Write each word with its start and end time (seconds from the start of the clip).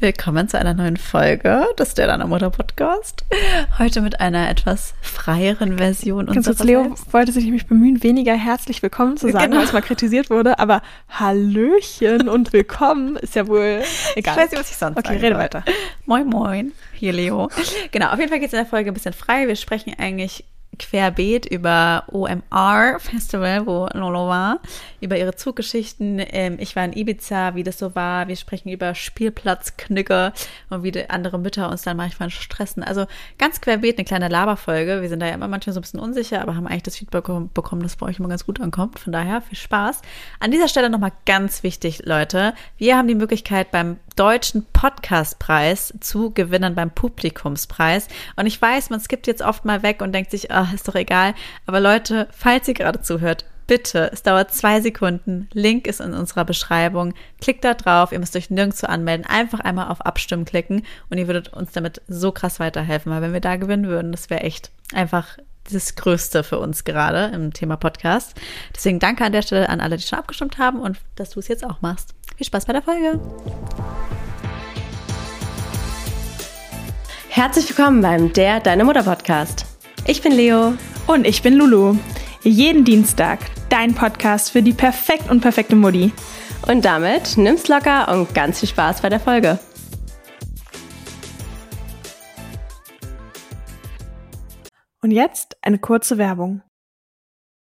Willkommen 0.00 0.48
zu 0.48 0.58
einer 0.58 0.72
neuen 0.72 0.96
Folge 0.96 1.66
des 1.78 1.92
Der 1.92 2.06
Deiner 2.06 2.26
Mutter 2.26 2.48
Podcast. 2.48 3.22
Heute 3.78 4.00
mit 4.00 4.18
einer 4.18 4.48
etwas 4.48 4.94
freieren 5.02 5.76
Version 5.76 6.24
Ganz 6.24 6.46
kurz, 6.46 6.62
Leo 6.64 6.84
selbst. 6.84 7.12
wollte 7.12 7.32
sich 7.32 7.44
nämlich 7.44 7.66
bemühen, 7.66 8.02
weniger 8.02 8.32
herzlich 8.34 8.82
willkommen 8.82 9.18
zu 9.18 9.30
sagen, 9.30 9.44
Genau. 9.50 9.58
weil 9.58 9.64
es 9.66 9.74
mal 9.74 9.82
kritisiert 9.82 10.30
wurde, 10.30 10.58
aber 10.58 10.80
Hallöchen 11.10 12.30
und 12.30 12.54
willkommen 12.54 13.16
ist 13.16 13.34
ja 13.34 13.46
wohl 13.46 13.82
egal. 14.16 14.36
Ich 14.36 14.42
weiß 14.42 14.50
nicht, 14.52 14.60
was 14.60 14.70
ich 14.70 14.76
sonst 14.78 14.96
Okay, 14.96 15.08
sagen 15.08 15.20
rede 15.20 15.36
weiter. 15.36 15.64
Moin, 16.06 16.26
moin. 16.26 16.72
Hier 16.94 17.12
Leo. 17.12 17.50
Genau, 17.90 18.08
auf 18.10 18.18
jeden 18.18 18.30
Fall 18.30 18.38
geht 18.40 18.48
es 18.48 18.54
in 18.54 18.58
der 18.58 18.66
Folge 18.66 18.90
ein 18.90 18.94
bisschen 18.94 19.12
frei. 19.12 19.48
Wir 19.48 19.56
sprechen 19.56 19.92
eigentlich 19.98 20.44
querbeet 20.80 21.46
über 21.46 22.04
OMR 22.08 22.98
Festival, 22.98 23.66
wo 23.66 23.86
Lolo 23.92 24.26
war, 24.26 24.60
über 25.00 25.16
ihre 25.16 25.36
Zuggeschichten. 25.36 26.20
Ähm, 26.30 26.56
ich 26.58 26.74
war 26.74 26.84
in 26.84 26.92
Ibiza, 26.92 27.54
wie 27.54 27.62
das 27.62 27.78
so 27.78 27.94
war. 27.94 28.26
Wir 28.26 28.36
sprechen 28.36 28.70
über 28.70 28.94
Spielplatzknücker 28.94 30.32
und 30.70 30.82
wie 30.82 31.08
andere 31.08 31.38
Mütter 31.38 31.70
uns 31.70 31.82
dann 31.82 31.96
manchmal 31.96 32.30
stressen. 32.30 32.82
Also 32.82 33.06
ganz 33.38 33.60
querbeet 33.60 33.98
eine 33.98 34.04
kleine 34.04 34.28
Laberfolge. 34.28 35.02
Wir 35.02 35.08
sind 35.08 35.20
da 35.20 35.26
ja 35.26 35.34
immer 35.34 35.48
manchmal 35.48 35.74
so 35.74 35.80
ein 35.80 35.82
bisschen 35.82 36.00
unsicher, 36.00 36.40
aber 36.40 36.56
haben 36.56 36.66
eigentlich 36.66 36.82
das 36.84 36.96
Feedback 36.96 37.24
bekommen- 37.24 37.50
bekommen, 37.52 37.82
dass 37.82 37.96
bei 37.96 38.06
euch 38.06 38.18
immer 38.18 38.28
ganz 38.28 38.46
gut 38.46 38.60
ankommt. 38.60 38.98
Von 38.98 39.12
daher 39.12 39.42
viel 39.42 39.58
Spaß. 39.58 40.00
An 40.40 40.50
dieser 40.50 40.68
Stelle 40.68 40.90
nochmal 40.90 41.12
ganz 41.26 41.62
wichtig, 41.62 42.02
Leute. 42.04 42.54
Wir 42.78 42.96
haben 42.96 43.08
die 43.08 43.14
Möglichkeit 43.14 43.70
beim 43.70 43.98
Deutschen 44.20 44.66
Podcastpreis 44.74 45.94
zu 45.98 46.30
gewinnen 46.30 46.74
beim 46.74 46.90
Publikumspreis. 46.90 48.06
Und 48.36 48.44
ich 48.44 48.60
weiß, 48.60 48.90
man 48.90 49.00
skippt 49.00 49.26
jetzt 49.26 49.40
oft 49.40 49.64
mal 49.64 49.82
weg 49.82 50.02
und 50.02 50.12
denkt 50.12 50.30
sich, 50.30 50.50
ah, 50.50 50.68
ist 50.74 50.86
doch 50.86 50.94
egal. 50.94 51.32
Aber 51.64 51.80
Leute, 51.80 52.28
falls 52.30 52.68
ihr 52.68 52.74
gerade 52.74 53.00
zuhört, 53.00 53.46
bitte, 53.66 54.10
es 54.12 54.22
dauert 54.22 54.52
zwei 54.52 54.82
Sekunden. 54.82 55.48
Link 55.54 55.86
ist 55.86 56.02
in 56.02 56.12
unserer 56.12 56.44
Beschreibung. 56.44 57.14
Klickt 57.40 57.64
da 57.64 57.72
drauf. 57.72 58.12
Ihr 58.12 58.18
müsst 58.18 58.36
euch 58.36 58.50
nirgendwo 58.50 58.88
anmelden. 58.88 59.24
Einfach 59.24 59.60
einmal 59.60 59.88
auf 59.88 60.02
Abstimmen 60.02 60.44
klicken 60.44 60.82
und 61.08 61.16
ihr 61.16 61.26
würdet 61.26 61.54
uns 61.54 61.72
damit 61.72 62.02
so 62.06 62.30
krass 62.30 62.60
weiterhelfen. 62.60 63.10
Weil 63.10 63.22
wenn 63.22 63.32
wir 63.32 63.40
da 63.40 63.56
gewinnen 63.56 63.88
würden, 63.88 64.12
das 64.12 64.28
wäre 64.28 64.42
echt 64.42 64.70
einfach 64.92 65.38
das 65.72 65.94
Größte 65.94 66.42
für 66.42 66.58
uns 66.58 66.84
gerade 66.84 67.34
im 67.34 67.54
Thema 67.54 67.76
Podcast. 67.76 68.34
Deswegen 68.74 68.98
danke 68.98 69.24
an 69.24 69.32
der 69.32 69.42
Stelle 69.42 69.70
an 69.70 69.80
alle, 69.80 69.96
die 69.96 70.06
schon 70.06 70.18
abgestimmt 70.18 70.58
haben 70.58 70.78
und 70.78 70.98
dass 71.16 71.30
du 71.30 71.40
es 71.40 71.48
jetzt 71.48 71.64
auch 71.64 71.80
machst. 71.80 72.14
Viel 72.40 72.46
Spaß 72.46 72.64
bei 72.64 72.72
der 72.72 72.80
Folge. 72.80 73.20
Herzlich 77.28 77.68
willkommen 77.68 78.00
beim 78.00 78.32
Der 78.32 78.60
Deine 78.60 78.84
Mutter 78.84 79.02
Podcast. 79.02 79.66
Ich 80.06 80.22
bin 80.22 80.32
Leo. 80.32 80.72
Und 81.06 81.26
ich 81.26 81.42
bin 81.42 81.52
Lulu. 81.52 81.98
Jeden 82.42 82.86
Dienstag 82.86 83.40
dein 83.68 83.94
Podcast 83.94 84.52
für 84.52 84.62
die 84.62 84.72
perfekt 84.72 85.30
und 85.30 85.42
perfekte 85.42 85.76
Mutti. 85.76 86.14
Und 86.66 86.86
damit 86.86 87.36
nimm's 87.36 87.68
locker 87.68 88.10
und 88.10 88.34
ganz 88.34 88.60
viel 88.60 88.70
Spaß 88.70 89.02
bei 89.02 89.10
der 89.10 89.20
Folge. 89.20 89.58
Und 95.02 95.10
jetzt 95.10 95.58
eine 95.60 95.78
kurze 95.78 96.16
Werbung. 96.16 96.62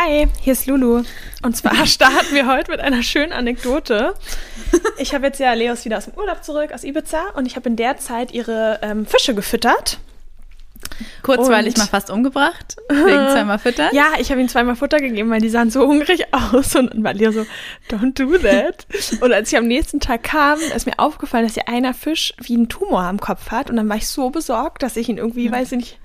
Hi, 0.00 0.28
hier 0.40 0.52
ist 0.52 0.66
Lulu. 0.66 1.02
Und 1.42 1.56
zwar 1.56 1.84
starten 1.86 2.32
wir 2.32 2.46
heute 2.46 2.70
mit 2.70 2.78
einer 2.78 3.02
schönen 3.02 3.32
Anekdote. 3.32 4.14
Ich 4.96 5.12
habe 5.12 5.26
jetzt 5.26 5.40
ja 5.40 5.52
Leos 5.54 5.84
wieder 5.84 5.98
aus 5.98 6.04
dem 6.04 6.14
Urlaub 6.14 6.44
zurück, 6.44 6.70
aus 6.72 6.84
Ibiza, 6.84 7.30
und 7.34 7.46
ich 7.46 7.56
habe 7.56 7.68
in 7.68 7.74
der 7.74 7.96
Zeit 7.96 8.30
ihre 8.30 8.78
ähm, 8.82 9.06
Fische 9.06 9.34
gefüttert. 9.34 9.98
Kurzweilig 11.24 11.76
mal 11.76 11.86
fast 11.86 12.10
umgebracht, 12.10 12.76
wegen 12.88 13.06
zweimal 13.32 13.58
Füttern. 13.58 13.88
Ja, 13.92 14.12
ich 14.20 14.30
habe 14.30 14.38
ihnen 14.38 14.48
zweimal 14.48 14.76
Futter 14.76 14.98
gegeben, 14.98 15.30
weil 15.30 15.40
die 15.40 15.48
sahen 15.48 15.70
so 15.70 15.88
hungrig 15.88 16.26
aus. 16.32 16.76
Und 16.76 16.94
dann 16.94 17.02
war 17.02 17.14
Leo 17.14 17.32
so, 17.32 17.44
don't 17.90 18.14
do 18.14 18.38
that. 18.38 18.86
Und 19.20 19.32
als 19.32 19.50
ich 19.50 19.58
am 19.58 19.66
nächsten 19.66 19.98
Tag 19.98 20.22
kam, 20.22 20.60
ist 20.60 20.86
mir 20.86 20.98
aufgefallen, 20.98 21.44
dass 21.44 21.54
hier 21.54 21.68
einer 21.68 21.92
Fisch 21.92 22.34
wie 22.40 22.54
einen 22.54 22.68
Tumor 22.68 23.02
am 23.02 23.18
Kopf 23.18 23.50
hat. 23.50 23.68
Und 23.68 23.74
dann 23.74 23.88
war 23.88 23.96
ich 23.96 24.06
so 24.06 24.30
besorgt, 24.30 24.84
dass 24.84 24.96
ich 24.96 25.08
ihn 25.08 25.18
irgendwie, 25.18 25.50
weiß 25.50 25.72
ich 25.72 25.78
nicht, 25.78 25.98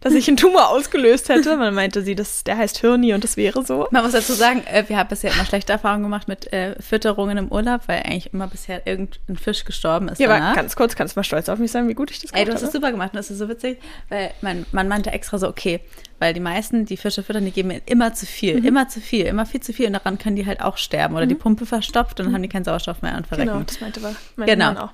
dass 0.00 0.14
ich 0.14 0.26
einen 0.28 0.36
Tumor 0.36 0.70
ausgelöst 0.70 1.28
hätte. 1.28 1.56
Dann 1.58 1.74
meinte 1.74 2.02
sie, 2.02 2.14
das, 2.14 2.42
der 2.44 2.56
heißt 2.56 2.78
Hirni 2.78 3.12
und 3.14 3.22
das 3.22 3.36
wäre 3.36 3.64
so. 3.64 3.86
Man 3.90 4.02
muss 4.02 4.12
dazu 4.12 4.32
sagen, 4.32 4.62
äh, 4.66 4.84
wir 4.88 4.96
haben 4.96 5.08
bisher 5.08 5.32
immer 5.32 5.44
schlechte 5.44 5.72
Erfahrungen 5.72 6.02
gemacht 6.04 6.26
mit 6.28 6.52
äh, 6.52 6.74
Fütterungen 6.80 7.36
im 7.36 7.52
Urlaub, 7.52 7.82
weil 7.86 7.98
eigentlich 8.04 8.32
immer 8.32 8.46
bisher 8.46 8.86
irgendein 8.86 9.36
Fisch 9.36 9.64
gestorben 9.64 10.08
ist. 10.08 10.18
Ja, 10.20 10.28
aber 10.28 10.38
danach. 10.38 10.54
ganz 10.56 10.74
kurz, 10.76 10.96
kannst 10.96 11.16
du 11.16 11.20
mal 11.20 11.24
stolz 11.24 11.48
auf 11.48 11.58
mich 11.58 11.70
sein, 11.70 11.86
wie 11.88 11.94
gut 11.94 12.10
ich 12.10 12.20
das 12.20 12.30
Ey, 12.32 12.44
gemacht 12.44 12.48
du 12.48 12.52
hast 12.54 12.62
es 12.62 12.68
habe? 12.68 12.78
super 12.78 12.90
gemacht 12.92 13.10
und 13.12 13.16
das 13.18 13.30
ist 13.30 13.38
so 13.38 13.48
witzig, 13.48 13.78
weil 14.08 14.30
mein 14.40 14.64
Mann 14.72 14.88
meinte 14.88 15.10
extra 15.10 15.38
so, 15.38 15.48
okay, 15.48 15.80
weil 16.18 16.34
die 16.34 16.40
meisten, 16.40 16.84
die 16.86 16.96
Fische 16.96 17.22
füttern, 17.22 17.44
die 17.44 17.50
geben 17.50 17.70
immer 17.86 18.12
zu 18.14 18.26
viel, 18.26 18.60
Mhm. 18.60 18.66
immer 18.66 18.88
zu 18.88 19.00
viel, 19.00 19.26
immer 19.26 19.46
viel 19.46 19.60
zu 19.60 19.72
viel 19.72 19.86
und 19.86 19.92
daran 19.94 20.18
können 20.18 20.36
die 20.36 20.46
halt 20.46 20.60
auch 20.62 20.76
sterben 20.76 21.14
oder 21.16 21.26
die 21.26 21.34
Pumpe 21.34 21.66
verstopft 21.66 22.20
und 22.20 22.26
dann 22.26 22.34
haben 22.34 22.42
die 22.42 22.48
keinen 22.48 22.64
Sauerstoff 22.64 23.02
mehr 23.02 23.16
und 23.16 23.26
verrecken. 23.26 23.50
Genau, 23.52 23.64
das 23.64 23.80
meinte. 23.80 24.00
Mein 24.36 24.46
Genau. 24.46 24.72
Auch. 24.84 24.90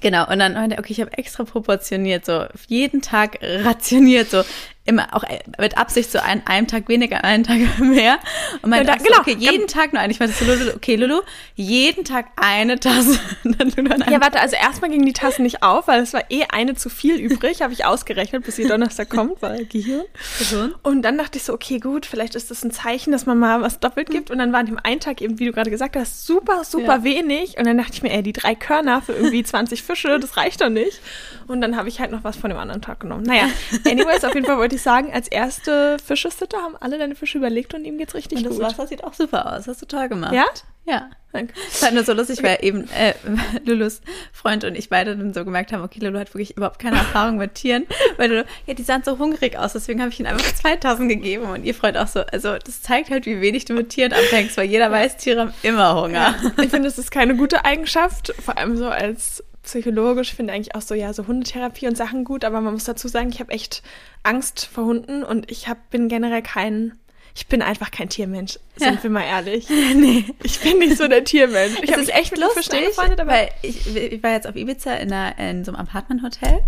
Genau, 0.00 0.30
und 0.30 0.38
dann 0.38 0.54
er, 0.72 0.78
okay, 0.78 0.92
ich 0.92 1.00
habe 1.00 1.12
extra 1.16 1.44
proportioniert, 1.44 2.24
so 2.24 2.46
jeden 2.68 3.00
Tag 3.02 3.38
rationiert, 3.42 4.30
so 4.30 4.42
immer 4.88 5.14
auch 5.14 5.22
äh, 5.24 5.38
mit 5.60 5.78
Absicht 5.78 6.10
so 6.10 6.18
an 6.18 6.42
einem 6.46 6.66
Tag 6.66 6.88
weniger, 6.88 7.22
einen 7.24 7.44
Tag 7.44 7.58
mehr. 7.78 8.18
Und 8.62 8.70
meinte 8.70 8.88
Ja, 8.90 8.96
da- 8.96 8.98
so, 8.98 9.04
genau. 9.06 9.20
okay, 9.20 9.36
jeden 9.38 9.66
Tag 9.68 9.92
nur 9.92 10.02
eine. 10.02 10.12
Ich 10.12 10.18
meinte 10.18 10.34
so, 10.34 10.44
Lulu, 10.44 10.70
okay, 10.74 10.96
Lulu, 10.96 11.20
jeden 11.54 12.04
Tag 12.04 12.26
eine 12.36 12.80
Tasse. 12.80 13.18
An 13.44 14.04
Ja, 14.10 14.20
warte, 14.20 14.40
also 14.40 14.56
erstmal 14.56 14.90
ging 14.90 15.04
die 15.04 15.12
Tasse 15.12 15.42
nicht 15.42 15.62
auf, 15.62 15.86
weil 15.88 16.02
es 16.02 16.12
war 16.12 16.22
eh 16.30 16.44
eine 16.50 16.74
zu 16.74 16.88
viel 16.88 17.16
übrig, 17.16 17.62
habe 17.62 17.72
ich 17.72 17.84
ausgerechnet, 17.84 18.44
bis 18.44 18.58
ihr 18.58 18.66
Donnerstag 18.68 19.10
kommt, 19.10 19.40
weil 19.42 19.66
Gehirn. 19.66 20.04
Gehirn. 20.38 20.74
Und 20.82 21.02
dann 21.02 21.18
dachte 21.18 21.38
ich 21.38 21.44
so, 21.44 21.52
okay, 21.52 21.78
gut, 21.78 22.06
vielleicht 22.06 22.34
ist 22.34 22.50
das 22.50 22.64
ein 22.64 22.70
Zeichen, 22.70 23.12
dass 23.12 23.26
man 23.26 23.38
mal 23.38 23.60
was 23.62 23.78
doppelt 23.80 24.10
gibt. 24.10 24.30
Und 24.30 24.38
dann 24.38 24.52
waren 24.52 24.66
dem 24.66 24.78
einen 24.82 25.00
Tag 25.00 25.20
eben, 25.20 25.38
wie 25.38 25.46
du 25.46 25.52
gerade 25.52 25.70
gesagt 25.70 25.96
hast, 25.96 26.26
super, 26.26 26.64
super 26.64 26.96
Ja. 26.98 27.04
wenig. 27.04 27.58
Und 27.58 27.66
dann 27.66 27.76
dachte 27.78 27.92
ich 27.92 28.02
mir, 28.02 28.10
ey, 28.12 28.22
die 28.22 28.32
drei 28.32 28.54
Körner 28.54 29.02
für 29.02 29.12
irgendwie 29.12 29.42
20 29.42 29.82
Fische, 29.82 30.18
das 30.18 30.36
reicht 30.36 30.60
doch 30.62 30.68
nicht. 30.70 31.00
Und 31.46 31.60
dann 31.60 31.76
habe 31.76 31.88
ich 31.88 32.00
halt 32.00 32.10
noch 32.10 32.24
was 32.24 32.36
von 32.36 32.50
dem 32.50 32.58
anderen 32.58 32.80
Tag 32.82 33.00
genommen. 33.00 33.24
Naja, 33.24 33.48
anyways, 33.84 34.24
auf 34.24 34.34
jeden 34.34 34.46
Fall 34.46 34.58
wollte 34.58 34.76
ich 34.76 34.77
sagen, 34.82 35.12
als 35.12 35.28
erste 35.28 35.96
Fischesitter 36.04 36.58
haben 36.58 36.76
alle 36.76 36.98
deine 36.98 37.14
Fische 37.14 37.38
überlegt 37.38 37.74
und 37.74 37.84
ihm 37.84 37.98
geht's 37.98 38.14
richtig 38.14 38.38
Und 38.38 38.46
das 38.46 38.54
gut. 38.54 38.62
Wasser 38.62 38.86
sieht 38.86 39.04
auch 39.04 39.14
super 39.14 39.52
aus. 39.52 39.66
Hast 39.66 39.82
du 39.82 39.86
toll 39.86 40.08
gemacht. 40.08 40.32
Ja? 40.32 40.46
Ja. 40.86 41.10
Danke. 41.32 41.52
Es 41.68 41.82
war 41.82 41.90
nur 41.90 42.04
so 42.04 42.14
lustig, 42.14 42.42
weil 42.42 42.58
eben 42.62 42.88
äh, 42.90 43.12
Lulus 43.66 44.00
Freund 44.32 44.64
und 44.64 44.74
ich 44.74 44.88
beide 44.88 45.14
dann 45.14 45.34
so 45.34 45.44
gemerkt 45.44 45.72
haben, 45.72 45.84
okay, 45.84 46.00
Lulu 46.00 46.18
hat 46.18 46.32
wirklich 46.32 46.56
überhaupt 46.56 46.78
keine 46.78 46.96
Erfahrung 46.96 47.36
mit 47.36 47.54
Tieren, 47.54 47.86
weil 48.16 48.30
Lulu, 48.30 48.44
ja, 48.66 48.72
die 48.72 48.82
sahen 48.82 49.02
so 49.04 49.18
hungrig 49.18 49.58
aus, 49.58 49.74
deswegen 49.74 50.00
habe 50.00 50.10
ich 50.10 50.18
ihnen 50.18 50.28
einfach 50.28 50.54
zwei 50.54 50.76
Tassen 50.76 51.08
gegeben 51.08 51.44
und 51.44 51.64
ihr 51.64 51.74
Freund 51.74 51.98
auch 51.98 52.06
so. 52.06 52.20
Also 52.20 52.56
das 52.56 52.80
zeigt 52.80 53.10
halt, 53.10 53.26
wie 53.26 53.42
wenig 53.42 53.66
du 53.66 53.74
mit 53.74 53.90
Tieren 53.90 54.14
abhängst, 54.14 54.56
weil 54.56 54.64
jeder 54.68 54.90
weiß, 54.90 55.18
Tiere 55.18 55.40
haben 55.42 55.54
immer 55.62 56.00
Hunger. 56.00 56.34
Ich 56.62 56.70
finde, 56.70 56.88
es 56.88 56.96
ist 56.96 57.10
keine 57.10 57.36
gute 57.36 57.62
Eigenschaft, 57.66 58.32
vor 58.42 58.56
allem 58.56 58.78
so 58.78 58.88
als 58.88 59.44
psychologisch. 59.68 60.32
Finde 60.34 60.52
eigentlich 60.52 60.74
auch 60.74 60.82
so, 60.82 60.94
ja, 60.94 61.12
so 61.12 61.26
Hundetherapie 61.26 61.86
und 61.86 61.96
Sachen 61.96 62.24
gut, 62.24 62.44
aber 62.44 62.60
man 62.60 62.72
muss 62.72 62.84
dazu 62.84 63.06
sagen, 63.08 63.28
ich 63.30 63.40
habe 63.40 63.52
echt 63.52 63.82
Angst 64.22 64.66
vor 64.72 64.84
Hunden 64.84 65.22
und 65.22 65.50
ich 65.50 65.68
hab, 65.68 65.90
bin 65.90 66.08
generell 66.08 66.42
kein, 66.42 66.98
ich 67.34 67.46
bin 67.46 67.62
einfach 67.62 67.90
kein 67.90 68.08
Tiermensch, 68.08 68.58
sind 68.76 68.96
Ja. 68.96 69.02
wir 69.02 69.10
mal 69.10 69.24
ehrlich. 69.24 69.68
nee. 69.94 70.24
Ich 70.42 70.58
bin 70.60 70.78
nicht 70.78 70.96
so 70.96 71.06
der 71.06 71.22
Tiermensch. 71.24 71.78
Ich 71.82 71.90
habe 71.92 72.00
mich 72.00 72.12
echt 72.14 72.32
mit 72.32 72.42
angefreundet, 72.42 73.20
aber 73.20 73.30
weil 73.30 73.50
ich, 73.62 73.94
ich 73.96 74.22
war 74.22 74.32
jetzt 74.32 74.46
auf 74.46 74.56
Ibiza 74.56 74.94
in, 74.94 75.12
einer, 75.12 75.38
in 75.38 75.64
so 75.64 75.72
einem 75.72 75.80
Apartment-Hotel 75.80 76.60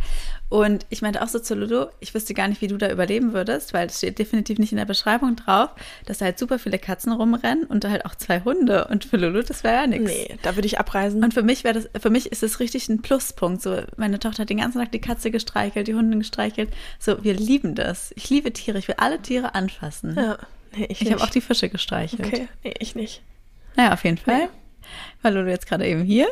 und 0.51 0.85
ich 0.91 1.01
meinte 1.01 1.23
auch 1.23 1.29
so 1.29 1.39
zu 1.39 1.55
Lulu, 1.55 1.87
ich 2.01 2.13
wüsste 2.13 2.35
gar 2.35 2.49
nicht, 2.49 2.61
wie 2.61 2.67
du 2.67 2.77
da 2.77 2.91
überleben 2.91 3.33
würdest, 3.33 3.73
weil 3.73 3.87
es 3.87 3.99
steht 3.99 4.19
definitiv 4.19 4.59
nicht 4.59 4.73
in 4.73 4.79
der 4.79 4.85
Beschreibung 4.85 5.37
drauf, 5.37 5.71
dass 6.07 6.19
da 6.19 6.27
halt 6.27 6.39
super 6.39 6.59
viele 6.59 6.79
Katzen 6.79 7.13
rumrennen 7.13 7.65
und 7.65 7.85
da 7.85 7.91
halt 7.91 8.05
auch 8.05 8.15
zwei 8.17 8.41
Hunde 8.43 8.87
und 8.89 9.05
für 9.07 9.17
Lulu, 9.17 9.43
das 9.43 9.65
wäre 9.65 9.77
ja 9.77 9.87
nichts. 9.87 10.11
nee, 10.11 10.37
da 10.43 10.57
würde 10.57 10.67
ich 10.67 10.79
abreisen. 10.79 11.25
Und 11.25 11.33
für 11.33 11.43
mich 11.45 11.65
wäre 11.65 11.81
das, 11.81 12.03
für 12.03 12.11
mich 12.11 12.31
ist 12.33 12.43
es 12.43 12.61
richtig 12.61 12.89
ein 12.89 13.01
Pluspunkt. 13.01 13.63
So, 13.63 13.79
meine 13.97 14.19
Tochter 14.19 14.43
hat 14.43 14.51
den 14.51 14.59
ganzen 14.59 14.79
Tag 14.81 14.93
die 14.93 15.01
Katze 15.01 15.31
gestreichelt, 15.31 15.87
die 15.89 15.95
Hunde 15.95 16.19
gestreichelt. 16.19 16.71
So, 16.99 17.23
wir 17.25 17.35
lieben 17.35 17.75
das. 17.77 18.13
Ich 18.17 18.29
liebe 18.29 18.53
Tiere. 18.53 18.79
Ich 18.79 18.89
will 18.89 18.97
alle 18.99 19.23
Tiere 19.23 19.55
anfassen. 19.55 20.15
ja, 20.17 20.37
nee, 20.77 20.85
ich, 20.87 20.91
Ich 20.91 21.01
nicht. 21.03 21.13
habe 21.13 21.23
auch 21.23 21.31
die 21.31 21.41
Fische 21.41 21.69
gestreichelt. 21.69 22.27
Okay, 22.27 22.49
nee, 22.65 22.75
ich 22.81 22.95
nicht. 22.97 23.23
Naja, 23.77 23.93
auf 23.93 24.03
jeden 24.05 24.19
Fall. 24.19 24.49
War 25.23 25.31
Lulu 25.31 25.49
jetzt 25.51 25.67
gerade 25.67 25.87
eben 25.87 26.03
hier. 26.03 26.29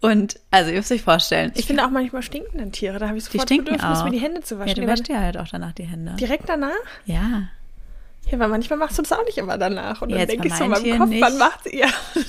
Und 0.00 0.40
also, 0.50 0.70
ihr 0.70 0.76
müsst 0.78 0.90
euch 0.92 1.02
vorstellen. 1.02 1.52
Ich 1.56 1.66
finde 1.66 1.84
auch 1.84 1.90
manchmal 1.90 2.22
stinken 2.22 2.58
dann 2.58 2.72
Tiere. 2.72 2.98
Da 2.98 3.08
habe 3.08 3.18
ich 3.18 3.24
sofort 3.24 3.42
stinken 3.44 3.66
Bedürfnis, 3.74 3.98
auch. 3.98 4.04
mir 4.04 4.10
die 4.12 4.18
Hände 4.20 4.40
zu 4.40 4.54
ja, 4.54 4.60
waschen. 4.60 4.74
du 4.76 4.80
Die 4.82 4.86
wäschst 4.86 5.08
dir 5.08 5.20
halt 5.20 5.36
auch 5.36 5.48
danach 5.48 5.72
die 5.72 5.84
Hände. 5.84 6.14
direkt 6.16 6.48
danach? 6.48 6.70
Ja. 7.04 7.48
Ja, 8.30 8.38
weil 8.38 8.48
manchmal 8.48 8.78
machst 8.78 8.96
du 8.98 9.02
das 9.02 9.12
auch 9.12 9.24
nicht 9.24 9.36
immer 9.38 9.58
danach. 9.58 10.00
Und 10.02 10.10
Ja, 10.10 10.18
dann 10.18 10.28
denke 10.28 10.48
ich 10.48 10.54
so 10.54 10.64
in 10.64 10.70
meinem 10.70 10.84
Tieren 10.84 10.98
Kopf, 11.00 11.08
nicht. 11.10 11.22
wann 11.22 11.38
macht? 11.38 11.72
Ja. 11.72 11.88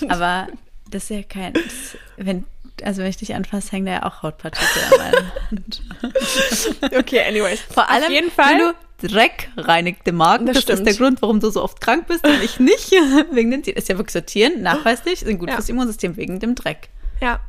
Aber 0.10 0.48
das 0.90 1.04
ist 1.04 1.10
ja 1.12 1.24
kein. 1.24 1.54
Das, 1.54 1.98
wenn, 2.18 2.46
also, 2.84 3.02
wenn 3.04 3.10
ich 3.10 3.18
dich 3.18 3.36
anfasse, 3.36 3.72
hängen 3.72 3.86
da 3.86 3.92
ja 3.94 4.04
auch 4.04 4.24
Hautpartikel 4.24 4.68
an 4.92 4.98
meiner 4.98 5.31
Hand. 5.52 5.81
Okay, 6.98 7.22
anyways. 7.28 7.62
Vor 7.62 7.90
allem, 7.90 8.04
Auf 8.06 8.10
jeden 8.10 8.31
Fall. 8.31 8.54
Lulu, 8.58 8.66
Dreck 8.72 8.78
reinigt 9.57 10.06
den 10.07 10.15
Magen. 10.15 10.45
Das 10.45 10.56
Das, 10.56 10.63
stimmt. 10.63 10.80
ist 10.80 10.86
der 10.86 10.94
Grund, 10.95 11.21
warum 11.21 11.39
du 11.39 11.50
so 11.50 11.63
oft 11.63 11.81
krank 11.81 12.07
bist 12.07 12.25
und 12.25 12.42
ich 12.44 12.59
nicht. 12.59 12.92
wegen 13.31 13.51
den 13.51 13.63
Tieren. 13.63 13.77
Ist 13.77 13.89
ja 13.89 13.98
wirklich 13.98 14.13
sortieren, 14.13 14.62
nachweislich, 14.62 15.19
sind 15.19 15.39
gut 15.39 15.50
Ja. 15.50 15.56
fürs 15.56 15.69
Immunsystem 15.69 16.15
wegen 16.18 16.39
dem 16.39 16.56
Dreck. 16.56 16.89
Ja. 17.21 17.39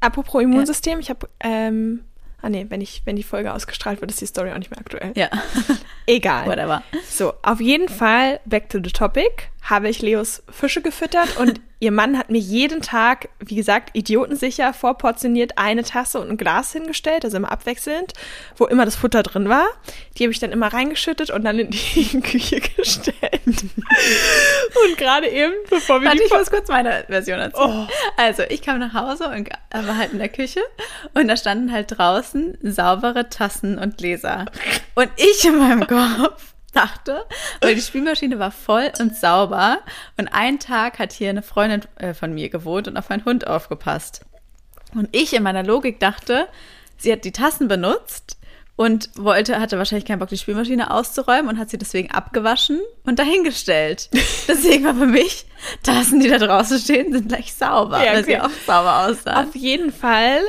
Apropos 0.00 0.42
Immunsystem, 0.42 1.00
ich 1.00 1.10
habe, 1.10 1.28
ähm, 1.40 2.04
ah 2.40 2.48
nee, 2.48 2.66
wenn 2.68 2.80
ich, 2.80 3.02
wenn 3.04 3.16
die 3.16 3.24
Folge 3.24 3.52
ausgestrahlt 3.52 4.00
wird, 4.00 4.10
ist 4.12 4.20
die 4.20 4.26
Story 4.26 4.52
auch 4.52 4.58
nicht 4.58 4.70
mehr 4.70 4.78
aktuell. 4.78 5.12
Ja, 5.16 5.28
Egal. 6.06 6.46
whatever. 6.46 6.82
So, 7.08 7.32
auf 7.42 7.60
jeden 7.60 7.88
Fall, 7.88 8.38
back 8.44 8.68
to 8.68 8.78
the 8.82 8.90
topic, 8.90 9.48
habe 9.68 9.88
ich 9.88 10.00
Leos 10.00 10.42
Fische 10.50 10.80
gefüttert 10.80 11.36
und 11.36 11.60
ihr 11.80 11.92
Mann 11.92 12.18
hat 12.18 12.30
mir 12.30 12.38
jeden 12.38 12.80
Tag, 12.80 13.28
wie 13.38 13.54
gesagt, 13.54 13.90
idiotensicher 13.92 14.72
vorportioniert 14.72 15.58
eine 15.58 15.84
Tasse 15.84 16.20
und 16.20 16.30
ein 16.30 16.36
Glas 16.36 16.72
hingestellt, 16.72 17.24
also 17.24 17.36
immer 17.36 17.52
abwechselnd, 17.52 18.14
wo 18.56 18.66
immer 18.66 18.84
das 18.84 18.96
Futter 18.96 19.22
drin 19.22 19.48
war. 19.48 19.66
Die 20.16 20.24
habe 20.24 20.32
ich 20.32 20.40
dann 20.40 20.52
immer 20.52 20.72
reingeschüttet 20.72 21.30
und 21.30 21.44
dann 21.44 21.58
in 21.58 21.70
die 21.70 22.20
Küche 22.22 22.60
gestellt. 22.60 23.42
und 23.44 24.96
gerade 24.96 25.28
eben, 25.28 25.52
bevor 25.68 26.00
wir 26.00 26.08
Warte, 26.08 26.18
die 26.18 26.24
ich 26.24 26.32
muss 26.32 26.50
kurz 26.50 26.68
meine 26.68 27.04
Version 27.06 27.38
erzählen. 27.38 27.88
Also, 28.16 28.44
ich 28.48 28.62
kam 28.62 28.78
nach 28.78 28.94
Hause 28.94 29.28
und 29.28 29.50
war 29.70 29.96
halt 29.96 30.12
in 30.12 30.18
der 30.18 30.30
Küche 30.30 30.60
und 31.14 31.28
da 31.28 31.36
standen 31.36 31.72
halt 31.72 31.98
draußen 31.98 32.58
saubere 32.62 33.28
Tassen 33.28 33.78
und 33.78 33.98
Gläser. 33.98 34.46
Und 34.94 35.10
ich 35.16 35.44
in 35.44 35.58
meinem 35.58 35.86
Kopf 35.86 36.54
dachte, 36.78 37.24
weil 37.60 37.74
die 37.74 37.80
Spülmaschine 37.80 38.38
war 38.38 38.50
voll 38.50 38.92
und 39.00 39.16
sauber 39.16 39.78
und 40.16 40.28
einen 40.28 40.58
Tag 40.58 40.98
hat 40.98 41.12
hier 41.12 41.30
eine 41.30 41.42
Freundin 41.42 41.82
äh, 41.96 42.14
von 42.14 42.32
mir 42.32 42.48
gewohnt 42.48 42.88
und 42.88 42.96
auf 42.96 43.08
meinen 43.08 43.24
Hund 43.24 43.46
aufgepasst. 43.46 44.22
Und 44.94 45.08
ich 45.12 45.34
in 45.34 45.42
meiner 45.42 45.64
Logik 45.64 46.00
dachte, 46.00 46.48
sie 46.96 47.12
hat 47.12 47.24
die 47.24 47.32
Tassen 47.32 47.68
benutzt 47.68 48.38
und 48.76 49.10
wollte, 49.16 49.58
hatte 49.58 49.76
wahrscheinlich 49.76 50.06
keinen 50.06 50.20
Bock, 50.20 50.28
die 50.28 50.38
Spülmaschine 50.38 50.92
auszuräumen 50.92 51.48
und 51.48 51.58
hat 51.58 51.68
sie 51.68 51.78
deswegen 51.78 52.12
abgewaschen 52.12 52.80
und 53.04 53.18
dahingestellt. 53.18 54.08
Deswegen 54.48 54.84
war 54.84 54.94
für 54.94 55.06
mich, 55.06 55.46
Tassen, 55.82 56.20
die 56.20 56.28
da 56.28 56.38
draußen 56.38 56.78
stehen, 56.78 57.12
sind 57.12 57.28
gleich 57.28 57.52
sauber, 57.54 58.02
Ja, 58.04 58.12
weil 58.12 58.24
sie 58.24 58.36
okay. 58.36 58.42
auch 58.42 58.50
sauber 58.66 59.06
aussahen. 59.08 59.48
Auf 59.48 59.56
jeden 59.56 59.92
Fall 59.92 60.40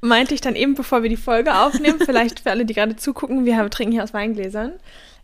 meinte 0.00 0.34
ich 0.34 0.40
dann 0.40 0.56
eben, 0.56 0.74
bevor 0.74 1.04
wir 1.04 1.08
die 1.08 1.16
Folge 1.16 1.54
aufnehmen, 1.56 2.00
vielleicht 2.04 2.40
für 2.40 2.50
alle, 2.50 2.64
die 2.64 2.74
gerade 2.74 2.96
zugucken, 2.96 3.44
wir 3.44 3.56
haben, 3.56 3.70
trinken 3.70 3.92
hier 3.92 4.02
aus 4.02 4.12
Weingläsern, 4.12 4.72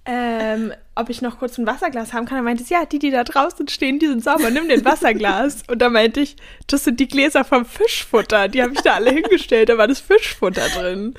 ähm, 0.05 0.73
ob 0.95 1.09
ich 1.09 1.23
noch 1.23 1.39
kurz 1.39 1.59
ein 1.59 1.67
Wasserglas 1.67 2.13
haben 2.13 2.27
kann. 2.27 2.39
Er 2.39 2.43
meinte, 2.43 2.65
ja, 2.69 2.85
die, 2.85 2.99
die 2.99 3.11
da 3.11 3.25
draußen 3.25 3.67
stehen, 3.69 3.99
die 3.99 4.09
sind 4.09 4.23
sauber, 4.23 4.51
nimm 4.51 4.69
den 4.69 4.85
Wasserglas. 4.85 5.63
Und 5.69 5.81
da 5.81 5.89
meinte 5.89 6.21
ich, 6.21 6.37
das 6.67 6.85
sind 6.85 7.01
die 7.01 7.09
Gläser 7.09 7.45
vom 7.45 7.65
Fischfutter, 7.65 8.49
die 8.49 8.63
habe 8.63 8.75
ich 8.75 8.83
da 8.83 8.95
alle 8.95 9.11
hingestellt, 9.11 9.71
da 9.71 9.79
war 9.79 9.89
das 9.89 10.01
Fischfutter 10.01 10.69
drin. 10.69 11.15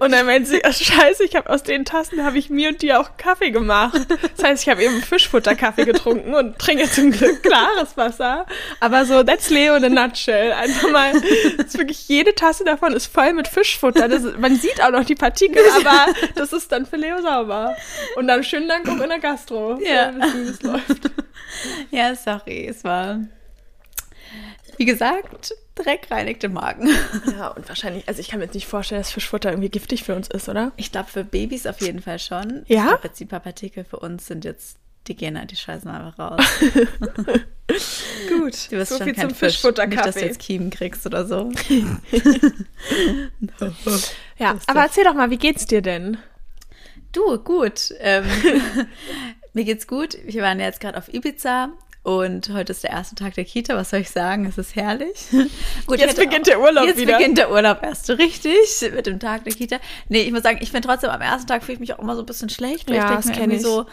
Und 0.00 0.12
dann 0.12 0.26
meinte 0.26 0.50
sie, 0.50 0.64
ach, 0.64 0.72
scheiße, 0.72 1.24
ich 1.24 1.36
habe 1.36 1.48
aus 1.50 1.62
den 1.62 1.84
Tassen, 1.84 2.24
habe 2.24 2.38
ich 2.38 2.50
mir 2.50 2.70
und 2.70 2.82
dir 2.82 3.00
auch 3.00 3.16
Kaffee 3.16 3.50
gemacht. 3.50 4.00
Das 4.36 4.44
heißt, 4.44 4.62
ich 4.64 4.68
habe 4.68 4.82
eben 4.82 5.00
Fischfutter-Kaffee 5.00 5.84
getrunken 5.84 6.34
und 6.34 6.58
trinke 6.58 6.90
zum 6.90 7.10
Glück 7.10 7.42
klares 7.42 7.96
Wasser. 7.96 8.46
Aber 8.80 9.04
so, 9.04 9.22
that's 9.22 9.50
Leo 9.50 9.76
in 9.76 9.84
a 9.84 9.88
nutshell. 9.88 10.52
Einfach 10.52 10.90
mal, 10.90 11.12
das 11.56 11.66
ist 11.66 11.78
wirklich, 11.78 12.08
jede 12.08 12.34
Tasse 12.34 12.64
davon 12.64 12.92
ist 12.92 13.06
voll 13.06 13.32
mit 13.32 13.48
Fischfutter. 13.48 14.08
Das 14.08 14.24
man 14.38 14.56
sieht 14.56 14.82
auch 14.82 14.90
noch 14.90 15.04
die 15.04 15.14
Partikel, 15.14 15.62
aber 15.76 16.06
das 16.34 16.52
ist 16.52 16.72
dann 16.72 16.86
für 16.86 16.96
Leo 16.96 17.20
sauber. 17.22 17.76
Und 18.16 18.26
dann 18.26 18.42
schönen 18.42 18.68
Dank 18.68 18.88
auch 18.88 19.03
in 19.04 19.10
der 19.10 19.18
Gastro. 19.20 19.78
Ja. 19.80 20.14
wissen, 20.14 20.44
wie 20.46 20.48
es 20.50 20.62
läuft. 20.62 21.10
Ja, 21.90 22.14
sorry, 22.16 22.66
es 22.66 22.82
war, 22.82 23.20
wie 24.76 24.84
gesagt, 24.84 25.54
Dreck 25.76 26.08
reinigte 26.10 26.48
Magen. 26.48 26.88
Ja, 27.36 27.48
und 27.48 27.68
wahrscheinlich, 27.68 28.08
also 28.08 28.20
ich 28.20 28.28
kann 28.28 28.38
mir 28.40 28.46
jetzt 28.46 28.54
nicht 28.54 28.66
vorstellen, 28.66 29.00
dass 29.00 29.12
Fischfutter 29.12 29.50
irgendwie 29.50 29.68
giftig 29.70 30.02
für 30.04 30.14
uns 30.14 30.28
ist, 30.28 30.48
oder? 30.48 30.72
Ich 30.76 30.90
glaube, 30.92 31.10
für 31.10 31.24
Babys 31.24 31.66
auf 31.66 31.80
jeden 31.80 32.00
Fall 32.02 32.18
schon. 32.18 32.64
Ja? 32.66 32.82
Ich 32.82 32.88
glaube, 32.88 33.00
jetzt 33.04 33.20
die 33.20 33.24
paar 33.24 33.40
Partikel 33.40 33.84
für 33.84 33.98
uns 33.98 34.26
sind 34.26 34.44
jetzt, 34.44 34.78
die 35.06 35.14
gehen 35.16 35.38
halt, 35.38 35.50
die 35.52 35.56
scheißen 35.56 35.88
einfach 35.90 36.18
raus. 36.18 36.44
Gut, 38.28 38.70
Du 38.70 38.76
wirst 38.76 38.90
so 38.90 38.96
schon 38.98 39.04
viel 39.06 39.14
kein 39.14 39.28
zum 39.28 39.38
Fisch. 39.38 39.62
Nicht, 39.62 39.78
dass 40.06 40.14
du 40.14 40.20
jetzt 40.24 40.38
Kiemen 40.40 40.70
kriegst 40.70 41.06
oder 41.06 41.24
so. 41.26 41.50
Ja, 44.38 44.56
aber 44.66 44.80
erzähl 44.80 45.04
doch 45.04 45.14
mal, 45.14 45.30
wie 45.30 45.38
geht's 45.38 45.66
dir 45.66 45.82
denn? 45.82 46.18
Du, 47.14 47.38
gut. 47.38 47.94
Ähm, 48.00 48.24
mir 49.52 49.64
geht's 49.64 49.86
gut. 49.86 50.18
Wir 50.24 50.42
waren 50.42 50.58
ja 50.58 50.66
jetzt 50.66 50.80
gerade 50.80 50.98
auf 50.98 51.12
Ibiza 51.12 51.68
und 52.02 52.50
heute 52.52 52.72
ist 52.72 52.82
der 52.82 52.90
erste 52.90 53.14
Tag 53.14 53.34
der 53.34 53.44
Kita. 53.44 53.76
Was 53.76 53.90
soll 53.90 54.00
ich 54.00 54.10
sagen? 54.10 54.44
Es 54.46 54.58
ist 54.58 54.74
herrlich. 54.76 55.28
gut, 55.86 55.98
Jetzt 56.00 56.16
beginnt 56.18 56.46
der 56.48 56.60
Urlaub 56.60 56.86
jetzt 56.86 56.98
wieder. 56.98 57.16
beginnt 57.16 57.38
der 57.38 57.50
Urlaub 57.50 57.82
erst 57.82 58.06
so 58.06 58.14
richtig 58.14 58.58
mit 58.94 59.06
dem 59.06 59.20
Tag 59.20 59.44
der 59.44 59.54
Kita. 59.54 59.76
Nee, 60.08 60.22
ich 60.22 60.32
muss 60.32 60.42
sagen, 60.42 60.58
ich 60.60 60.70
finde 60.70 60.88
trotzdem 60.88 61.10
am 61.10 61.20
ersten 61.22 61.46
Tag 61.46 61.62
fühle 61.62 61.74
ich 61.74 61.80
mich 61.80 61.94
auch 61.94 62.00
immer 62.00 62.16
so 62.16 62.22
ein 62.22 62.26
bisschen 62.26 62.50
schlecht. 62.50 62.88
Weil 62.90 62.96
Ja, 62.96 63.18
ich 63.18 63.24
denke 63.24 63.28
mir 63.28 63.42
irgendwie 63.44 63.56
ich. 63.58 63.62
so, 63.62 63.86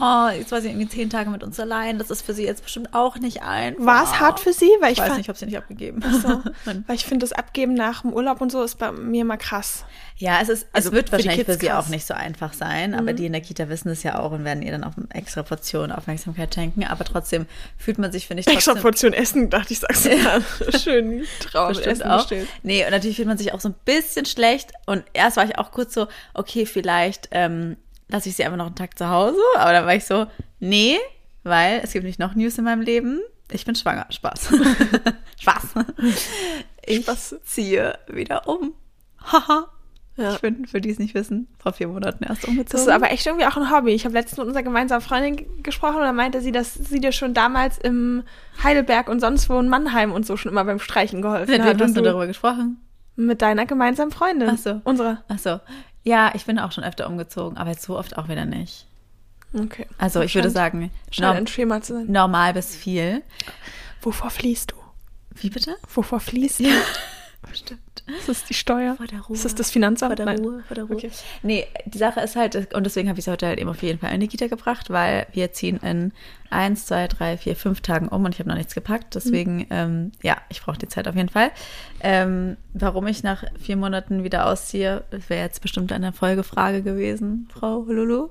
oh, 0.00 0.28
jetzt 0.28 0.52
war 0.52 0.60
sie 0.60 0.68
irgendwie 0.68 0.88
zehn 0.88 1.10
Tage 1.10 1.30
mit 1.30 1.42
uns 1.42 1.58
allein. 1.60 1.98
Das 1.98 2.10
ist 2.10 2.22
für 2.22 2.34
sie 2.34 2.44
jetzt 2.44 2.62
bestimmt 2.62 2.94
auch 2.94 3.16
nicht 3.16 3.42
einfach. 3.42 3.84
War 3.84 4.04
es 4.04 4.20
hart 4.20 4.40
für 4.40 4.52
sie? 4.52 4.70
Weil 4.80 4.92
Ich 4.92 4.98
ich, 4.98 5.04
weiß 5.04 5.10
nicht, 5.12 5.20
ich 5.22 5.28
habe 5.28 5.38
sie 5.38 5.46
nicht 5.46 5.56
abgegeben. 5.58 6.02
So, 6.22 6.42
weil 6.86 6.96
ich 6.96 7.04
finde, 7.04 7.24
das 7.24 7.32
Abgeben 7.32 7.74
nach 7.74 8.02
dem 8.02 8.12
Urlaub 8.12 8.40
und 8.40 8.50
so 8.52 8.62
ist 8.62 8.78
bei 8.78 8.92
mir 8.92 9.24
mal 9.24 9.36
krass. 9.36 9.84
Ja, 10.16 10.40
es 10.40 10.48
ist, 10.48 10.66
Also 10.72 10.90
es 10.90 10.94
wird 10.94 11.08
für 11.08 11.16
wahrscheinlich 11.16 11.46
für 11.46 11.54
sie 11.54 11.66
krass. 11.66 11.86
auch 11.86 11.88
nicht 11.88 12.06
so 12.06 12.14
einfach 12.14 12.52
sein, 12.52 12.94
aber 12.94 13.12
die 13.12 13.26
in 13.26 13.32
der 13.32 13.40
Kita 13.40 13.68
wissen 13.68 13.88
es 13.88 14.02
ja 14.04 14.18
auch 14.20 14.30
und 14.30 14.44
werden 14.44 14.62
ihr 14.62 14.70
dann 14.70 14.84
auch 14.84 14.96
eine 14.96 15.06
extra 15.10 15.42
Portion 15.42 15.90
Aufmerksamkeit 15.90 16.54
schenken. 16.54 16.84
Aber 16.84 17.04
trotzdem 17.04 17.46
fühlt 17.76 17.98
man 17.98 18.12
sich, 18.12 18.26
finde 18.28 18.42
ich, 18.42 18.46
Extra 18.46 18.72
trotzdem 18.72 18.82
Portion 18.82 19.12
Essen, 19.12 19.50
dachte 19.50 19.72
ich, 19.72 19.80
sagst 19.80 20.04
du 20.06 20.16
mal. 20.16 20.42
Schön 20.78 21.24
Traum 21.40 21.72
Essen 21.72 22.02
auch. 22.04 22.18
bestellt. 22.18 22.48
Nee, 22.62 22.84
und 22.84 22.90
natürlich 22.92 23.16
fühlt 23.16 23.28
man 23.28 23.38
sich 23.38 23.52
auch 23.52 23.60
so 23.60 23.68
ein 23.70 23.74
bisschen 23.84 24.26
schlecht. 24.26 24.70
Und 24.86 25.02
erst 25.12 25.36
war 25.36 25.44
ich 25.44 25.58
auch 25.58 25.72
kurz 25.72 25.94
so, 25.94 26.06
okay, 26.34 26.66
vielleicht 26.66 27.28
ähm, 27.32 27.76
lasse 28.12 28.28
ich 28.28 28.36
sie 28.36 28.44
einfach 28.44 28.58
noch 28.58 28.66
einen 28.66 28.74
Tag 28.76 28.96
zu 28.96 29.08
Hause. 29.08 29.38
Aber 29.56 29.72
dann 29.72 29.86
war 29.86 29.94
ich 29.94 30.04
so, 30.04 30.26
nee, 30.60 30.98
weil 31.42 31.80
es 31.82 31.92
gibt 31.92 32.04
nicht 32.04 32.18
noch 32.20 32.34
News 32.34 32.56
in 32.58 32.64
meinem 32.64 32.82
Leben. 32.82 33.20
Ich 33.50 33.64
bin 33.64 33.74
schwanger. 33.74 34.06
Spaß. 34.10 34.48
Spaß. 35.40 35.74
Ich 36.86 37.02
Spaß. 37.02 37.36
ziehe 37.44 37.98
wieder 38.08 38.48
um. 38.48 38.72
Haha. 39.20 39.66
Ja. 40.16 40.34
Ich 40.34 40.40
bin, 40.40 40.66
für 40.66 40.80
die 40.82 40.90
es 40.90 40.98
nicht 40.98 41.14
wissen, 41.14 41.48
vor 41.58 41.72
vier 41.72 41.88
Monaten 41.88 42.22
erst 42.24 42.44
umgezogen. 42.46 42.70
Das 42.72 42.82
ist 42.82 42.88
aber 42.88 43.10
echt 43.10 43.24
irgendwie 43.26 43.46
auch 43.46 43.56
ein 43.56 43.70
Hobby. 43.70 43.92
Ich 43.92 44.04
habe 44.04 44.12
letztens 44.14 44.38
mit 44.38 44.46
unserer 44.46 44.62
gemeinsamen 44.62 45.00
Freundin 45.00 45.62
gesprochen 45.62 45.96
und 45.96 46.02
da 46.02 46.12
meinte 46.12 46.42
sie, 46.42 46.52
dass 46.52 46.74
sie 46.74 47.00
dir 47.00 47.12
schon 47.12 47.32
damals 47.32 47.78
im 47.78 48.22
Heidelberg 48.62 49.08
und 49.08 49.20
sonst 49.20 49.48
wo 49.48 49.58
in 49.58 49.68
Mannheim 49.68 50.12
und 50.12 50.26
so 50.26 50.36
schon 50.36 50.52
immer 50.52 50.64
beim 50.64 50.80
Streichen 50.80 51.22
geholfen 51.22 51.50
Mit 51.50 51.62
hat. 51.62 51.78
wem 51.78 51.86
hast 51.86 51.96
du- 51.96 52.02
darüber 52.02 52.26
gesprochen? 52.26 52.78
Mit 53.16 53.40
deiner 53.42 53.64
gemeinsamen 53.66 54.10
Freundin. 54.10 54.50
Ach 54.52 54.58
so. 54.58 54.80
Unsere. 54.84 55.22
Ach 55.28 55.38
so. 55.38 55.60
Ja, 56.04 56.32
ich 56.34 56.46
bin 56.46 56.58
auch 56.58 56.72
schon 56.72 56.84
öfter 56.84 57.06
umgezogen, 57.06 57.56
aber 57.56 57.70
jetzt 57.70 57.82
so 57.82 57.98
oft 57.98 58.18
auch 58.18 58.28
wieder 58.28 58.44
nicht. 58.44 58.86
Okay. 59.54 59.86
Also 59.98 60.20
ich 60.22 60.34
würde 60.34 60.50
sagen, 60.50 60.90
norm 61.18 61.36
ein 61.36 61.46
Schema 61.46 61.82
zu 61.82 61.94
sein. 61.94 62.10
normal 62.10 62.54
bis 62.54 62.74
viel. 62.74 63.22
Wovor 64.00 64.30
fließt 64.30 64.72
du? 64.72 64.76
Wie 65.34 65.50
bitte? 65.50 65.76
Wovor 65.94 66.20
fließt 66.20 66.60
du? 66.60 66.64
Stimmt. 67.52 67.80
Ist 68.18 68.28
das 68.28 68.44
die 68.44 68.54
Steuer? 68.54 68.96
Vor 68.96 69.06
der 69.06 69.20
Ruhe. 69.20 69.34
Ist 69.34 69.44
das 69.44 69.54
das 69.54 69.70
Finanzamt? 69.70 70.10
Vor 70.10 70.16
der 70.16 70.26
Nein. 70.26 70.38
Ruhe, 70.38 70.64
vor 70.66 70.74
der 70.74 70.84
Ruhe. 70.84 70.96
Okay. 70.96 71.10
Nee, 71.42 71.66
die 71.86 71.98
Sache 71.98 72.20
ist 72.20 72.36
halt, 72.36 72.74
und 72.74 72.84
deswegen 72.84 73.08
habe 73.08 73.18
ich 73.18 73.24
sie 73.24 73.30
heute 73.30 73.46
halt 73.46 73.58
eben 73.58 73.68
auf 73.68 73.82
jeden 73.82 73.98
Fall 73.98 74.12
in 74.14 74.20
die 74.20 74.28
Kita 74.28 74.46
gebracht, 74.46 74.90
weil 74.90 75.26
wir 75.32 75.52
ziehen 75.52 75.78
in 75.78 76.12
eins, 76.50 76.86
zwei, 76.86 77.08
drei, 77.08 77.36
vier, 77.36 77.56
fünf 77.56 77.80
Tagen 77.80 78.08
um 78.08 78.24
und 78.24 78.34
ich 78.34 78.38
habe 78.38 78.48
noch 78.48 78.56
nichts 78.56 78.74
gepackt. 78.74 79.14
Deswegen, 79.14 79.66
ähm, 79.70 80.12
ja, 80.22 80.36
ich 80.48 80.62
brauche 80.62 80.78
die 80.78 80.88
Zeit 80.88 81.08
auf 81.08 81.16
jeden 81.16 81.28
Fall. 81.28 81.50
Ähm, 82.00 82.56
warum 82.74 83.06
ich 83.06 83.22
nach 83.22 83.44
vier 83.58 83.76
Monaten 83.76 84.24
wieder 84.24 84.46
ausziehe, 84.46 85.04
wäre 85.28 85.42
jetzt 85.42 85.62
bestimmt 85.62 85.92
eine 85.92 86.12
Folgefrage 86.12 86.82
gewesen, 86.82 87.48
Frau 87.52 87.82
Lulu. 87.82 88.30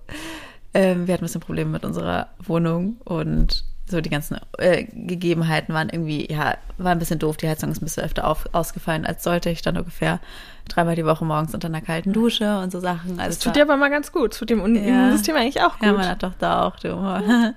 Ähm, 0.73 1.07
wir 1.07 1.13
hatten 1.13 1.23
ein 1.23 1.27
bisschen 1.27 1.41
Probleme 1.41 1.69
mit 1.69 1.83
unserer 1.83 2.29
Wohnung 2.39 2.97
und 3.03 3.65
so 3.91 4.01
die 4.01 4.09
ganzen 4.09 4.37
äh, 4.57 4.85
Gegebenheiten 4.85 5.73
waren 5.75 5.89
irgendwie, 5.89 6.31
ja, 6.31 6.57
war 6.79 6.91
ein 6.91 6.99
bisschen 6.99 7.19
doof. 7.19 7.37
Die 7.37 7.47
Heizung 7.47 7.69
ist 7.71 7.81
ein 7.81 7.85
bisschen 7.85 8.03
öfter 8.03 8.27
auf, 8.27 8.49
ausgefallen 8.53 9.05
als 9.05 9.23
sollte. 9.23 9.49
Ich 9.51 9.59
stand 9.59 9.77
ungefähr 9.77 10.19
dreimal 10.67 10.95
die 10.95 11.05
Woche 11.05 11.23
morgens 11.25 11.53
unter 11.53 11.67
einer 11.67 11.81
kalten 11.81 12.13
Dusche 12.13 12.59
und 12.59 12.71
so 12.71 12.79
Sachen. 12.79 13.11
Also 13.19 13.23
Das 13.27 13.29
es 13.29 13.39
tut 13.39 13.45
war- 13.47 13.53
dir 13.53 13.61
aber 13.63 13.77
mal 13.77 13.89
ganz 13.89 14.11
gut. 14.11 14.35
Tut 14.37 14.49
dem 14.49 14.59
Ja. 14.75 14.81
Immunsystem 14.81 15.35
eigentlich 15.35 15.61
auch 15.61 15.73
gut. 15.77 15.83
ja, 15.87 15.93
meiner 15.93 16.17
Tochter 16.17 16.65
auch, 16.65 16.77
du. 16.79 16.89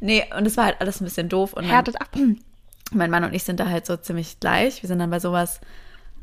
nee, 0.00 0.24
und 0.36 0.46
es 0.46 0.56
war 0.56 0.66
halt 0.66 0.80
alles 0.80 1.00
ein 1.00 1.04
bisschen 1.04 1.28
doof. 1.28 1.52
Und 1.54 1.64
mein, 1.64 1.74
Härtet 1.74 2.00
ab. 2.00 2.08
mein 2.92 3.10
Mann 3.10 3.24
und 3.24 3.32
ich 3.34 3.44
sind 3.44 3.60
da 3.60 3.68
halt 3.68 3.86
so 3.86 3.96
ziemlich 3.96 4.40
gleich. 4.40 4.82
Wir 4.82 4.88
sind 4.88 4.98
dann 4.98 5.10
bei 5.10 5.20
sowas, 5.20 5.60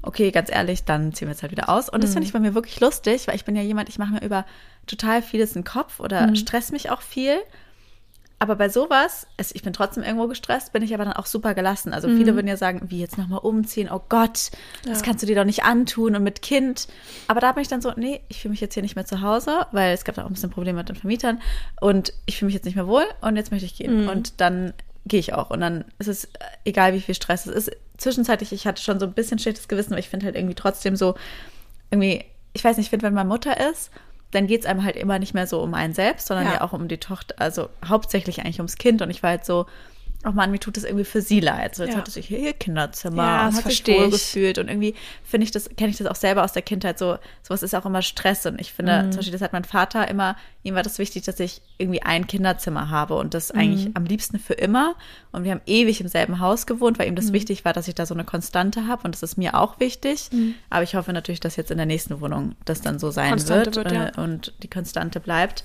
okay, 0.02 0.32
ganz 0.32 0.52
ehrlich, 0.52 0.84
dann 0.86 1.14
ziehen 1.14 1.28
wir 1.28 1.34
jetzt 1.34 1.42
halt 1.42 1.52
wieder 1.52 1.70
aus. 1.70 1.90
Und 1.90 2.04
das 2.04 2.12
Mhm. 2.12 2.14
finde 2.16 2.28
ich 2.28 2.34
bei 2.34 2.40
mir 2.40 2.54
wirklich 2.54 2.80
lustig, 2.80 3.28
weil 3.28 3.36
ich 3.36 3.46
bin 3.46 3.56
ja 3.56 3.62
jemand, 3.62 3.90
ich 3.90 3.98
mache 4.00 4.14
mir 4.14 4.22
über 4.24 4.46
total 4.86 5.22
vieles 5.22 5.56
einen 5.56 5.66
Kopf 5.66 6.00
oder 6.00 6.28
Mhm. 6.28 6.36
stress 6.36 6.72
mich 6.72 6.90
auch 6.92 7.02
viel. 7.02 7.38
Aber 8.40 8.56
bei 8.56 8.70
sowas, 8.70 9.26
es, 9.38 9.54
ich 9.56 9.64
bin 9.64 9.74
trotzdem 9.74 10.04
irgendwo 10.04 10.28
gestresst, 10.28 10.72
bin 10.72 10.84
ich 10.84 10.94
aber 10.94 11.06
dann 11.06 11.14
auch 11.14 11.26
super 11.26 11.56
gelassen. 11.56 11.92
Also 11.92 12.08
Mhm. 12.08 12.18
viele 12.18 12.36
würden 12.36 12.48
ja 12.48 12.56
sagen, 12.56 12.82
wie 12.90 13.00
jetzt 13.00 13.18
nochmal 13.18 13.40
umziehen, 13.40 13.90
oh 13.92 14.02
Gott, 14.10 14.52
das 14.86 15.02
kannst 15.02 15.24
du 15.24 15.28
dir 15.28 15.36
doch 15.36 15.44
nicht 15.44 15.64
antun 15.64 16.16
und 16.16 16.22
mit 16.24 16.44
Kind. 16.44 16.88
Aber 17.28 17.40
da 17.40 17.52
bin 17.54 17.64
ich 17.64 17.68
dann 17.68 17.82
so, 17.82 17.94
nee, 17.96 18.22
ich 18.28 18.42
fühle 18.42 18.52
mich 18.52 18.62
jetzt 18.62 18.76
hier 18.76 18.84
nicht 18.84 18.96
mehr 18.96 19.06
zu 19.08 19.22
Hause, 19.22 19.66
weil 19.72 19.92
es 19.94 20.04
gab 20.04 20.14
da 20.16 20.22
auch 20.24 20.28
ein 20.28 20.34
bisschen 20.34 20.52
Probleme 20.52 20.78
mit 20.78 20.90
den 20.90 20.96
Vermietern 20.96 21.42
und 21.82 22.14
ich 22.28 22.38
fühle 22.38 22.48
mich 22.48 22.54
jetzt 22.56 22.66
nicht 22.66 22.76
mehr 22.76 22.88
wohl 22.88 23.06
und 23.22 23.38
jetzt 23.38 23.50
möchte 23.52 23.66
ich 23.66 23.76
gehen. 23.76 24.04
Mhm. 24.04 24.10
Und 24.10 24.40
dann 24.40 24.74
gehe 25.08 25.20
ich 25.20 25.34
auch. 25.34 25.50
Und 25.50 25.62
dann 25.62 25.86
ist 25.98 26.08
es 26.08 26.26
äh, 26.26 26.30
egal, 26.66 26.94
wie 26.94 27.02
viel 27.02 27.16
Stress 27.16 27.48
es 27.48 27.68
ist. 27.68 27.78
Zwischenzeitlich, 27.98 28.52
ich 28.54 28.68
hatte 28.68 28.84
schon 28.84 29.00
so 29.00 29.08
ein 29.08 29.14
bisschen 29.14 29.40
schlechtes 29.40 29.68
Gewissen, 29.68 29.94
aber 29.94 30.00
ich 30.00 30.10
finde 30.10 30.28
halt 30.28 30.36
irgendwie 30.36 30.54
trotzdem 30.54 30.96
so, 30.96 31.16
irgendwie, 31.90 32.24
ich 32.54 32.64
weiß 32.64 32.78
nicht, 32.78 32.86
ich 32.88 32.90
finde, 32.92 33.08
wenn 33.08 33.14
man 33.16 33.28
Mutter 33.28 33.68
ist 33.72 33.90
dann 34.32 34.48
geht's 34.48 34.66
einem 34.66 34.84
halt 34.84 34.96
immer 34.96 35.20
nicht 35.20 35.34
mehr 35.34 35.48
so 35.48 35.62
um 35.62 35.74
einen 35.74 35.94
selbst, 35.94 36.28
sondern 36.28 36.48
Ja. 36.48 36.54
ja, 36.56 36.62
auch 36.62 36.74
um 36.74 36.88
die 36.88 36.98
Tochter, 36.98 37.36
also 37.40 37.70
hauptsächlich 37.88 38.42
eigentlich 38.42 38.60
ums 38.60 38.78
Kind. 38.78 39.02
Und 39.02 39.10
ich 39.10 39.24
war 39.24 39.32
halt 39.32 39.46
so, 39.46 39.66
oh 40.28 40.32
Mann, 40.34 40.52
mir 40.52 40.60
tut 40.60 40.76
das 40.78 40.84
irgendwie 40.84 41.06
für 41.06 41.22
sie 41.22 41.40
leid. 41.40 41.76
So, 41.76 41.84
jetzt 41.84 41.94
Ja. 41.94 42.00
hatte 42.00 42.12
sie 42.12 42.22
hier 42.22 42.40
ihr 42.40 42.54
Kinderzimmer 42.54 43.24
Ja, 43.24 43.48
und 43.48 43.56
hat 43.56 43.64
sich 43.72 43.88
wohl 43.88 44.10
gefühlt. 44.10 44.58
Und 44.58 44.68
irgendwie 44.68 44.94
finde 45.24 45.46
ich 45.46 45.52
das, 45.52 45.70
kenne 45.78 45.90
ich 45.92 45.98
das 45.98 46.08
auch 46.08 46.16
selber 46.16 46.44
aus 46.44 46.52
der 46.54 46.62
Kindheit 46.64 47.00
so, 47.00 47.18
sowas 47.44 47.64
ist 47.64 47.74
auch 47.74 47.86
immer 47.86 48.02
Stress. 48.02 48.46
Und 48.46 48.60
ich 48.60 48.74
finde, 48.74 49.04
Mhm. 49.04 49.12
zum 49.12 49.20
Beispiel, 49.20 49.32
das 49.32 49.42
hat 49.42 49.54
mein 49.54 49.64
Vater 49.64 50.08
immer, 50.08 50.36
ihm 50.64 50.76
war 50.76 50.84
das 50.84 51.00
wichtig, 51.00 51.24
dass 51.24 51.40
ich 51.40 51.62
irgendwie 51.78 52.02
ein 52.02 52.28
Kinderzimmer 52.28 52.90
habe 52.90 53.16
und 53.16 53.34
das 53.34 53.52
eigentlich 53.52 53.86
Mhm. 53.86 53.92
am 53.96 54.06
liebsten 54.06 54.38
für 54.40 54.54
immer. 54.54 54.96
Und 55.32 55.44
wir 55.46 55.52
haben 55.52 55.62
ewig 55.66 56.02
im 56.02 56.08
selben 56.10 56.40
Haus 56.40 56.66
gewohnt, 56.66 57.00
weil 57.00 57.08
ihm 57.08 57.14
Mhm. 57.14 57.18
das 57.18 57.32
wichtig 57.34 57.64
war, 57.64 57.72
dass 57.74 57.88
ich 57.88 57.96
da 57.96 58.06
so 58.06 58.14
eine 58.14 58.26
Konstante 58.26 58.88
habe. 58.88 59.04
Und 59.04 59.16
das 59.16 59.24
ist 59.24 59.38
mir 59.38 59.56
auch 59.56 59.80
wichtig. 59.80 60.30
Mhm. 60.32 60.56
Aber 60.70 60.84
ich 60.84 60.96
hoffe 60.96 61.14
natürlich, 61.14 61.40
dass 61.40 61.56
jetzt 61.56 61.72
in 61.72 61.78
der 61.78 61.86
nächsten 61.86 62.20
Wohnung 62.20 62.56
das 62.66 62.82
dann 62.82 63.00
so 63.00 63.12
sein 63.12 63.30
Konstante 63.30 63.76
wird, 63.76 63.76
wird, 63.78 63.92
ja. 63.92 64.08
äh, 64.10 64.22
und 64.22 64.54
die 64.62 64.68
Konstante 64.70 65.20
bleibt. 65.20 65.64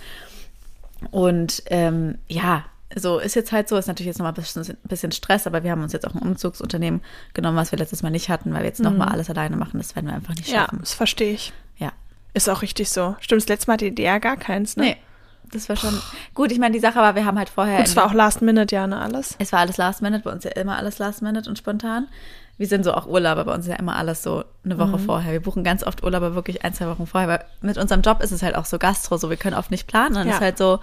Und 1.10 1.62
ähm, 1.66 2.18
ja, 2.28 2.64
so 2.96 3.18
ist 3.18 3.34
jetzt 3.34 3.52
halt 3.52 3.68
so, 3.68 3.76
ist 3.76 3.86
natürlich 3.86 4.08
jetzt 4.08 4.18
nochmal 4.18 4.32
ein 4.32 4.36
bisschen, 4.36 4.76
bisschen 4.84 5.12
Stress, 5.12 5.46
aber 5.46 5.62
wir 5.64 5.70
haben 5.70 5.82
uns 5.82 5.92
jetzt 5.92 6.06
auch 6.06 6.14
ein 6.14 6.20
Umzugsunternehmen 6.22 7.00
genommen, 7.34 7.56
was 7.56 7.72
wir 7.72 7.78
letztes 7.78 8.02
Mal 8.02 8.10
nicht 8.10 8.28
hatten, 8.28 8.52
weil 8.52 8.60
wir 8.60 8.66
jetzt 8.68 8.80
nochmal 8.80 9.08
alles 9.08 9.30
alleine 9.30 9.56
machen. 9.56 9.78
Das 9.78 9.94
werden 9.96 10.06
wir 10.06 10.14
einfach 10.14 10.34
nicht 10.34 10.48
Mhm. 10.48 10.54
Ja, 10.54 10.60
schaffen. 10.62 10.78
das 10.80 10.94
verstehe 10.94 11.32
ich. 11.32 11.52
Ja. 11.78 11.92
Ist 12.34 12.48
auch 12.48 12.62
richtig 12.62 12.90
so. 12.90 13.16
Stimmt, 13.20 13.42
das 13.42 13.48
letzte 13.48 13.66
Mal 13.68 13.74
hatte 13.74 13.84
die 13.86 13.94
DDR 13.94 14.20
gar 14.20 14.36
keins, 14.36 14.76
ne? 14.76 14.84
Nee, 14.84 14.96
das 15.52 15.68
war 15.68 15.76
schon 15.76 15.98
gut. 16.34 16.50
Ich 16.52 16.58
meine, 16.58 16.72
die 16.74 16.80
Sache 16.80 16.96
war, 16.96 17.14
wir 17.14 17.24
haben 17.26 17.38
halt 17.38 17.48
vorher. 17.50 17.78
Gut, 17.78 17.86
es 17.86 17.96
war 17.96 18.06
auch 18.06 18.14
Last 18.14 18.40
Minute, 18.42 18.74
ja, 18.74 18.86
ne, 18.86 18.98
alles. 19.00 19.36
es 19.38 19.52
war 19.52 19.60
alles 19.60 19.76
Last 19.76 20.00
Minute, 20.02 20.22
bei 20.24 20.30
uns 20.32 20.44
ja 20.44 20.50
immer 20.52 20.76
alles 20.76 20.98
Last 20.98 21.22
Minute 21.22 21.48
und 21.48 21.58
spontan. 21.58 22.08
Wir 22.58 22.66
sind 22.66 22.84
so 22.84 22.92
auch 22.92 23.06
Urlauber, 23.06 23.44
bei 23.44 23.54
uns 23.54 23.64
ist 23.66 23.70
ja 23.72 23.78
immer 23.78 23.96
alles 23.96 24.22
so 24.22 24.44
eine 24.64 24.78
Woche 24.78 24.98
Mhm. 24.98 25.04
vorher. 25.06 25.32
Wir 25.32 25.40
buchen 25.40 25.64
ganz 25.64 25.82
oft 25.82 26.02
Urlauber 26.04 26.34
wirklich 26.34 26.64
ein, 26.64 26.72
zwei 26.74 26.86
Wochen 26.86 27.06
vorher, 27.06 27.28
weil 27.28 27.44
mit 27.62 27.76
unserem 27.78 28.02
Job 28.02 28.22
ist 28.22 28.30
es 28.30 28.42
halt 28.42 28.54
auch 28.54 28.66
so 28.66 28.78
Gastro, 28.78 29.16
so 29.16 29.30
wir 29.30 29.36
können 29.38 29.56
oft 29.56 29.70
nicht 29.70 29.86
planen. 29.86 30.14
Dann 30.14 30.28
Ja. 30.28 30.34
ist 30.34 30.40
halt 30.40 30.58
so, 30.58 30.78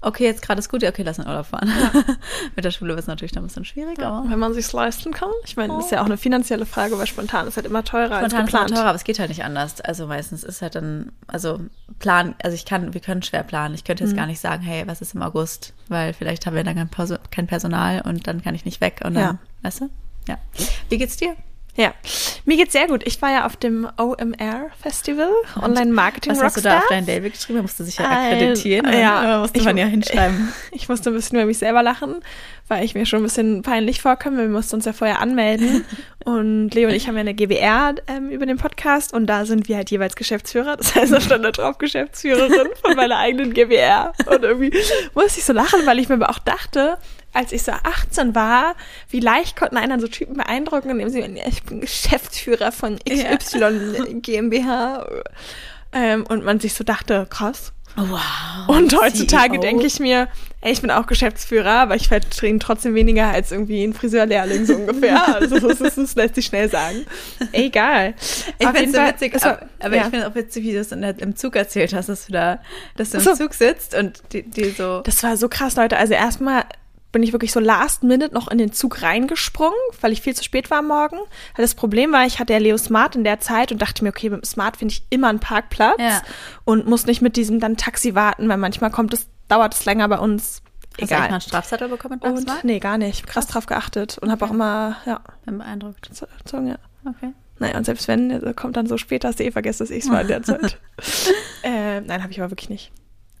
okay, 0.00 0.24
jetzt 0.24 0.42
gerade 0.42 0.58
ist 0.60 0.68
gut, 0.68 0.82
ja, 0.82 0.90
okay, 0.90 1.02
lass 1.02 1.18
in 1.18 1.26
Urlaub 1.26 1.46
fahren. 1.46 1.70
mit 2.56 2.64
der 2.64 2.70
Schule 2.70 2.90
wird 2.90 3.00
es 3.00 3.06
natürlich 3.06 3.32
dann 3.32 3.42
ein 3.44 3.46
bisschen 3.48 3.64
schwierig, 3.64 3.98
aber 4.00 4.28
Wenn 4.30 4.38
man 4.38 4.54
sich's 4.54 4.72
leisten 4.72 5.12
kann. 5.12 5.30
Ich 5.44 5.56
meine, 5.56 5.74
das 5.76 5.86
ist 5.86 5.90
ja 5.92 6.00
auch 6.00 6.06
eine 6.06 6.16
finanzielle 6.16 6.66
Frage, 6.66 6.98
weil 6.98 7.06
spontan 7.06 7.46
ist 7.46 7.56
halt 7.56 7.66
immer 7.66 7.82
teurer 7.84 8.06
spontan 8.18 8.24
als 8.24 8.32
ist 8.32 8.38
immer 8.38 8.44
geplant. 8.46 8.70
teurer, 8.70 8.84
aber 8.88 8.96
es 8.96 9.04
geht 9.04 9.18
halt 9.18 9.28
nicht 9.28 9.44
anders. 9.44 9.80
Also 9.80 10.06
meistens 10.06 10.44
ist 10.44 10.62
halt 10.62 10.74
dann, 10.74 11.12
also 11.26 11.60
plan, 11.98 12.34
also 12.42 12.54
ich 12.54 12.64
kann, 12.64 12.94
wir 12.94 13.00
können 13.00 13.22
schwer 13.22 13.42
planen. 13.42 13.74
Ich 13.74 13.84
könnte 13.84 14.04
jetzt 14.04 14.12
Mhm. 14.12 14.16
gar 14.18 14.26
nicht 14.26 14.40
sagen, 14.40 14.62
hey, 14.62 14.84
was 14.86 15.00
ist 15.00 15.14
im 15.14 15.22
August? 15.22 15.74
Weil 15.88 16.12
vielleicht 16.12 16.46
haben 16.46 16.54
wir 16.54 16.64
dann 16.64 16.76
kein, 16.76 16.88
Perso 16.88 17.16
kein 17.30 17.46
Personal 17.46 18.00
und 18.02 18.26
dann 18.26 18.42
kann 18.42 18.54
ich 18.54 18.64
nicht 18.64 18.80
weg 18.80 19.00
und 19.04 19.14
dann, 19.14 19.22
Ja. 19.22 19.38
weißt 19.62 19.80
du? 19.80 19.90
Ja. 20.28 20.36
Wie 20.90 20.98
geht's 20.98 21.16
dir? 21.16 21.34
Ja, 21.78 21.94
mir 22.44 22.56
geht's 22.56 22.72
sehr 22.72 22.88
gut. 22.88 23.06
Ich 23.06 23.22
war 23.22 23.30
ja 23.30 23.46
auf 23.46 23.54
dem 23.54 23.88
OMR 23.98 24.66
Festival, 24.82 25.30
Online 25.62 25.92
Marketing 25.92 26.32
Was 26.32 26.42
hast 26.42 26.56
du 26.56 26.60
da 26.60 26.70
Rockstars. 26.78 26.82
auf 26.82 26.88
dein 26.88 27.06
Label 27.06 27.30
geschrieben? 27.30 27.58
Da 27.58 27.62
musst 27.62 27.78
du 27.78 27.84
sich 27.84 27.96
ja 27.98 28.08
Ein- 28.08 28.34
akkreditieren. 28.34 28.84
und 28.86 28.92
ja, 28.94 29.22
dann 29.22 29.40
musste 29.42 29.58
ich- 29.60 29.64
man 29.64 29.76
ja 29.76 29.86
hinschreiben. 29.86 30.52
Ich 30.72 30.88
musste 30.88 31.10
ein 31.10 31.14
bisschen 31.14 31.36
über 31.38 31.46
mich 31.46 31.58
selber 31.58 31.84
lachen, 31.84 32.16
weil 32.66 32.84
ich 32.84 32.94
mir 32.96 33.06
schon 33.06 33.20
ein 33.20 33.22
bisschen 33.22 33.62
peinlich 33.62 34.02
vorkomme. 34.02 34.38
Wir 34.38 34.48
mussten 34.48 34.74
uns 34.76 34.86
ja 34.86 34.92
vorher 34.92 35.20
anmelden. 35.20 35.84
Und 36.24 36.74
Leo 36.74 36.88
und 36.90 36.94
ich 36.94 37.06
haben 37.08 37.14
ja 37.14 37.20
eine 37.20 37.32
GBR 37.32 37.94
ähm, 38.06 38.28
über 38.28 38.44
den 38.44 38.58
Podcast 38.58 39.14
und 39.14 39.26
da 39.28 39.46
sind 39.46 39.66
wir 39.66 39.76
halt 39.76 39.90
jeweils 39.90 40.14
Geschäftsführer. 40.14 40.76
Das 40.76 40.94
heißt, 40.94 41.10
da 41.10 41.22
stand 41.22 41.42
da 41.42 41.52
drauf 41.52 41.78
Geschäftsführerin 41.78 42.68
von 42.84 42.96
meiner 42.96 43.16
eigenen 43.16 43.54
GBR. 43.54 44.12
Und 44.26 44.42
irgendwie 44.42 44.76
musste 45.14 45.38
ich 45.38 45.44
so 45.46 45.54
lachen, 45.54 45.86
weil 45.86 45.98
ich 45.98 46.10
mir 46.10 46.16
aber 46.16 46.28
auch 46.28 46.38
dachte, 46.40 46.98
als 47.38 47.52
ich 47.52 47.62
so 47.62 47.72
18 47.72 48.34
war, 48.34 48.74
wie 49.10 49.20
leicht 49.20 49.56
konnten 49.56 49.76
einen 49.76 50.00
so 50.00 50.08
Typen 50.08 50.34
beeindrucken, 50.36 50.90
indem 50.90 51.08
sie, 51.08 51.20
ja, 51.20 51.46
ich 51.46 51.62
bin 51.62 51.80
Geschäftsführer 51.80 52.72
von 52.72 52.98
XY 53.08 54.18
GmbH. 54.22 55.06
Ähm, 55.92 56.26
und 56.26 56.44
man 56.44 56.60
sich 56.60 56.74
so 56.74 56.84
dachte, 56.84 57.26
krass, 57.30 57.72
Wow. 57.96 58.68
und 58.68 58.94
heutzutage 59.00 59.54
CEO. 59.54 59.60
denke 59.62 59.86
ich 59.86 59.98
mir, 59.98 60.28
ey, 60.60 60.70
ich 60.72 60.82
bin 60.82 60.90
auch 60.90 61.06
Geschäftsführer, 61.06 61.70
aber 61.80 61.96
ich 61.96 62.08
verdiene 62.08 62.58
trotzdem 62.60 62.94
weniger 62.94 63.28
als 63.28 63.50
irgendwie 63.50 63.82
ein 63.82 63.92
Friseurlehrling 63.94 64.66
so 64.66 64.74
ungefähr. 64.74 65.20
Also 65.34 65.58
das, 65.58 65.80
ist, 65.80 65.96
das 65.98 66.14
lässt 66.14 66.34
sich 66.36 66.46
schnell 66.46 66.68
sagen. 66.70 67.06
Egal. 67.52 68.14
Ich 68.58 68.68
finde 68.68 68.84
es 68.84 68.92
so 68.92 68.98
witzig, 69.00 69.34
war- 69.42 69.50
aber, 69.52 69.68
aber 69.80 69.96
ja. 69.96 70.02
ich 70.02 70.08
finde 70.10 70.18
es 70.18 70.30
auch 70.30 70.34
witzig, 70.34 70.64
wie 70.64 70.72
du 70.72 70.78
es 70.80 70.92
im 70.92 71.36
Zug 71.36 71.56
erzählt 71.56 71.94
hast, 71.94 72.08
dass 72.08 72.26
du 72.26 72.32
da, 72.32 72.60
dass 72.96 73.10
du 73.10 73.18
im 73.18 73.24
So. 73.24 73.34
Zug 73.34 73.54
sitzt 73.54 73.94
und 73.96 74.22
die, 74.32 74.42
die 74.42 74.70
so. 74.70 75.00
Das 75.00 75.22
war 75.22 75.36
so 75.36 75.48
krass, 75.48 75.74
Leute. 75.76 75.96
Also 75.96 76.12
erstmal 76.14 76.64
bin 77.12 77.22
ich 77.22 77.32
wirklich 77.32 77.52
so 77.52 77.60
last 77.60 78.02
minute 78.02 78.34
noch 78.34 78.48
in 78.48 78.58
den 78.58 78.72
Zug 78.72 79.02
reingesprungen, 79.02 79.78
weil 80.00 80.12
ich 80.12 80.20
viel 80.20 80.34
zu 80.34 80.44
spät 80.44 80.70
war 80.70 80.78
am 80.80 80.88
Morgen. 80.88 81.16
Weil 81.16 81.64
das 81.64 81.74
Problem 81.74 82.12
war, 82.12 82.26
ich 82.26 82.38
hatte 82.38 82.52
ja 82.52 82.58
Leo 82.58 82.76
Smart 82.76 83.16
in 83.16 83.24
der 83.24 83.40
Zeit 83.40 83.72
und 83.72 83.80
dachte 83.80 84.04
mir, 84.04 84.10
okay, 84.10 84.28
mit 84.30 84.42
dem 84.42 84.44
Smart 84.44 84.76
finde 84.76 84.92
ich 84.92 85.04
immer 85.10 85.28
einen 85.28 85.40
Parkplatz 85.40 85.98
Ja. 85.98 86.22
und 86.64 86.86
muss 86.86 87.06
nicht 87.06 87.22
mit 87.22 87.36
diesem 87.36 87.60
dann 87.60 87.76
Taxi 87.76 88.14
warten, 88.14 88.48
weil 88.48 88.58
manchmal 88.58 88.90
kommt 88.90 89.14
es, 89.14 89.26
dauert 89.48 89.74
es 89.74 89.84
länger 89.86 90.08
bei 90.08 90.18
uns. 90.18 90.62
Hast 91.00 91.10
du 91.10 91.14
mal 91.14 91.20
Egal. 91.22 91.28
einen 91.32 91.40
Strafzettel 91.40 91.88
bekommen 91.88 92.18
beim 92.18 92.34
Und 92.34 92.64
nee, 92.64 92.78
gar 92.80 92.98
nicht. 92.98 93.26
Krass 93.26 93.46
drauf 93.46 93.66
geachtet 93.66 94.18
und 94.18 94.30
habe 94.30 94.44
auch 94.44 94.50
immer, 94.50 94.96
ja, 95.06 95.20
Bin 95.46 95.58
beeindruckt. 95.58 96.10
so, 96.12 96.26
ja. 96.58 96.76
Okay. 97.08 97.32
Naja, 97.60 97.76
und 97.76 97.84
selbst 97.84 98.06
wenn, 98.08 98.30
äh, 98.30 98.52
kommt 98.54 98.76
dann 98.76 98.86
so 98.86 98.98
später, 98.98 99.28
hast 99.28 99.40
du 99.40 99.44
eh 99.44 99.50
vergessen, 99.50 99.80
dass 99.84 99.90
ich 99.90 100.04
es 100.04 100.10
war 100.10 100.20
in 100.22 100.28
der 100.28 100.42
Zeit. 100.44 100.78
äh, 101.62 102.00
nein, 102.00 102.22
habe 102.22 102.32
ich 102.32 102.40
aber 102.40 102.50
wirklich 102.50 102.68
nicht. 102.68 102.92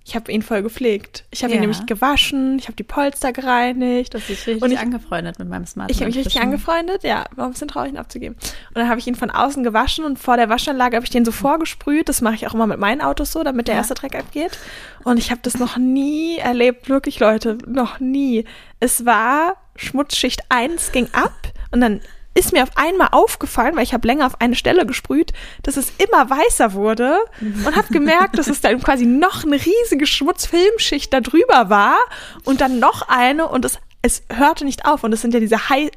Ich 0.08 0.16
habe 0.16 0.32
ihn 0.32 0.40
voll 0.40 0.62
gepflegt. 0.62 1.24
Ich 1.30 1.42
habe 1.44 1.52
ihn 1.52 1.56
Ja. 1.56 1.60
nämlich 1.60 1.84
gewaschen, 1.84 2.58
ich 2.58 2.64
habe 2.64 2.76
die 2.76 2.82
Polster 2.82 3.30
gereinigt. 3.30 4.14
Hast 4.14 4.26
dich 4.30 4.46
richtig 4.46 4.62
Und 4.62 4.70
ich- 4.72 4.78
angefreundet 4.78 5.38
mit 5.38 5.50
meinem 5.50 5.66
Smart. 5.66 5.90
Ich 5.90 5.98
habe 5.98 6.06
mich 6.06 6.16
richtig 6.16 6.40
angefreundet, 6.40 7.04
ja, 7.04 7.26
war 7.36 7.44
ein 7.44 7.52
bisschen 7.52 7.68
traurig, 7.68 7.92
ihn 7.92 7.98
abzugeben. 7.98 8.34
Und 8.34 8.74
dann 8.76 8.88
habe 8.88 8.98
ich 8.98 9.06
ihn 9.06 9.16
von 9.16 9.30
außen 9.30 9.62
gewaschen 9.62 10.06
und 10.06 10.18
vor 10.18 10.38
der 10.38 10.48
Waschanlage 10.48 10.96
habe 10.96 11.04
ich 11.04 11.10
den 11.10 11.26
so 11.26 11.30
vorgesprüht. 11.30 12.08
Das 12.08 12.22
mache 12.22 12.36
ich 12.36 12.46
auch 12.46 12.54
immer 12.54 12.66
mit 12.66 12.78
meinen 12.80 13.02
Autos 13.02 13.32
so, 13.32 13.42
damit 13.44 13.68
der 13.68 13.74
Ja. 13.74 13.80
erste 13.80 13.92
Dreck 13.92 14.14
abgeht. 14.14 14.58
Und 15.04 15.18
ich 15.18 15.30
habe 15.30 15.42
das 15.42 15.58
noch 15.58 15.76
nie 15.76 16.38
erlebt, 16.38 16.88
wirklich 16.88 17.20
Leute, 17.20 17.58
noch 17.66 18.00
nie. 18.00 18.46
Es 18.80 19.04
war 19.04 19.56
Schmutzschicht 19.76 20.40
1 20.48 20.90
ging 20.90 21.08
ab 21.12 21.34
und 21.70 21.82
dann 21.82 22.00
ist 22.38 22.52
mir 22.52 22.62
auf 22.62 22.76
einmal 22.76 23.08
aufgefallen, 23.10 23.74
weil 23.76 23.82
ich 23.82 23.92
habe 23.92 24.06
länger 24.06 24.26
auf 24.26 24.40
eine 24.40 24.54
Stelle 24.54 24.86
gesprüht, 24.86 25.32
dass 25.62 25.76
es 25.76 25.92
immer 25.98 26.30
weißer 26.30 26.72
wurde 26.72 27.18
und 27.40 27.76
habe 27.76 27.92
gemerkt, 27.92 28.38
dass 28.38 28.46
es 28.46 28.60
dann 28.60 28.80
quasi 28.80 29.06
noch 29.06 29.44
eine 29.44 29.56
riesige 29.56 30.06
Schmutzfilmschicht 30.06 31.12
da 31.12 31.20
drüber 31.20 31.68
war 31.68 31.96
und 32.44 32.60
dann 32.60 32.78
noch 32.78 33.08
eine 33.08 33.48
und 33.48 33.64
es, 33.64 33.78
es 34.02 34.22
hörte 34.32 34.64
nicht 34.64 34.86
auf 34.86 35.02
und 35.02 35.12
es 35.12 35.20
sind 35.20 35.34
ja 35.34 35.40
diese 35.40 35.68
High 35.68 35.90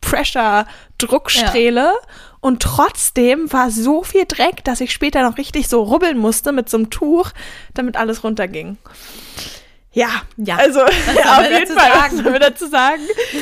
Pressure 0.00 0.66
Drucksträhle 0.98 1.92
und 2.40 2.62
trotzdem 2.62 3.52
war 3.52 3.70
so 3.70 4.02
viel 4.02 4.26
Dreck, 4.26 4.62
dass 4.64 4.80
ich 4.80 4.92
später 4.92 5.22
noch 5.22 5.38
richtig 5.38 5.66
so 5.68 5.82
rubbeln 5.82 6.18
musste 6.18 6.52
mit 6.52 6.68
so 6.68 6.76
einem 6.76 6.90
Tuch, 6.90 7.30
damit 7.72 7.96
alles 7.96 8.22
runterging. 8.22 8.76
Ja, 9.94 10.08
Ja. 10.36 10.56
also 10.56 10.80
ja, 10.80 10.84
auf 11.38 11.50
jeden 11.50 11.66
Fall, 11.68 11.92
sagen? 11.92 12.16
was 12.16 12.22
soll 12.22 12.32
man 12.32 12.40
dazu 12.40 12.66
sagen? 12.66 13.00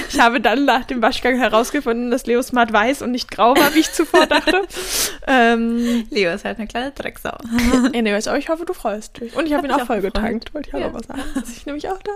Ich 0.09 0.21
habe 0.21 0.41
dann 0.41 0.65
nach 0.67 0.85
dem 0.85 1.01
Waschgang 1.03 1.37
herausgefunden, 1.39 2.11
dass 2.11 2.27
Leo 2.27 2.43
Smart 2.43 2.73
weiß 2.73 3.03
und 3.03 3.11
nicht 3.11 3.31
grau 3.31 3.57
war, 3.57 3.75
wie 3.75 3.81
ich 3.81 3.93
zuvor 3.93 4.27
dachte. 4.27 4.63
ähm, 5.27 6.07
Leo 6.11 6.33
ist 6.33 6.45
halt 6.45 6.59
eine 6.59 6.67
kleine 6.69 6.91
Drecksau. 6.93 7.37
anyways, 7.95 8.29
aber 8.29 8.39
ich 8.39 8.49
hoffe, 8.49 8.65
du 8.67 8.75
freust 8.75 9.19
dich. 9.21 9.35
Und 9.35 9.47
ich 9.47 9.55
habe 9.55 9.67
ihn 9.67 9.73
auch 9.73 9.87
voll 9.87 10.01
getankt, 10.03 10.53
wollte 10.55 10.69
ich 10.69 10.75
auch 10.75 10.81
Ja. 10.81 10.87
noch 10.89 10.95
was 10.95 11.07
sagen. 11.07 11.23
Das 11.35 11.49
ich 11.51 11.65
nämlich 11.67 11.89
auch 11.89 12.03
da. 12.03 12.13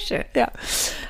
Schön. 0.00 0.24
Ja. 0.34 0.50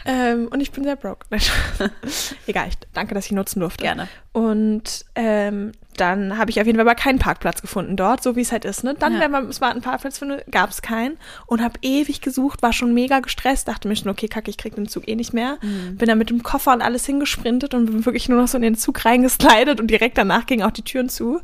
Ähm, 0.05 0.49
und 0.49 0.61
ich 0.61 0.71
bin 0.73 0.85
sehr 0.85 0.97
broke. 0.97 1.27
Egal, 2.47 2.69
ich, 2.69 2.75
danke, 2.93 3.15
dass 3.15 3.27
ich 3.27 3.33
nutzen 3.33 3.61
durfte. 3.61 3.83
Gerne. 3.85 4.09
Und 4.33 5.05
ähm, 5.15 5.73
dann 5.97 6.37
habe 6.39 6.51
ich 6.51 6.61
auf 6.61 6.67
jeden 6.67 6.77
Fall 6.77 6.87
aber 6.87 6.97
keinen 6.97 7.19
Parkplatz 7.21 7.63
gefunden 7.63 7.97
dort, 7.97 8.23
so 8.23 8.35
wie 8.35 8.41
es 8.41 8.51
halt 8.53 8.65
ist. 8.65 8.83
Ne? 8.83 8.95
Dann, 8.99 9.15
Ja. 9.15 9.21
wenn 9.21 9.31
man 9.31 9.45
einen 9.45 9.53
smarten 9.53 9.81
Parkplatz 9.81 10.19
findet, 10.19 10.51
gab 10.51 10.71
es 10.71 10.83
keinen. 10.83 11.17
Und 11.47 11.63
habe 11.63 11.79
ewig 11.83 12.21
gesucht, 12.21 12.63
war 12.63 12.73
schon 12.73 12.93
mega 12.93 13.21
gestresst, 13.21 13.69
dachte 13.69 13.87
mir 13.89 13.95
schon, 13.97 14.11
okay, 14.11 14.27
kacke, 14.29 14.51
ich 14.51 14.59
krieg 14.59 14.75
den 14.75 14.89
Zug 14.89 15.09
eh 15.09 15.15
nicht 15.15 15.33
mehr. 15.33 15.59
Mhm. 15.63 15.97
Bin 15.97 16.09
dann 16.09 16.19
mit 16.19 16.31
dem 16.31 16.43
Koffer 16.43 16.73
und 16.73 16.83
alles 16.83 17.07
hingesprintet 17.07 17.75
und 17.75 17.87
bin 17.87 18.05
wirklich 18.05 18.29
nur 18.29 18.41
noch 18.41 18.49
so 18.49 18.57
in 18.59 18.63
den 18.63 18.77
Zug 18.77 19.05
reingeslidet 19.05 19.81
und 19.81 19.87
direkt 19.87 20.19
danach 20.19 20.47
gingen 20.47 20.65
auch 20.65 20.73
die 20.73 20.83
Türen 20.83 21.09
zu. 21.09 21.41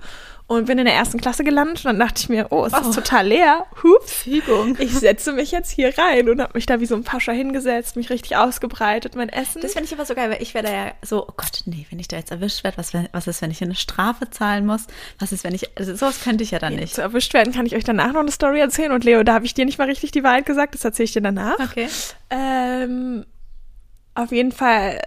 Und 0.51 0.65
bin 0.65 0.79
in 0.81 0.85
der 0.85 0.95
ersten 0.95 1.21
Klasse 1.21 1.45
gelandet 1.45 1.85
und 1.85 1.85
dann 1.85 2.01
dachte 2.01 2.23
ich 2.23 2.29
mir, 2.29 2.49
oh, 2.51 2.65
es 2.65 2.73
ist 2.73 2.93
total 2.93 3.29
leer. 3.29 3.67
Hups. 3.85 4.25
Fügung. 4.25 4.77
Ich 4.81 4.91
setze 4.91 5.33
mich 5.33 5.53
jetzt 5.53 5.71
hier 5.71 5.97
rein 5.97 6.29
und 6.29 6.41
habe 6.41 6.55
mich 6.55 6.67
da 6.67 6.81
wie 6.81 6.87
so 6.87 6.97
ein 6.97 7.05
Pascha 7.05 7.31
hingesetzt, 7.31 7.95
mich 7.95 8.11
richtig 8.11 8.37
ausgebreitet, 8.37 9.15
mein 9.15 9.29
Essen. 9.29 9.63
Das 9.63 9.75
finde 9.75 9.87
ich 9.87 9.95
aber 9.95 10.05
so 10.05 10.17
geil, 10.17 10.29
weil 10.29 10.43
ich 10.43 10.53
werde 10.53 10.73
ja 10.73 10.91
so, 11.03 11.23
oh 11.25 11.33
Gott, 11.37 11.63
nee, 11.67 11.87
wenn 11.91 12.01
ich 12.01 12.09
da 12.09 12.17
jetzt 12.17 12.33
erwischt 12.33 12.65
werde, 12.65 12.79
was, 12.79 12.93
was 13.13 13.29
ist, 13.29 13.43
wenn 13.43 13.53
ich 13.53 13.63
eine 13.63 13.77
Strafe 13.77 14.29
zahlen 14.29 14.67
muss? 14.67 14.89
Was 15.21 15.31
ist, 15.31 15.45
wenn 15.45 15.55
ich, 15.55 15.71
also 15.79 15.95
sowas 15.95 16.21
könnte 16.21 16.43
ich 16.43 16.51
ja 16.51 16.59
dann 16.59 16.75
nicht. 16.75 16.97
zu 16.97 17.01
erwischt 17.01 17.33
werden, 17.33 17.53
kann 17.53 17.67
ich 17.67 17.77
euch 17.77 17.85
danach 17.85 18.13
noch 18.13 18.19
eine 18.19 18.33
Story 18.33 18.59
erzählen. 18.59 18.91
Und 18.91 19.05
Leo, 19.05 19.23
da 19.23 19.35
habe 19.35 19.45
ich 19.45 19.55
dir 19.55 19.65
nicht 19.65 19.79
mal 19.79 19.87
richtig 19.87 20.11
die 20.11 20.25
Wahrheit 20.25 20.47
gesagt, 20.47 20.75
das 20.75 20.85
erzähle 20.85 21.05
ich 21.05 21.13
dir 21.13 21.23
danach. 21.23 21.61
Okay. 21.61 21.87
Ähm, 22.29 23.25
auf 24.17 24.33
jeden 24.33 24.51
Fall, 24.51 25.01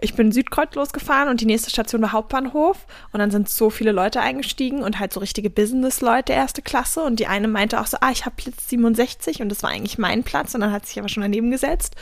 ich 0.00 0.14
bin 0.14 0.32
Südkreuz 0.32 0.74
losgefahren 0.74 1.28
und 1.28 1.40
die 1.40 1.46
nächste 1.46 1.70
Station 1.70 2.02
war 2.02 2.12
Hauptbahnhof. 2.12 2.86
Und 3.12 3.20
dann 3.20 3.30
sind 3.30 3.48
so 3.48 3.70
viele 3.70 3.92
Leute 3.92 4.20
eingestiegen 4.20 4.82
und 4.82 4.98
halt 4.98 5.12
so 5.12 5.20
richtige 5.20 5.50
Business-Leute 5.50 6.32
erste 6.32 6.62
Klasse. 6.62 7.02
Und 7.02 7.20
die 7.20 7.26
eine 7.26 7.48
meinte 7.48 7.80
auch 7.80 7.86
so, 7.86 7.98
ah, 8.00 8.10
ich 8.10 8.26
habe 8.26 8.36
Platz 8.36 8.68
67 8.68 9.42
und 9.42 9.48
das 9.48 9.62
war 9.62 9.70
eigentlich 9.70 9.98
mein 9.98 10.22
Platz. 10.22 10.54
Und 10.54 10.60
dann 10.60 10.72
hat 10.72 10.86
sich 10.86 10.98
aber 10.98 11.08
schon 11.08 11.22
daneben 11.22 11.50
gesetzt. 11.50 11.96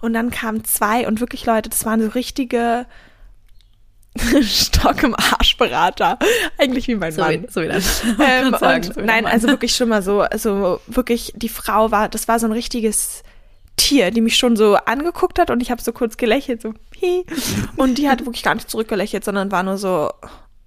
Und 0.00 0.12
dann 0.14 0.30
kamen 0.30 0.64
zwei 0.64 1.06
und 1.06 1.20
wirklich 1.20 1.46
Leute, 1.46 1.70
das 1.70 1.84
waren 1.84 2.00
so 2.00 2.08
richtige 2.08 2.86
Stock 4.42 5.02
im 5.02 5.14
Arschberater. 5.14 6.18
Eigentlich 6.58 6.88
wie 6.88 6.94
mein 6.96 7.12
So 7.12 7.22
Mann. 7.22 7.42
wie, 7.42 7.46
so 7.50 7.62
wie 7.62 7.68
das. 7.68 8.02
Ähm, 8.04 8.54
sagen, 8.58 8.76
und 8.76 8.94
so 8.94 9.00
wie 9.00 9.06
nein, 9.06 9.26
also 9.26 9.48
wirklich 9.48 9.74
schon 9.74 9.88
mal 9.88 10.02
so, 10.02 10.20
also 10.20 10.80
wirklich, 10.86 11.32
die 11.36 11.48
Frau 11.48 11.90
war, 11.90 12.08
das 12.08 12.28
war 12.28 12.38
so 12.38 12.46
ein 12.46 12.52
richtiges 12.52 13.22
Tier, 13.76 14.10
die 14.10 14.20
mich 14.20 14.36
schon 14.36 14.56
so 14.56 14.76
angeguckt 14.76 15.38
hat 15.38 15.50
und 15.50 15.60
ich 15.62 15.70
habe 15.70 15.82
so 15.82 15.92
kurz 15.92 16.16
gelächelt, 16.16 16.60
so. 16.62 16.74
Und 17.76 17.98
die 17.98 18.08
hat 18.08 18.20
wirklich 18.24 18.42
gar 18.42 18.54
nicht 18.54 18.70
zurückgelächelt, 18.70 19.24
sondern 19.24 19.50
war 19.52 19.62
nur 19.62 19.78
so, 19.78 20.10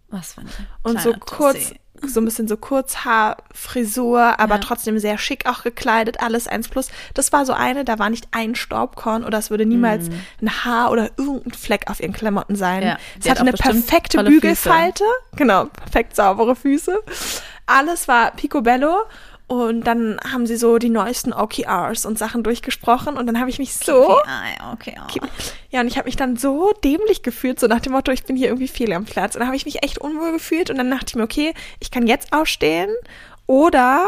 Was 0.09 0.33
für 0.33 0.41
ein 0.41 0.49
und 0.83 1.01
so 1.01 1.13
kurz, 1.13 1.69
Tussi. 1.69 1.79
so 2.07 2.21
ein 2.21 2.25
bisschen 2.25 2.47
so 2.47 2.57
Kurzhaarfrisur, 2.57 4.39
aber 4.39 4.55
Ja. 4.55 4.61
trotzdem 4.61 4.99
sehr 4.99 5.17
schick 5.17 5.47
auch 5.49 5.63
gekleidet, 5.63 6.19
alles 6.21 6.47
eins 6.47 6.67
plus. 6.67 6.89
Das 7.13 7.31
war 7.31 7.45
so 7.45 7.53
eine, 7.53 7.85
da 7.85 7.99
war 7.99 8.09
nicht 8.09 8.27
ein 8.31 8.55
Staubkorn 8.55 9.23
oder 9.23 9.37
es 9.39 9.49
würde 9.49 9.65
niemals 9.65 10.09
ein 10.41 10.63
Haar 10.65 10.91
oder 10.91 11.09
irgendein 11.17 11.53
Fleck 11.53 11.89
auf 11.89 11.99
ihren 11.99 12.13
Klamotten 12.13 12.55
sein. 12.55 12.83
Ja, 12.83 12.97
es 13.19 13.25
hat 13.29 13.39
hatte 13.39 13.49
eine 13.49 13.53
perfekte 13.53 14.23
Bügelfalte, 14.23 15.03
genau, 15.35 15.65
perfekt 15.65 16.15
saubere 16.15 16.55
Füße. 16.55 16.99
Alles 17.65 18.07
war 18.07 18.31
picobello. 18.31 18.95
Und 19.47 19.81
dann 19.85 20.19
haben 20.31 20.47
sie 20.47 20.55
so 20.55 20.79
die 20.79 20.89
neuesten 20.89 21.31
OKRs 21.31 22.05
und 22.05 22.17
Sachen 22.17 22.41
durchgesprochen 22.41 23.15
und 23.15 23.27
dann 23.27 23.39
habe 23.39 23.51
ich 23.51 23.59
mich 23.59 23.75
so 23.75 24.17
okay. 24.73 24.95
Okay. 25.03 25.21
Ja, 25.69 25.81
und 25.81 25.87
ich 25.87 25.97
habe 25.97 26.05
mich 26.05 26.15
dann 26.15 26.35
so 26.35 26.73
dämlich 26.83 27.21
gefühlt, 27.21 27.59
so 27.59 27.67
nach 27.67 27.79
dem 27.79 27.91
Motto, 27.93 28.11
ich 28.11 28.23
bin 28.23 28.35
hier 28.35 28.47
irgendwie 28.47 28.67
fehl 28.67 28.91
am 28.93 29.05
Platz. 29.05 29.35
Und 29.35 29.41
dann 29.41 29.47
habe 29.47 29.57
ich 29.57 29.65
mich 29.65 29.83
echt 29.83 29.99
unwohl 29.99 30.31
gefühlt 30.31 30.71
und 30.71 30.77
dann 30.77 30.89
dachte 30.89 31.05
ich 31.09 31.15
mir, 31.15 31.23
okay, 31.23 31.53
ich 31.79 31.91
kann 31.91 32.07
jetzt 32.07 32.33
aufstehen 32.33 32.89
oder 33.45 34.07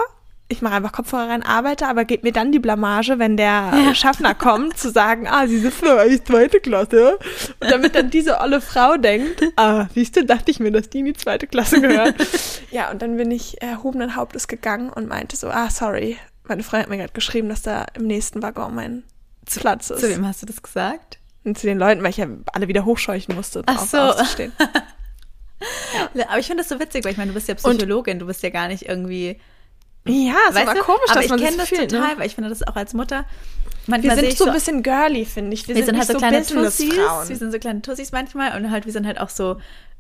ich 0.50 0.62
mache 0.62 0.76
einfach 0.76 0.94
Kopfhörer 0.94 1.30
rein, 1.30 1.44
arbeite, 1.44 1.88
aber 1.88 2.06
gebe 2.06 2.26
mir 2.26 2.32
dann 2.32 2.52
die 2.52 2.60
Blamage, 2.60 3.20
wenn 3.20 3.36
der 3.36 3.94
Schaffner 3.96 4.34
kommt, 4.34 4.78
zu 4.78 4.92
sagen, 4.92 5.28
ah, 5.28 5.46
diese 5.46 5.72
Frau 5.72 5.98
ist 5.98 6.28
zweite 6.28 6.60
Klasse. 6.62 7.18
Und 7.60 7.70
damit 7.70 7.96
dann 7.96 8.10
diese 8.10 8.40
olle 8.40 8.62
Frau 8.62 8.96
denkt, 8.96 9.44
ah, 9.58 9.88
siehst 9.94 10.16
du, 10.16 10.24
dachte 10.24 10.52
ich 10.52 10.60
mir, 10.60 10.72
dass 10.72 10.90
die 10.90 11.00
in 11.00 11.06
die 11.06 11.14
zweite 11.14 11.48
Klasse 11.48 11.82
gehört. 11.82 12.16
ja, 12.72 12.90
und 12.92 13.02
dann 13.02 13.18
bin 13.18 13.30
ich 13.32 13.62
erhobenen 13.62 14.16
Hauptes 14.16 14.48
gegangen 14.48 14.90
und 14.90 15.08
meinte 15.08 15.36
so, 15.36 15.50
ah, 15.50 15.70
sorry. 15.70 16.18
Meine 16.46 16.64
Freundin 16.64 16.84
hat 16.84 16.90
mir 16.90 16.98
gerade 16.98 17.14
geschrieben, 17.14 17.50
dass 17.50 17.62
da 17.62 17.86
im 17.96 18.08
nächsten 18.08 18.42
Waggon 18.42 18.74
mein 18.74 19.04
Platz 19.46 19.90
ist. 19.90 20.00
Zu 20.00 20.10
wem 20.10 20.26
hast 20.26 20.42
du 20.42 20.46
das 20.46 20.62
gesagt? 20.62 21.20
Und 21.44 21.58
zu 21.58 21.68
den 21.68 21.78
Leuten, 21.78 22.04
weil 22.04 22.12
ich 22.12 22.18
ja 22.18 22.28
alle 22.54 22.70
wieder 22.70 22.86
hochscheuchen 22.86 23.36
musste, 23.36 23.64
Ach 23.66 23.80
so. 23.80 23.98
aufzustehen. 23.98 24.54
Aber 26.30 26.40
ich 26.40 26.48
finde 26.48 26.64
das 26.64 26.70
so 26.70 26.80
witzig, 26.80 27.04
weil 27.04 27.12
ich 27.12 27.18
meine, 27.18 27.32
du 27.32 27.36
bist 27.36 27.48
ja 27.48 27.56
Psychologin, 27.56 28.20
du 28.20 28.28
bist 28.28 28.44
ja 28.44 28.50
gar 28.50 28.68
nicht 28.68 28.88
irgendwie. 28.88 29.40
Ja, 30.10 30.36
es 30.50 30.56
weißt 30.56 30.68
war 30.68 30.76
du? 30.76 30.82
komisch, 30.82 31.10
aber 31.10 31.22
dass 31.22 31.30
man 31.30 31.40
ich 31.40 31.46
kenne 31.46 31.58
das 31.58 31.70
das 31.70 31.78
fühlt, 31.78 31.92
total, 31.92 32.14
ne? 32.14 32.20
weil 32.20 32.28
ich 32.28 32.36
finde 32.36 32.50
das 32.50 32.68
auch 32.68 32.76
als 32.76 32.94
Mutter. 32.94 33.26
Wir 33.88 34.16
sind 34.16 34.38
so 34.38 34.46
ein 34.46 34.54
bisschen 34.54 34.84
girly, 34.84 35.24
finde 35.26 35.54
ich. 35.54 35.68
Wir, 35.68 35.76
wir 35.76 35.86
sind 35.86 35.98
halt 35.98 36.10
nicht 36.10 36.12
so 36.12 36.18
kleine 36.18 36.46
Tussis, 36.46 37.30
wir 37.30 37.36
sind 37.38 37.52
so 37.52 37.60
kleine 37.60 37.82
Tussis 37.82 38.12
manchmal 38.12 38.58
und 38.58 38.70
halt 38.70 38.86
wir 38.86 38.92
sind 38.92 39.08
halt 39.08 39.20
auch 39.20 39.30
so 39.30 39.58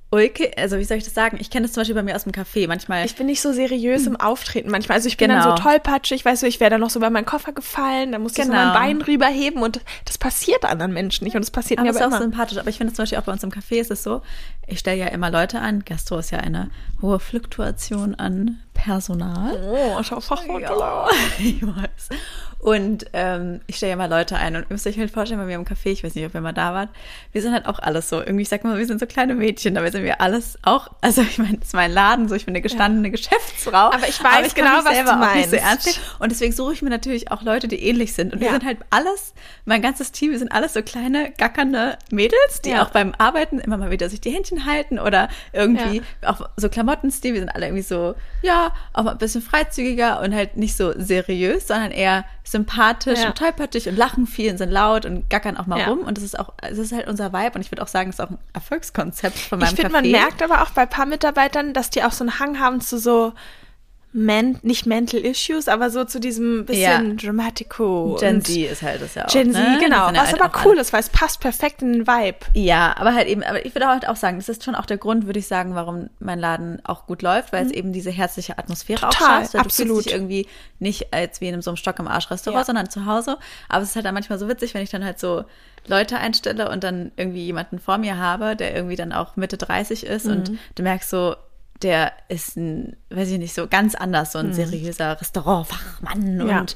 ulke, 0.10 0.52
also 0.58 0.78
wie 0.78 0.84
soll 0.86 0.98
ich 0.98 1.04
das 1.04 1.14
sagen? 1.14 1.38
Ich 1.40 1.50
kenne 1.50 1.66
das 1.66 1.74
zum 1.74 1.82
Beispiel 1.82 1.96
bei 1.96 2.04
mir 2.04 2.16
aus 2.16 2.24
dem 2.24 2.32
Café. 2.32 2.68
Manchmal 2.68 3.06
Ich 3.06 3.16
bin 3.16 3.26
nicht 3.26 3.42
so 3.42 3.52
seriös 3.52 4.08
im 4.08 4.16
Auftreten 4.16 4.70
manchmal. 4.72 4.96
Also 4.98 5.08
ich 5.10 5.18
bin 5.18 5.30
Genau. 5.30 5.44
dann 5.44 5.58
so 5.58 5.64
tollpatschig, 5.64 6.24
weißt 6.24 6.44
du, 6.44 6.48
ich 6.48 6.60
wäre 6.62 6.70
dann 6.72 6.80
noch 6.82 6.90
so 6.90 7.00
bei 7.02 7.10
meinem 7.10 7.26
Koffer 7.26 7.52
gefallen, 7.52 8.14
dann 8.14 8.22
musste 8.22 8.42
ich 8.42 8.48
so 8.48 8.54
Genau. 8.54 8.66
mein 8.74 8.74
Bein 8.74 9.02
rüberheben 9.02 9.62
und 9.62 9.82
das 10.06 10.18
passiert 10.18 10.64
anderen 10.64 10.94
Menschen 10.94 11.26
nicht 11.26 11.36
und 11.36 11.42
das 11.42 11.52
passiert 11.52 11.80
Aber 11.80 11.86
mir 11.86 11.90
es 11.92 11.98
ist 11.98 12.02
aber 12.02 12.16
auch 12.16 12.20
immer. 12.22 12.32
sympathisch. 12.32 12.58
Aber 12.58 12.70
ich 12.70 12.78
finde 12.78 12.92
es 12.92 12.96
zum 12.96 13.04
Beispiel 13.04 13.18
auch 13.20 13.24
bei 13.24 13.34
uns 13.34 13.44
im 13.44 13.52
Café 13.52 13.80
ist 13.82 13.92
es 13.92 14.02
so, 14.04 14.22
ich 14.66 14.80
stelle 14.80 14.98
ja 14.98 15.08
immer 15.08 15.30
Leute 15.30 15.60
an. 15.60 15.84
Gastro 15.86 16.18
ist 16.20 16.32
ja 16.32 16.40
eine 16.40 16.70
hohe 17.02 17.20
Fluktuation 17.20 18.16
an 18.16 18.60
Personal. 18.74 19.60
Oh, 19.64 20.02
schau 20.04 20.20
Fachwort. 20.22 20.62
Ja, 20.62 21.08
ich 21.40 21.62
weiß. 21.62 22.10
Und 22.60 23.06
ähm, 23.14 23.62
ich 23.68 23.76
stelle 23.78 23.92
ja 23.92 23.96
mal 23.96 24.10
Leute 24.10 24.36
ein 24.36 24.56
und 24.56 24.64
ihr 24.64 24.68
müsst 24.70 24.88
euch 24.88 24.98
halt 24.98 25.12
vorstellen, 25.12 25.40
bei 25.40 25.46
mir 25.46 25.56
im 25.56 25.64
Café, 25.66 25.90
ich 25.92 26.04
weiß 26.04 26.16
nicht, 26.16 26.26
ob 26.26 26.34
ihr 26.34 26.42
mal 26.42 26.54
da 26.54 26.74
wart, 26.74 26.90
wir 27.32 27.42
sind 27.42 27.54
halt 27.54 27.68
auch 27.68 27.78
alles 27.80 28.10
so, 28.10 28.20
irgendwie, 28.20 28.42
ich 28.42 28.50
sag 28.50 28.64
mal, 28.64 28.78
wir 28.78 28.86
sind 28.88 29.00
so 29.00 29.06
kleine 29.06 29.36
Mädchen, 29.36 29.76
dabei 29.76 29.92
sind 29.92 30.04
wir 30.04 30.22
alles 30.22 30.58
auch, 30.64 30.90
also 31.02 31.22
ich 31.22 31.38
meine, 31.38 31.58
das 31.60 31.68
ist 31.68 31.74
mein 31.76 31.92
Laden, 31.92 32.28
so 32.28 32.36
ich 32.36 32.46
bin 32.46 32.54
eine 32.54 32.62
gestandene 32.62 33.12
Geschäftsfrau. 33.12 33.92
Aber 33.92 34.08
ich 34.10 34.22
weiß 34.24 34.56
kann 34.56 34.66
genau, 34.66 34.78
mich 34.78 34.86
was 34.86 34.98
du 35.00 35.06
so 35.06 35.16
meinst. 35.16 35.52
nehmen. 35.54 35.96
Und 36.20 36.32
deswegen 36.32 36.52
suche 36.52 36.74
ich 36.74 36.82
mir 36.82 36.90
natürlich 36.90 37.32
auch 37.32 37.44
Leute, 37.44 37.68
die 37.68 37.82
ähnlich 37.84 38.14
sind. 38.14 38.34
Und 38.34 38.40
wir 38.40 38.48
Ja. 38.48 38.54
sind 38.54 38.66
halt 38.66 38.80
alles, 38.90 39.34
mein 39.66 39.82
ganzes 39.84 40.12
Team, 40.12 40.32
wir 40.32 40.40
sind 40.40 40.52
alles 40.52 40.74
so 40.74 40.82
kleine, 40.82 41.32
gackernde 41.38 41.98
Mädels, 42.12 42.62
die 42.65 42.72
Ja. 42.72 42.84
auch 42.84 42.89
beim 42.89 43.13
Arbeiten 43.20 43.60
immer 43.60 43.78
mal 43.78 43.91
wieder 43.91 44.10
sich 44.10 44.20
die 44.20 44.32
Händchen 44.32 44.65
halten 44.65 44.98
oder 45.00 45.30
irgendwie 45.54 46.02
auch 46.26 46.50
so 46.58 46.70
Klamottenstil. 46.70 47.34
Wir 47.34 47.41
sind 47.41 47.50
alle 47.50 47.67
irgendwie 47.67 47.84
so, 47.84 48.15
ja, 48.41 48.74
auch 48.93 49.04
mal 49.04 49.12
ein 49.12 49.17
bisschen 49.20 49.41
freizügiger 49.43 50.22
und 50.22 50.34
halt 50.34 50.58
nicht 50.58 50.76
so 50.76 50.93
seriös, 50.98 51.67
sondern 51.67 51.91
eher 51.91 52.26
sympathisch 52.58 53.20
Ja. 53.22 53.28
und 53.28 53.38
tollpatschig 53.38 53.88
und 53.88 53.98
lachen 53.98 54.26
viel 54.28 54.52
und 54.52 54.58
sind 54.58 54.72
laut 54.72 55.06
und 55.06 55.30
gackern 55.30 55.58
auch 55.58 55.67
mal 55.67 55.80
Ja. 55.80 55.88
rum. 55.88 56.00
Und 56.00 56.17
das 56.17 56.24
ist 56.24 56.38
auch, 56.39 56.54
das 56.62 56.78
ist 56.78 56.91
halt 56.91 57.08
unser 57.08 57.32
Vibe. 57.34 57.52
Und 57.56 57.62
ich 57.62 57.72
würde 57.72 57.82
auch 57.84 57.88
sagen, 57.88 58.10
das 58.10 58.20
ist 58.20 58.26
auch 58.26 58.32
ein 58.32 58.38
Erfolgskonzept 58.54 59.38
von 59.38 59.60
meinem 59.60 59.70
Ich 59.70 59.76
finde, 59.76 59.91
man 59.91 60.10
merkt 60.10 60.41
aber 60.41 60.62
auch 60.63 60.72
bei 60.72 60.84
ein 60.84 60.89
paar 60.89 61.06
Mitarbeitern, 61.06 61.74
dass 61.74 61.89
die 61.89 62.04
auch 62.04 62.12
so 62.12 62.24
einen 62.24 62.39
Hang 62.39 62.60
haben 62.60 62.82
zu 62.82 62.98
so 63.00 63.34
men 64.19 64.58
nicht 64.63 64.88
mental 64.88 65.19
issues, 65.19 65.67
aber 65.67 65.91
so 65.91 66.03
zu 66.03 66.19
diesem 66.19 66.65
bisschen 66.65 67.17
Dramatico. 67.17 68.17
Gen 68.19 68.41
Z 68.43 68.56
ist 68.71 68.82
halt 68.82 68.99
das 69.01 69.13
ja 69.13 69.25
auch. 69.25 69.32
Gen 69.32 69.53
Z, 69.53 69.62
ne? 69.63 69.77
Genau. 69.80 70.08
ja 70.10 70.13
Was 70.23 70.32
halt 70.32 70.41
aber 70.41 70.51
cool 70.65 70.71
alle- 70.71 70.82
ist, 70.82 70.91
weil 70.91 71.01
es 71.01 71.10
passt 71.10 71.39
perfekt 71.39 71.84
in 71.84 71.93
den 71.93 72.08
Vibe. 72.08 72.38
Ja, 72.56 72.95
aber 72.97 73.13
halt 73.13 73.27
eben, 73.27 73.43
aber 73.43 73.63
ich 73.63 73.75
würde 73.75 73.88
halt 73.88 74.08
auch 74.08 74.15
sagen, 74.15 74.38
das 74.38 74.49
ist 74.49 74.63
schon 74.63 74.73
auch 74.73 74.88
der 74.88 74.97
Grund, 74.97 75.27
würde 75.27 75.38
ich 75.38 75.47
sagen, 75.47 75.75
warum 75.75 76.10
mein 76.19 76.39
Laden 76.39 76.80
auch 76.84 77.06
gut 77.06 77.21
läuft, 77.21 77.53
weil 77.53 77.63
es 77.65 77.71
eben 77.71 77.93
diese 77.93 78.10
herzliche 78.10 78.58
Atmosphäre 78.58 79.06
Mhm. 79.06 79.10
Total, 79.12 79.27
auch 79.27 79.41
schafft. 79.41 79.53
Du 79.53 79.58
absolut. 79.60 79.93
fühlst 79.93 80.06
dich 80.08 80.13
irgendwie 80.13 80.47
nicht 80.80 81.13
als 81.13 81.39
wie 81.39 81.49
in 81.49 81.62
so 81.62 81.69
einem 81.69 81.77
Stock 81.77 81.99
im 81.99 82.08
Arsch 82.08 82.32
Restaurant, 82.32 82.62
Ja. 82.62 82.65
sondern 82.65 82.89
zu 82.89 83.06
Hause. 83.06 83.38
Aber 83.69 83.84
es 83.84 83.89
ist 83.91 83.95
halt 83.95 84.06
dann 84.08 84.15
manchmal 84.15 84.39
so 84.39 84.47
witzig, 84.49 84.73
wenn 84.73 84.82
ich 84.82 84.89
dann 84.89 85.06
halt 85.06 85.19
so 85.19 85.43
Leute 85.86 86.17
einstelle 86.17 86.69
und 86.71 86.84
dann 86.84 87.12
irgendwie 87.17 87.45
jemanden 87.45 87.77
vor 87.77 87.99
mir 87.99 88.17
habe, 88.17 88.56
der 88.56 88.75
irgendwie 88.75 88.95
dann 88.95 89.13
auch 89.13 89.36
Mitte 89.36 89.58
30 89.58 90.06
ist 90.08 90.25
Mhm. 90.25 90.32
und 90.32 90.51
du 90.75 90.84
merkst 90.84 91.10
so, 91.10 91.36
der 91.84 92.13
ist 92.28 92.58
ein, 92.58 92.98
weiß 93.10 93.30
ich 93.30 93.38
nicht, 93.38 93.54
so 93.54 93.68
ganz 93.68 93.94
anders, 93.94 94.32
so 94.32 94.40
ein 94.40 94.54
seriöser 94.54 95.20
Restaurantfachmann. 95.20 96.48
Ja. 96.48 96.60
und, 96.60 96.76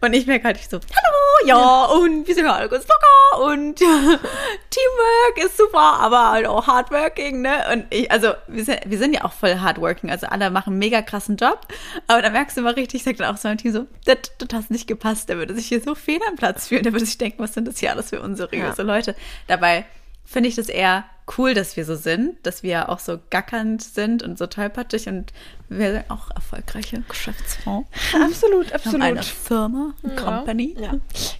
und 0.00 0.12
ich 0.12 0.26
merke 0.26 0.46
halt 0.46 0.58
so, 0.58 0.78
hallo, 0.78 1.46
ja, 1.46 1.84
und 1.84 2.26
wir 2.26 2.34
sind 2.34 2.46
alle 2.46 2.68
ganz 2.68 2.86
locker 2.86 3.52
und 3.52 3.76
Teamwork 3.78 5.44
ist 5.44 5.56
super, 5.56 6.00
aber 6.00 6.30
halt 6.30 6.46
auch 6.46 6.66
hardworking, 6.66 7.42
ne? 7.42 7.52
Und 7.72 7.86
ich, 7.90 8.10
also 8.10 8.32
wir 8.48 8.64
sind, 8.64 8.80
wir 8.84 8.98
sind 8.98 9.14
ja 9.14 9.24
auch 9.24 9.32
voll 9.32 9.56
hardworking, 9.58 10.10
also 10.10 10.26
alle 10.26 10.50
machen 10.50 10.70
einen 10.70 10.78
mega 10.78 11.02
krassen 11.02 11.36
Job, 11.36 11.60
aber 12.08 12.22
da 12.22 12.30
merkst 12.30 12.56
du 12.56 12.62
mal 12.62 12.74
richtig, 12.74 13.00
ich 13.00 13.04
sag 13.04 13.16
dann 13.18 13.34
auch 13.34 13.38
zu 13.38 13.46
meinem 13.46 13.58
Team 13.58 13.72
so, 13.72 13.86
das, 14.04 14.18
das 14.38 14.48
hast 14.52 14.70
nicht 14.70 14.86
gepasst, 14.86 15.28
der 15.28 15.38
würde 15.38 15.54
sich 15.54 15.66
hier 15.66 15.80
so 15.80 15.94
fehl 15.94 16.20
am 16.28 16.36
Platz 16.36 16.68
fühlen, 16.68 16.82
der 16.82 16.92
würde 16.92 17.06
sich 17.06 17.18
denken, 17.18 17.42
was 17.42 17.54
sind 17.54 17.68
das 17.68 17.78
hier 17.78 17.92
alles 17.92 18.10
für 18.10 18.20
unseriöse 18.20 18.82
Leute. 18.82 19.14
Dabei 19.46 19.84
finde 20.24 20.48
ich 20.48 20.56
das 20.56 20.68
eher 20.68 21.04
cool, 21.38 21.54
dass 21.54 21.76
wir 21.76 21.84
so 21.84 21.94
sind, 21.94 22.34
dass 22.44 22.62
wir 22.62 22.88
auch 22.88 22.98
so 22.98 23.18
gackernd 23.30 23.82
sind 23.82 24.22
und 24.22 24.38
so 24.38 24.46
tollpatschig 24.46 25.08
und 25.08 25.32
wir 25.68 25.92
sind 25.92 26.04
auch 26.10 26.30
erfolgreiche 26.34 27.02
Geschäftsfrau. 27.08 27.86
Absolut, 28.20 28.70
Wir 28.72 28.92
haben 28.92 29.02
eine 29.02 29.20
absolut. 29.20 29.24
Firma, 29.46 29.94
eine 30.02 30.14
Company. 30.16 30.76
Ja. 30.80 30.94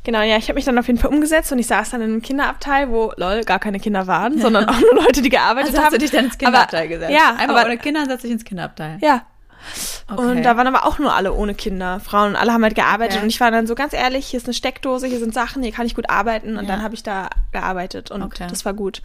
Genau, 0.05 0.22
ja, 0.22 0.37
ich 0.37 0.44
habe 0.48 0.55
mich 0.55 0.64
dann 0.64 0.79
auf 0.79 0.87
jeden 0.87 0.98
Fall 0.98 1.11
umgesetzt 1.12 1.50
und 1.53 1.59
ich 1.59 1.66
saß 1.66 1.90
dann 1.90 2.00
in 2.00 2.11
einem 2.11 2.22
Kinderabteil, 2.22 2.90
wo 2.90 3.12
lol 3.16 3.42
gar 3.44 3.59
keine 3.59 3.81
Kinder 3.81 4.07
waren, 4.07 4.40
sondern 4.40 4.68
auch 4.68 4.81
nur 4.81 4.94
Leute, 4.94 5.22
die 5.22 5.29
gearbeitet 5.31 5.70
Also 5.70 5.79
haben. 5.79 5.87
hast 5.87 5.94
du 5.94 5.98
dich 5.98 6.11
dann 6.11 6.26
ins 6.26 6.38
Kinderabteil 6.38 6.81
aber, 6.87 6.88
gesetzt? 6.88 7.12
Ja, 7.12 7.35
Einmal 7.38 7.59
aber 7.59 7.66
ohne 7.66 7.79
Kinder 7.79 8.07
setze 8.07 8.26
ich 8.26 8.33
ins 8.33 8.44
Kinderabteil. 8.44 8.98
ja. 9.03 9.22
Okay. 10.11 10.22
Und 10.22 10.42
da 10.42 10.57
waren 10.57 10.66
aber 10.66 10.87
auch 10.87 10.98
nur 10.98 11.12
alle 11.14 11.35
ohne 11.35 11.55
Kinder, 11.55 12.00
Frauen, 12.00 12.31
und 12.31 12.37
alle 12.37 12.50
haben 12.55 12.62
halt 12.64 12.74
gearbeitet 12.74 13.16
Okay. 13.16 13.24
und 13.24 13.29
ich 13.29 13.40
war 13.40 13.50
dann 13.50 13.66
so 13.66 13.74
ganz 13.74 13.92
ehrlich, 13.92 14.26
hier 14.26 14.38
ist 14.38 14.46
eine 14.46 14.55
Steckdose, 14.55 15.07
hier 15.07 15.18
sind 15.18 15.35
Sachen, 15.35 15.62
hier 15.62 15.70
kann 15.70 15.85
ich 15.87 15.94
gut 15.94 16.09
arbeiten 16.09 16.57
und 16.57 16.64
Ja. 16.64 16.70
dann 16.76 16.83
habe 16.83 16.94
ich 16.94 17.03
da 17.03 17.29
gearbeitet 17.53 18.11
und 18.11 18.22
Okay. 18.22 18.46
das 18.48 18.64
war 18.64 18.72
gut. 18.72 19.03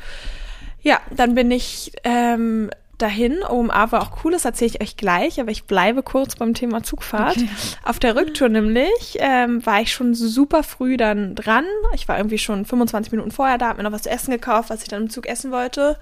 Ja, 0.86 1.00
dann 1.10 1.34
bin 1.34 1.50
ich 1.50 1.93
ähm, 2.04 2.69
dahin. 3.00 3.41
OMA 3.41 3.91
war 3.91 4.04
auch 4.04 4.24
cool, 4.24 4.34
das 4.34 4.45
erzähle 4.45 4.69
ich 4.69 4.82
euch 4.82 4.98
gleich, 4.98 5.41
aber 5.41 5.50
ich 5.50 5.63
bleibe 5.63 6.04
kurz 6.04 6.36
beim 6.36 6.54
Thema 6.54 6.84
Zugfahrt. 6.84 7.38
Auf 7.84 7.98
der 7.98 8.15
Rücktour 8.15 8.50
nämlich 8.50 9.17
ähm, 9.17 9.65
war 9.65 9.82
ich 9.82 9.91
schon 9.91 10.13
super 10.13 10.62
früh 10.62 10.95
dann 10.95 11.34
dran. 11.34 11.65
Ich 11.95 12.08
war 12.08 12.17
irgendwie 12.19 12.38
schon 12.38 12.65
25 12.65 13.12
Minuten 13.12 13.32
vorher 13.32 13.58
da, 13.58 13.69
habe 13.69 13.78
mir 13.78 13.84
noch 13.84 13.93
was 13.93 14.04
zu 14.04 14.12
essen 14.12 14.30
gekauft, 14.30 14.69
was 14.69 14.84
ich 14.84 14.88
dann 14.88 15.02
im 15.02 15.10
Zug 15.10 15.26
essen 15.26 15.52
wollte 15.52 15.98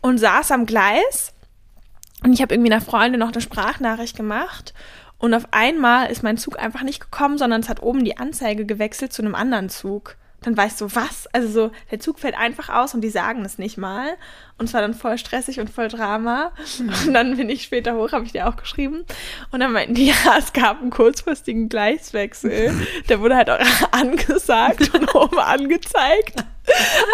und 0.00 0.18
saß 0.18 0.52
am 0.52 0.64
Gleis. 0.64 1.32
Und 2.22 2.32
ich 2.32 2.40
habe 2.40 2.54
irgendwie 2.54 2.70
einer 2.70 2.80
Freundin 2.80 3.18
noch 3.18 3.32
eine 3.32 3.40
Sprachnachricht 3.40 4.16
gemacht. 4.16 4.74
Und 5.18 5.34
auf 5.34 5.48
einmal 5.50 6.08
ist 6.08 6.22
mein 6.22 6.38
Zug 6.38 6.56
einfach 6.56 6.82
nicht 6.84 7.00
gekommen, 7.00 7.36
sondern 7.36 7.62
es 7.62 7.68
hat 7.68 7.82
oben 7.82 8.04
die 8.04 8.16
Anzeige 8.16 8.64
gewechselt 8.64 9.12
zu 9.12 9.22
einem 9.22 9.34
anderen 9.34 9.70
Zug. 9.70 10.16
Dann 10.42 10.56
ich 10.66 10.72
so, 10.72 10.94
was? 10.94 11.26
Also 11.28 11.48
so, 11.48 11.70
der 11.90 12.00
Zug 12.00 12.18
fällt 12.18 12.36
einfach 12.36 12.70
aus 12.70 12.94
und 12.94 13.02
die 13.02 13.10
sagen 13.10 13.44
es 13.44 13.58
nicht 13.58 13.76
mal. 13.76 14.16
Und 14.56 14.66
es 14.66 14.74
war 14.74 14.80
dann 14.80 14.94
voll 14.94 15.18
stressig 15.18 15.60
und 15.60 15.68
voll 15.70 15.88
Drama. 15.88 16.52
Und 16.78 17.12
dann 17.12 17.36
bin 17.36 17.50
ich 17.50 17.62
später 17.62 17.94
hoch, 17.94 18.12
habe 18.12 18.24
ich 18.24 18.32
dir 18.32 18.48
auch 18.48 18.56
geschrieben. 18.56 19.04
Und 19.50 19.60
dann 19.60 19.72
meinten 19.72 19.94
die, 19.94 20.06
ja, 20.24 20.38
es 20.38 20.52
gab 20.52 20.80
einen 20.80 20.90
kurzfristigen 20.90 21.68
Gleiswechsel. 21.68 22.74
Der 23.08 23.20
wurde 23.20 23.36
halt 23.36 23.50
auch 23.50 23.58
angesagt 23.90 24.94
und 24.94 25.14
oben 25.14 25.38
angezeigt. 25.38 26.44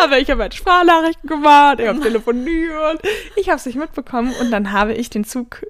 Aber 0.02 0.18
ich 0.18 0.30
habe 0.30 0.42
halt 0.42 0.54
Sprachnachrichten 0.54 1.28
gemacht, 1.28 1.80
ich 1.80 1.88
habe 1.88 2.00
telefoniert, 2.00 3.00
ich 3.36 3.48
habe 3.48 3.56
es 3.56 3.66
nicht 3.66 3.76
mitbekommen 3.76 4.34
und 4.40 4.50
dann 4.50 4.72
habe 4.72 4.92
ich 4.92 5.08
den 5.08 5.24
Zug 5.24 5.64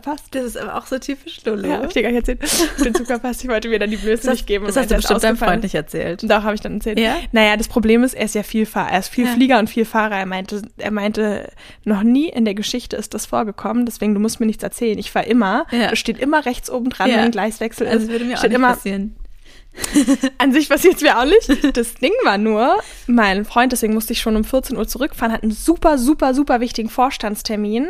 verpasst. 0.00 0.24
Das 0.32 0.44
ist 0.44 0.56
aber 0.56 0.76
auch 0.76 0.86
so 0.86 0.98
typisch 0.98 1.44
Lolo. 1.44 1.68
Ja, 1.68 1.74
hab 1.78 1.86
ich 1.88 1.92
dir 1.92 2.02
gar 2.02 2.10
nicht 2.10 2.28
erzählt. 2.28 2.84
Den 2.84 2.94
Zug 2.94 3.06
verpasst. 3.06 3.42
Ich 3.44 3.50
wollte 3.50 3.68
mir 3.68 3.78
dann 3.78 3.90
die 3.90 3.96
Blöße 3.96 4.22
das, 4.26 4.34
nicht 4.34 4.46
geben. 4.46 4.66
das 4.66 4.76
hast 4.76 4.90
du 4.90 4.96
bestimmt 4.96 5.22
deinem. 5.22 5.36
Freund 5.36 5.62
nicht 5.62 5.74
erzählt. 5.74 6.22
Doch, 6.22 6.42
habe 6.42 6.54
ich 6.54 6.60
dann 6.60 6.74
erzählt. 6.74 6.98
Ja? 6.98 7.16
Naja, 7.32 7.56
das 7.56 7.68
Problem 7.68 8.02
ist, 8.04 8.14
er 8.14 8.24
ist 8.24 8.34
ja 8.34 8.42
viel 8.42 8.66
Fahrer. 8.66 8.90
Er 8.92 8.98
ist 9.00 9.08
viel 9.08 9.26
Ja. 9.26 9.32
Flieger 9.32 9.58
und 9.58 9.68
viel 9.70 9.84
Fahrer. 9.84 10.16
Er 10.16 10.26
meinte, 10.26 10.62
er 10.78 10.90
meinte, 10.90 11.50
noch 11.84 12.02
nie 12.02 12.28
in 12.28 12.44
der 12.44 12.54
Geschichte 12.54 12.96
ist 12.96 13.14
das 13.14 13.26
vorgekommen, 13.26 13.86
deswegen 13.86 14.14
du 14.14 14.20
musst 14.20 14.40
mir 14.40 14.46
nichts 14.46 14.62
erzählen. 14.62 14.98
Ich 14.98 15.10
fahre 15.10 15.26
immer, 15.26 15.66
Ja. 15.70 15.90
das 15.90 15.98
steht 15.98 16.18
immer 16.18 16.44
rechts 16.46 16.70
oben 16.70 16.90
dran, 16.90 17.08
Ja. 17.10 17.16
wenn 17.16 17.24
ein 17.24 17.30
Gleiswechsel 17.30 17.86
Also 17.86 18.04
ist. 18.06 18.10
würde 18.10 18.24
mir 18.24 18.38
auch 18.38 18.42
nicht 18.42 18.52
immer, 18.52 18.68
passieren. 18.74 19.16
An 20.38 20.52
sich 20.52 20.68
passiert 20.68 20.96
es 20.96 21.00
mir 21.02 21.18
auch 21.18 21.24
nicht. 21.24 21.76
Das 21.76 21.94
Ding 21.94 22.12
war 22.24 22.36
nur, 22.36 22.78
mein 23.06 23.46
Freund, 23.46 23.72
deswegen 23.72 23.94
musste 23.94 24.12
ich 24.12 24.20
schon 24.20 24.36
um 24.36 24.44
14 24.44 24.76
Uhr 24.76 24.86
zurückfahren, 24.86 25.32
hat 25.32 25.42
einen 25.42 25.52
super, 25.52 25.96
super, 25.96 26.34
super 26.34 26.60
wichtigen 26.60 26.90
Vorstandstermin, 26.90 27.86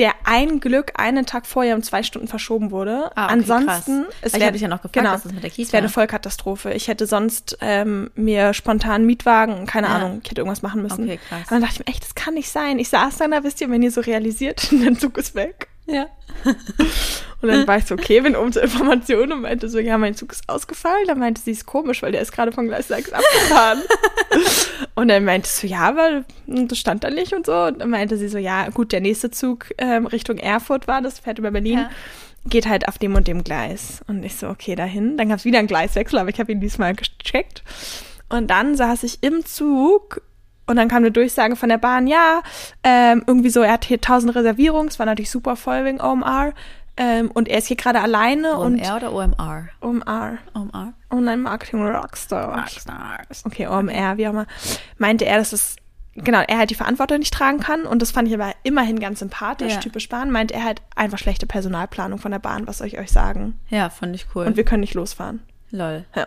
der 0.00 0.14
ein 0.24 0.58
Glück 0.58 0.94
einen 0.96 1.26
Tag 1.26 1.46
vorher 1.46 1.76
um 1.76 1.82
zwei 1.84 2.02
Stunden 2.02 2.26
verschoben 2.26 2.72
wurde. 2.72 3.12
Ah, 3.14 3.26
okay, 3.26 3.32
Ansonsten, 3.34 3.66
krass. 4.06 4.14
es 4.22 4.32
Ich 4.34 4.40
wär- 4.40 4.46
hab 4.46 4.52
dich 4.54 4.62
ja 4.62 4.68
noch 4.68 4.78
gefragt, 4.82 4.94
genau, 4.94 5.12
was 5.12 5.24
ist 5.26 5.32
mit 5.34 5.42
der 5.44 5.50
Kita? 5.50 5.62
Es 5.68 5.72
wäre 5.72 5.82
eine 5.82 5.88
Vollkatastrophe. 5.90 6.72
Ich 6.72 6.88
hätte 6.88 7.06
sonst 7.06 7.56
ähm, 7.60 8.10
mir 8.16 8.52
spontan 8.54 8.92
einen 8.92 9.06
Mietwagen, 9.06 9.66
keine 9.66 9.86
Ja. 9.86 9.94
Ahnung, 9.94 10.20
ich 10.24 10.30
hätte 10.30 10.40
irgendwas 10.40 10.62
machen 10.62 10.82
müssen. 10.82 11.04
Okay, 11.04 11.20
krass. 11.28 11.40
Und 11.42 11.50
dann 11.52 11.60
dachte 11.60 11.74
ich 11.74 11.78
mir, 11.86 11.92
echt, 11.92 12.02
das 12.02 12.14
kann 12.16 12.34
nicht 12.34 12.50
sein. 12.50 12.78
Ich 12.80 12.88
saß 12.88 13.18
dann 13.18 13.30
da, 13.30 13.44
wisst 13.44 13.60
ihr, 13.60 13.70
wenn 13.70 13.82
ihr 13.82 13.92
so 13.92 14.00
realisiert, 14.00 14.68
der 14.72 14.98
Zug 14.98 15.16
ist 15.18 15.36
weg. 15.36 15.68
Ja. 15.86 16.06
Und 17.42 17.48
dann 17.48 17.66
war 17.66 17.78
ich 17.78 17.86
so, 17.86 17.94
okay, 17.94 18.20
bin 18.20 18.36
oben 18.36 18.52
zur 18.52 18.62
Information 18.62 19.32
und 19.32 19.40
meinte 19.42 19.68
so, 19.68 19.78
ja, 19.78 19.96
mein 19.96 20.14
Zug 20.14 20.32
ist 20.32 20.48
ausgefallen. 20.48 21.06
Dann 21.06 21.18
meinte 21.18 21.40
sie, 21.40 21.52
ist 21.52 21.66
komisch, 21.66 22.02
weil 22.02 22.12
der 22.12 22.20
ist 22.20 22.32
gerade 22.32 22.52
von 22.52 22.66
Gleis 22.66 22.88
6 22.88 23.12
abgefahren. 23.12 23.82
und 24.94 25.08
dann 25.08 25.24
meinte 25.24 25.48
sie 25.48 25.66
so, 25.66 25.72
ja, 25.72 25.96
weil 25.96 26.24
das 26.46 26.78
stand 26.78 27.04
da 27.04 27.10
nicht 27.10 27.32
und 27.32 27.46
so. 27.46 27.52
Und 27.52 27.80
dann 27.80 27.90
meinte 27.90 28.16
sie 28.16 28.28
so, 28.28 28.38
ja, 28.38 28.68
gut, 28.68 28.92
der 28.92 29.00
nächste 29.00 29.30
Zug 29.30 29.66
ähm, 29.78 30.06
Richtung 30.06 30.38
Erfurt 30.38 30.86
war, 30.86 31.00
das 31.00 31.20
fährt 31.20 31.38
über 31.38 31.50
Berlin. 31.50 31.78
Ja. 31.78 31.90
Geht 32.46 32.68
halt 32.68 32.88
auf 32.88 32.98
dem 32.98 33.14
und 33.14 33.28
dem 33.28 33.44
Gleis. 33.44 34.00
Und 34.06 34.22
ich 34.24 34.36
so, 34.36 34.48
okay, 34.48 34.74
dahin. 34.74 35.16
Dann 35.16 35.28
gab 35.28 35.38
es 35.38 35.44
wieder 35.44 35.58
einen 35.58 35.68
Gleiswechsel, 35.68 36.18
aber 36.18 36.30
ich 36.30 36.40
habe 36.40 36.52
ihn 36.52 36.60
diesmal 36.60 36.94
gecheckt. 36.94 37.62
Und 38.28 38.48
dann 38.48 38.76
saß 38.76 39.02
ich 39.02 39.22
im 39.22 39.44
Zug 39.44 40.22
und 40.70 40.76
dann 40.76 40.86
kam 40.86 40.98
eine 40.98 41.10
Durchsage 41.10 41.56
von 41.56 41.68
der 41.68 41.78
Bahn, 41.78 42.06
ja, 42.06 42.42
ähm, 42.84 43.24
irgendwie 43.26 43.50
so, 43.50 43.60
er 43.60 43.72
hat 43.72 43.84
hier 43.84 43.96
1000 43.96 44.36
Reservierungen, 44.36 44.86
es 44.86 45.00
war 45.00 45.06
natürlich 45.06 45.30
super 45.30 45.56
voll 45.56 45.84
wegen 45.84 46.00
OMR. 46.00 46.52
Ähm, 47.02 47.30
und 47.30 47.48
er 47.48 47.56
ist 47.58 47.66
hier 47.68 47.76
gerade 47.78 48.00
alleine 48.02 48.58
und 48.58 48.78
OMR 48.78 48.96
oder 48.96 49.12
OMR? 49.14 49.68
OMR, 49.80 50.38
OMR. 50.54 50.92
Online 51.10 51.38
Marketing 51.38 51.82
Rockstar. 51.82 52.58
Rockstars. 52.58 53.46
Okay, 53.46 53.66
OMR, 53.68 54.18
wie 54.18 54.26
auch 54.26 54.32
immer. 54.32 54.46
Meinte 54.98 55.24
er, 55.24 55.38
dass 55.38 55.54
es, 55.54 55.76
genau, 56.14 56.40
er 56.46 56.58
halt 56.58 56.68
die 56.68 56.74
Verantwortung 56.74 57.20
nicht 57.20 57.32
tragen 57.32 57.58
kann 57.60 57.84
und 57.86 58.02
das 58.02 58.10
fand 58.10 58.28
ich 58.28 58.34
aber 58.34 58.52
immerhin 58.64 59.00
ganz 59.00 59.20
sympathisch, 59.20 59.72
Ja. 59.72 59.80
typisch 59.80 60.10
Bahn. 60.10 60.30
Meinte 60.30 60.52
er 60.52 60.62
halt 60.64 60.82
einfach 60.94 61.16
schlechte 61.16 61.46
Personalplanung 61.46 62.18
von 62.18 62.32
der 62.32 62.38
Bahn, 62.38 62.66
was 62.66 62.78
soll 62.78 62.86
ich 62.88 62.98
euch 62.98 63.10
sagen? 63.10 63.58
Ja, 63.70 63.88
fand 63.88 64.14
ich 64.14 64.26
cool. 64.34 64.44
Und 64.46 64.58
wir 64.58 64.64
können 64.64 64.80
nicht 64.82 64.92
losfahren. 64.94 65.40
Lol. 65.70 66.04
Ja. 66.14 66.26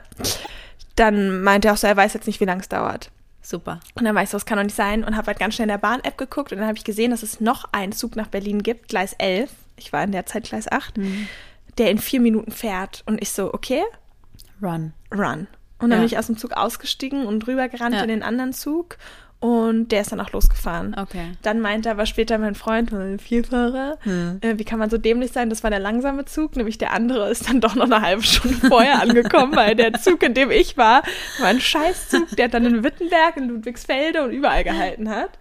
Dann 0.95 1.43
meinte 1.43 1.67
er 1.67 1.75
auch 1.75 1.77
so, 1.77 1.85
er 1.85 1.97
weiß 1.97 2.13
jetzt 2.15 2.25
nicht, 2.25 2.39
wie 2.39 2.45
lange 2.45 2.61
es 2.61 2.69
dauert. 2.69 3.11
Super. 3.41 3.79
Und 3.95 4.05
dann 4.05 4.15
war 4.15 4.23
ich 4.23 4.29
so, 4.29 4.37
das 4.37 4.45
kann 4.45 4.57
doch 4.57 4.63
nicht 4.63 4.75
sein. 4.75 5.03
Und 5.03 5.17
habe 5.17 5.27
halt 5.27 5.37
ganz 5.39 5.53
schnell 5.55 5.65
in 5.65 5.69
der 5.73 5.77
Bahn-App 5.77 6.17
geguckt 6.17 6.51
und 6.51 6.57
dann 6.59 6.67
habe 6.67 6.77
ich 6.77 6.83
gesehen, 6.83 7.11
dass 7.11 7.23
es 7.23 7.41
noch 7.41 7.65
einen 7.73 7.91
Zug 7.91 8.15
nach 8.15 8.27
Berlin 8.27 8.63
gibt, 8.63 8.87
Gleis 8.87 9.13
11. 9.19 9.51
Ich 9.75 9.91
war 9.93 10.03
in 10.03 10.11
der 10.11 10.25
Zeit 10.25 10.45
Gleis 10.45 10.71
8, 10.71 10.95
der 11.77 11.91
in 11.91 11.97
vier 11.97 12.19
Minuten 12.19 12.51
fährt. 12.51 13.03
Und 13.05 13.21
ich 13.21 13.31
so, 13.31 13.53
okay, 13.53 13.81
Run. 14.61 14.93
run. 15.13 15.47
Und 15.79 15.89
dann 15.89 15.91
Ja. 15.91 15.97
bin 15.97 16.05
ich 16.05 16.17
aus 16.17 16.27
dem 16.27 16.37
Zug 16.37 16.53
ausgestiegen 16.53 17.25
und 17.25 17.45
rübergerannt 17.47 17.95
Ja. 17.95 18.01
in 18.03 18.07
den 18.07 18.23
anderen 18.23 18.53
Zug. 18.53 18.97
Und 19.43 19.89
der 19.91 19.99
ist 20.01 20.11
dann 20.13 20.21
auch 20.21 20.31
losgefahren. 20.31 20.95
Okay. 20.97 21.31
Dann 21.41 21.59
meinte 21.59 21.91
aber 21.91 22.05
später 22.05 22.37
mein 22.37 22.55
Freund, 22.55 22.93
mein 22.93 23.19
Vielfahrer, 23.19 23.97
Hm. 24.03 24.37
äh, 24.39 24.57
wie 24.57 24.63
kann 24.63 24.79
man 24.79 24.89
so 24.89 24.97
dämlich 24.97 25.33
sein? 25.33 25.49
Das 25.49 25.63
war 25.63 25.69
der 25.69 25.79
langsame 25.79 26.23
Zug, 26.23 26.55
nämlich 26.55 26.77
der 26.77 26.93
andere 26.93 27.29
ist 27.29 27.49
dann 27.49 27.59
doch 27.59 27.75
noch 27.75 27.83
eine 27.83 27.99
halbe 28.01 28.23
Stunde 28.23 28.55
vorher 28.69 29.01
angekommen, 29.01 29.53
weil 29.53 29.75
der 29.75 29.91
Zug, 29.95 30.23
in 30.23 30.33
dem 30.33 30.49
ich 30.49 30.77
war, 30.77 31.03
war 31.39 31.47
ein 31.47 31.59
Scheißzug, 31.59 32.29
der 32.37 32.47
dann 32.47 32.65
in 32.65 32.85
Wittenberg, 32.85 33.35
in 33.35 33.49
Ludwigsfelde 33.49 34.23
und 34.23 34.31
überall 34.31 34.63
gehalten 34.63 35.09
hat. 35.09 35.31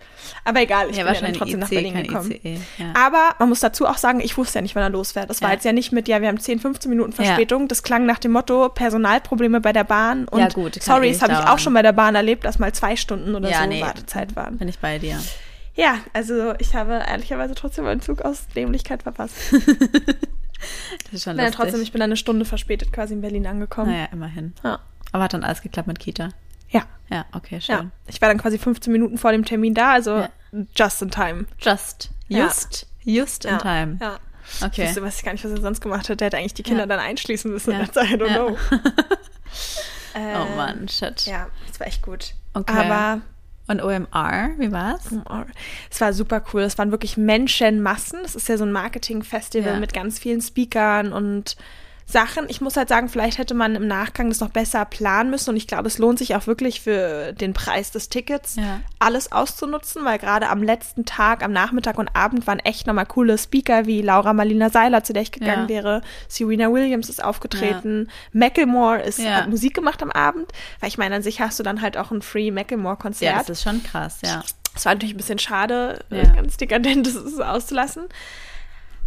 Aber 0.44 0.60
egal, 0.62 0.90
ich 0.90 0.96
Ja, 0.96 1.04
bin 1.04 1.14
ja 1.14 1.20
dann 1.20 1.32
trotzdem 1.34 1.60
nach 1.60 1.70
IC, 1.70 1.74
Berlin 1.82 2.02
gekommen. 2.02 2.30
ICE. 2.32 2.58
Ja. 2.78 2.86
Aber 2.94 3.36
man 3.38 3.48
muss 3.50 3.60
dazu 3.60 3.86
auch 3.86 3.98
sagen, 3.98 4.20
ich 4.20 4.36
wusste 4.36 4.58
ja 4.58 4.62
nicht, 4.62 4.74
wann 4.74 4.82
er 4.82 4.90
losfährt. 4.90 5.30
Das 5.30 5.42
war 5.42 5.50
Ja. 5.50 5.54
jetzt 5.54 5.64
ja 5.64 5.72
nicht 5.72 5.92
mit, 5.92 6.08
ja, 6.08 6.20
wir 6.20 6.26
haben 6.28 6.40
10, 6.40 6.58
15 6.58 6.88
Minuten. 6.90 7.12
Verspätung. 7.12 7.68
Das 7.68 7.82
klang 7.84 8.04
nach 8.06 8.18
dem 8.18 8.32
Motto 8.32 8.68
Personalprobleme 8.68 9.60
bei 9.60 9.72
der 9.72 9.84
Bahn. 9.84 10.26
Und 10.28 10.40
Ja, 10.40 10.48
gut, 10.48 10.82
sorry, 10.82 11.08
eh 11.08 11.12
das 11.12 11.22
habe 11.22 11.32
ich 11.34 11.38
auch 11.48 11.58
schon 11.58 11.74
bei 11.74 11.82
der 11.82 11.92
Bahn 11.92 12.14
erlebt, 12.14 12.44
dass 12.44 12.58
mal 12.58 12.72
zwei 12.72 12.96
Stunden 12.96 13.34
oder 13.34 13.48
so 13.52 13.66
nee. 13.66 13.80
Wartezeit 13.94 14.36
waren. 14.36 14.58
Bin 14.58 14.68
ich 14.68 14.78
bei 14.78 14.98
dir. 14.98 15.20
Ja, 15.74 15.98
also 16.12 16.54
ich 16.58 16.74
habe 16.74 17.02
ehrlicherweise 17.06 17.54
trotzdem 17.54 17.84
meinen 17.84 18.00
Zug 18.00 18.22
aus 18.22 18.46
Dämlichkeit 18.54 19.02
verpasst. 19.02 19.36
Das 21.04 21.12
ist 21.14 21.24
schon 21.24 21.34
Nein, 21.34 21.46
lustig. 21.46 21.60
trotzdem, 21.60 21.82
ich 21.82 21.90
bin 21.90 21.98
dann 21.98 22.10
eine 22.10 22.16
Stunde 22.16 22.44
verspätet 22.44 22.92
quasi 22.92 23.14
in 23.14 23.20
Berlin 23.20 23.48
angekommen. 23.48 23.90
Naja, 23.90 24.06
immerhin. 24.12 24.52
Ja. 24.62 24.78
Aber 25.10 25.24
hat 25.24 25.32
dann 25.34 25.42
alles 25.42 25.60
geklappt 25.60 25.88
mit 25.88 25.98
Kita? 25.98 26.28
Ja. 26.70 26.82
Ja, 27.10 27.26
okay, 27.32 27.60
schön. 27.60 27.74
ja. 27.74 27.90
Ich 28.06 28.20
war 28.22 28.28
dann 28.28 28.38
quasi 28.38 28.58
15 28.58 28.92
Minuten 28.92 29.18
vor 29.18 29.32
dem 29.32 29.44
Termin 29.44 29.74
da, 29.74 29.90
also 29.92 30.18
Ja. 30.18 30.28
just 30.76 31.02
in 31.02 31.10
time. 31.10 31.46
Just. 31.58 32.10
Just. 32.28 32.86
Just 33.02 33.44
in 33.44 33.58
time. 33.58 33.98
Ja. 34.00 34.20
Okay. 34.64 34.88
ich 34.88 35.22
gar 35.24 35.32
nicht, 35.32 35.44
was 35.44 35.50
er 35.50 35.60
sonst 35.60 35.80
gemacht 35.80 36.08
hat. 36.08 36.20
Der 36.20 36.26
hätte 36.26 36.36
eigentlich 36.38 36.54
die 36.54 36.62
Kinder 36.62 36.86
dann 36.86 37.00
einschließen 37.00 37.50
müssen 37.50 37.72
Ja. 37.72 37.80
I 37.80 37.84
don't 37.86 38.32
know. 38.34 38.56
Oh 40.14 40.56
Mann, 40.56 40.88
shit. 40.88 41.26
Ja, 41.26 41.48
das 41.66 41.80
war 41.80 41.86
echt 41.88 42.02
gut. 42.02 42.34
Okay. 42.54 42.72
Aber 42.72 43.22
Und 43.68 43.80
OMR, 43.82 44.50
wie 44.58 44.72
war's? 44.72 45.04
oh, 45.30 45.42
es 45.90 46.00
war 46.00 46.12
super 46.12 46.42
cool. 46.52 46.62
Es 46.62 46.78
waren 46.78 46.90
wirklich 46.90 47.16
Menschenmassen. 47.16 48.18
Das 48.22 48.34
ist 48.34 48.48
ja 48.48 48.56
so 48.58 48.64
ein 48.64 48.72
Marketing-Festival 48.72 49.74
Ja. 49.74 49.78
mit 49.80 49.94
ganz 49.94 50.18
vielen 50.18 50.40
Speakern 50.40 51.12
und 51.12 51.56
Sachen. 52.12 52.44
Ich 52.48 52.60
muss 52.60 52.76
halt 52.76 52.88
sagen, 52.88 53.08
vielleicht 53.08 53.38
hätte 53.38 53.54
man 53.54 53.74
im 53.74 53.88
Nachgang 53.88 54.28
das 54.28 54.40
noch 54.40 54.50
besser 54.50 54.84
planen 54.84 55.30
müssen. 55.30 55.50
Und 55.50 55.56
ich 55.56 55.66
glaube, 55.66 55.88
es 55.88 55.98
lohnt 55.98 56.18
sich 56.18 56.36
auch 56.36 56.46
wirklich 56.46 56.80
für 56.82 57.32
den 57.32 57.54
Preis 57.54 57.90
des 57.90 58.08
Tickets, 58.08 58.56
Ja. 58.56 58.80
alles 58.98 59.32
auszunutzen, 59.32 60.04
weil 60.04 60.18
gerade 60.18 60.48
am 60.50 60.62
letzten 60.62 61.04
Tag, 61.04 61.42
am 61.42 61.52
Nachmittag 61.52 61.98
und 61.98 62.14
Abend 62.14 62.46
waren 62.46 62.58
echt 62.60 62.86
nochmal 62.86 63.06
coole 63.06 63.36
Speaker 63.38 63.86
wie 63.86 64.02
Laura 64.02 64.32
Marlina 64.32 64.70
Seiler, 64.70 65.02
zu 65.02 65.12
der 65.12 65.22
ich 65.22 65.32
gegangen 65.32 65.62
Ja. 65.64 65.68
wäre. 65.68 66.02
Serena 66.28 66.70
Williams 66.72 67.08
ist 67.08 67.24
aufgetreten. 67.24 68.08
Macklemore 68.32 69.02
ist, 69.02 69.18
Ja. 69.18 69.32
hat 69.36 69.48
Musik 69.48 69.74
gemacht 69.74 70.02
am 70.02 70.10
Abend. 70.10 70.52
Weil 70.80 70.88
ich 70.88 70.98
meine, 70.98 71.16
an 71.16 71.22
sich 71.22 71.40
hast 71.40 71.58
du 71.58 71.62
dann 71.62 71.80
halt 71.80 71.96
auch 71.96 72.10
ein 72.10 72.22
Free 72.22 72.50
Macklemore-Konzert. 72.50 73.32
Ja, 73.32 73.38
das 73.38 73.48
ist 73.48 73.62
schon 73.62 73.82
krass, 73.82 74.18
ja. 74.22 74.42
Es 74.74 74.84
war 74.86 74.94
natürlich 74.94 75.14
ein 75.14 75.18
bisschen 75.18 75.38
schade, 75.38 76.04
äh, 76.10 76.18
Ja. 76.24 76.32
ganz 76.32 76.56
dekadent 76.56 77.06
das 77.06 77.40
auszulassen. 77.40 78.04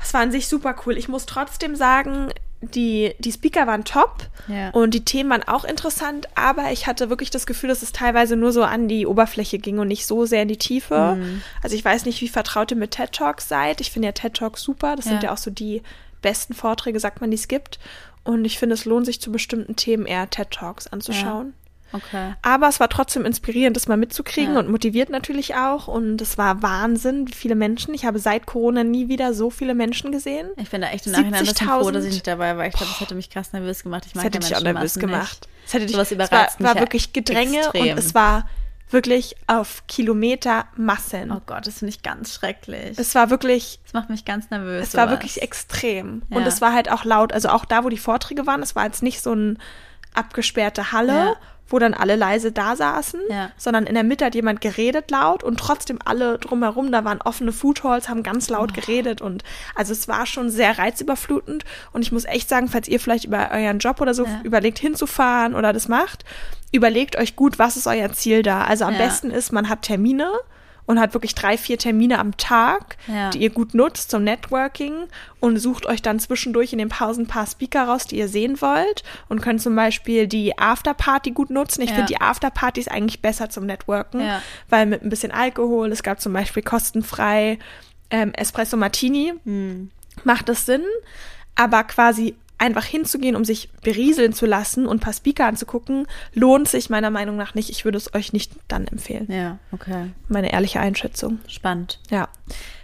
Es 0.02 0.14
war 0.14 0.22
an 0.22 0.32
sich 0.32 0.48
super 0.48 0.76
cool. 0.86 0.98
Ich 0.98 1.08
muss 1.08 1.26
trotzdem 1.26 1.76
sagen, 1.76 2.30
die, 2.74 3.14
die 3.20 3.32
Speaker 3.32 3.68
waren 3.68 3.84
top 3.86 4.28
Ja. 4.48 4.70
und 4.72 4.94
die 4.94 5.06
Themen 5.06 5.30
waren 5.30 5.44
auch 5.44 5.64
interessant, 5.66 6.28
aber 6.36 6.72
ich 6.72 6.88
hatte 6.88 7.10
wirklich 7.10 7.30
das 7.30 7.46
Gefühl, 7.46 7.70
dass 7.70 7.82
es 7.84 7.92
teilweise 7.92 8.36
nur 8.36 8.52
so 8.52 8.64
an 8.64 8.88
die 8.88 9.06
Oberfläche 9.06 9.60
ging 9.60 9.78
und 9.80 9.88
nicht 9.88 10.06
so 10.08 10.26
sehr 10.26 10.42
in 10.44 10.48
die 10.48 10.58
Tiefe. 10.58 11.16
Mhm. 11.20 11.42
Also 11.62 11.76
ich 11.76 11.86
weiß 11.86 12.06
nicht, 12.06 12.22
wie 12.22 12.28
vertraut 12.28 12.72
ihr 12.72 12.78
mit 12.78 12.92
TED 12.92 13.12
Talks 13.12 13.48
seid. 13.48 13.82
Ich 13.82 13.92
finde 13.92 14.08
ja 14.08 14.12
TED 14.14 14.34
Talks 14.34 14.62
super. 14.62 14.96
Das 14.96 15.06
sind 15.06 15.16
Ja. 15.22 15.30
ja 15.30 15.34
auch 15.34 15.38
so 15.38 15.52
die 15.52 15.84
besten 16.22 16.54
Vorträge, 16.54 17.00
sagt 17.00 17.22
man, 17.22 17.30
die 17.32 17.36
es 17.36 17.48
gibt. 17.48 17.78
Und 18.24 18.46
ich 18.46 18.58
finde, 18.58 18.74
es 18.74 18.86
lohnt 18.86 19.06
sich 19.06 19.22
zu 19.22 19.32
bestimmten 19.32 19.76
Themen 19.76 20.06
eher 20.08 20.30
TED 20.30 20.50
Talks 20.50 20.88
anzuschauen. 20.88 21.54
Okay. 21.96 22.34
Aber 22.42 22.68
es 22.68 22.80
war 22.80 22.90
trotzdem 22.90 23.26
inspirierend, 23.26 23.76
das 23.76 23.88
mal 23.88 23.98
mitzukriegen 23.98 24.54
Ja. 24.54 24.60
und 24.60 24.70
motiviert 24.70 25.10
natürlich 25.10 25.56
auch. 25.56 25.88
Und 25.88 26.22
es 26.22 26.38
war 26.38 26.62
Wahnsinn, 26.62 27.28
wie 27.28 27.34
viele 27.34 27.56
Menschen. 27.56 27.94
Ich 27.94 28.06
habe 28.06 28.20
seit 28.20 28.46
Corona 28.46 28.84
nie 28.84 29.08
wieder 29.08 29.34
so 29.34 29.50
viele 29.50 29.74
Menschen 29.76 30.12
gesehen. 30.12 30.50
Ich 30.58 30.70
bin 30.70 30.82
da 30.82 30.88
echt 30.90 31.06
im 31.06 31.14
Nachhinein 31.14 31.34
ein 31.36 31.46
bisschen 31.46 31.68
froh, 31.68 31.88
70.000. 31.90 31.92
dass 31.94 32.06
ich 32.06 32.14
nicht 32.14 32.28
dabei 32.28 32.58
war. 32.58 32.66
Ich 32.68 32.74
glaube, 32.74 32.92
das 32.92 33.00
hätte 33.02 33.16
mich 33.16 33.30
krass 33.30 33.54
nervös 33.54 33.84
gemacht. 33.84 34.04
Ich 34.06 34.14
Das 34.14 34.24
mag 34.24 34.26
hätte 34.26 34.40
ja 34.40 34.48
dich 34.50 34.58
auch 34.58 34.62
nervös 34.74 34.96
gemacht. 34.96 35.48
Das 35.66 35.74
hätte 35.74 35.86
dich, 35.86 35.96
Sowas 35.96 36.12
es 36.12 36.18
war, 36.20 36.26
überreizt 36.28 36.60
mich 36.60 36.68
war 36.70 36.76
ja 36.76 36.82
wirklich 36.82 37.14
Gedränge 37.14 37.58
extrem. 37.60 37.82
und 37.92 37.98
es 37.98 38.14
war 38.14 38.48
wirklich 38.92 39.36
auf 39.48 39.82
Kilometer 39.88 40.66
Massen. 40.76 41.32
Oh 41.32 41.42
Gott, 41.48 41.66
das 41.66 41.80
finde 41.80 41.90
ich 41.90 42.04
ganz 42.04 42.34
schrecklich. 42.36 42.98
Es 43.00 43.16
war 43.16 43.32
wirklich, 43.32 43.80
das 43.84 43.94
macht 43.94 44.12
mich 44.12 44.26
ganz 44.26 44.52
nervös. 44.52 44.90
es 44.90 44.94
war 44.94 45.06
sowas. 45.08 45.14
wirklich 45.16 45.42
extrem. 45.42 46.22
Ja. 46.30 46.38
Und 46.38 46.46
es 46.46 46.62
war 46.62 46.72
halt 46.72 46.92
auch 46.92 47.04
laut. 47.04 47.34
Also 47.34 47.50
auch 47.50 47.66
da, 47.66 47.84
wo 47.84 47.90
die 47.90 47.98
Vorträge 47.98 48.46
waren, 48.46 48.62
es 48.62 48.76
war 48.76 48.86
jetzt 48.86 49.02
nicht 49.02 49.22
so 49.24 49.32
eine 49.32 49.56
abgesperrte 50.14 50.92
Halle, 50.92 51.14
Ja. 51.14 51.36
Wo 51.68 51.80
dann 51.80 51.94
alle 51.96 52.16
leise 52.16 52.52
da 52.52 52.76
saßen, 52.76 53.20
Ja. 53.30 53.50
sondern 53.58 53.86
in 53.88 53.96
der 53.96 54.04
Mitte 54.04 54.26
hat 54.26 54.36
jemand 54.36 54.62
geredet 54.62 55.10
laut 55.10 55.44
und 55.44 55.60
trotzdem 55.60 55.98
alle 56.06 56.38
drumherum, 56.38 56.92
da 56.92 57.04
waren 57.06 57.22
offene 57.24 57.52
Food 57.52 57.84
Halls, 57.84 58.08
haben 58.08 58.22
ganz 58.24 58.50
laut 58.50 58.72
Oh. 58.72 58.80
geredet 58.82 59.22
und 59.22 59.44
also 59.74 59.92
es 59.92 60.08
war 60.08 60.26
schon 60.26 60.50
sehr 60.50 60.78
reizüberflutend 60.78 61.66
und 61.92 62.02
ich 62.04 62.12
muss 62.12 62.26
echt 62.26 62.50
sagen, 62.50 62.68
falls 62.68 62.88
ihr 62.88 63.00
vielleicht 63.00 63.26
über 63.26 63.50
euren 63.52 63.80
Job 63.80 64.00
oder 64.02 64.14
so 64.14 64.26
Ja. 64.26 64.42
überlegt 64.44 64.78
hinzufahren 64.80 65.56
oder 65.56 65.74
das 65.74 65.88
macht, 65.88 66.24
überlegt 66.72 67.18
euch 67.18 67.36
gut, 67.36 67.58
was 67.58 67.78
ist 67.78 67.88
euer 67.88 68.12
Ziel 68.14 68.44
da. 68.44 68.64
Also 68.64 68.86
am 68.86 68.94
Ja. 68.94 69.00
besten 69.00 69.32
ist, 69.32 69.52
man 69.52 69.68
hat 69.70 69.82
Termine 69.84 70.30
und 70.86 71.00
hat 71.00 71.14
wirklich 71.14 71.34
drei, 71.36 71.58
vier 71.58 71.78
Termine 71.78 72.20
am 72.20 72.38
Tag, 72.38 72.98
Ja. 73.08 73.30
die 73.32 73.40
ihr 73.40 73.50
gut 73.50 73.74
nutzt 73.74 74.12
zum 74.12 74.24
Networking 74.24 74.94
und 75.40 75.58
sucht 75.58 75.86
euch 75.86 76.02
dann 76.02 76.20
zwischendurch 76.20 76.74
in 76.74 76.80
den 76.80 76.90
Pausen 76.90 77.24
ein 77.24 77.28
paar 77.28 77.48
Speaker 77.48 77.84
raus, 77.88 78.06
die 78.08 78.18
ihr 78.18 78.28
sehen 78.28 78.62
wollt 78.62 79.04
und 79.28 79.42
könnt 79.42 79.62
zum 79.62 79.76
Beispiel 79.76 80.28
die 80.28 80.58
Afterparty 80.58 81.32
gut 81.32 81.50
nutzen. 81.50 81.82
Ich 81.82 81.90
Ja. 81.90 81.96
finde 81.96 82.10
die 82.14 82.22
Afterparty 82.22 82.82
ist 82.82 82.92
eigentlich 82.92 83.22
besser 83.22 83.50
zum 83.50 83.66
Networken, 83.66 84.22
Ja. 84.22 84.42
weil 84.70 84.86
mit 84.86 85.02
ein 85.04 85.10
bisschen 85.10 85.32
Alkohol, 85.32 85.92
es 85.92 86.04
gab 86.04 86.22
zum 86.22 86.34
Beispiel 86.34 86.62
kostenfrei 86.64 87.58
ähm, 88.12 88.34
Espresso 88.34 88.78
Martini. 88.78 89.34
Hm. 89.46 89.90
macht 90.24 90.48
es 90.50 90.66
Sinn, 90.66 90.84
aber 91.56 91.84
quasi 91.84 92.36
einfach 92.58 92.86
hinzugehen, 92.86 93.36
um 93.36 93.44
sich 93.46 93.70
berieseln 93.84 94.34
zu 94.34 94.46
lassen 94.46 94.86
und 94.88 94.98
ein 94.98 95.00
paar 95.02 95.14
Speaker 95.14 95.46
anzugucken, 95.46 96.08
lohnt 96.34 96.68
sich 96.68 96.90
meiner 96.90 97.10
Meinung 97.10 97.36
nach 97.36 97.54
nicht. 97.56 97.70
Ich 97.70 97.86
würde 97.86 97.98
es 97.98 98.14
euch 98.14 98.34
nicht 98.34 98.54
dann 98.68 98.88
empfehlen. 98.88 99.28
Ja, 99.30 99.58
okay. 99.72 100.12
Meine 100.28 100.52
ehrliche 100.54 100.80
Einschätzung. 100.80 101.40
Spannend. 101.48 102.00
Ja. 102.10 102.30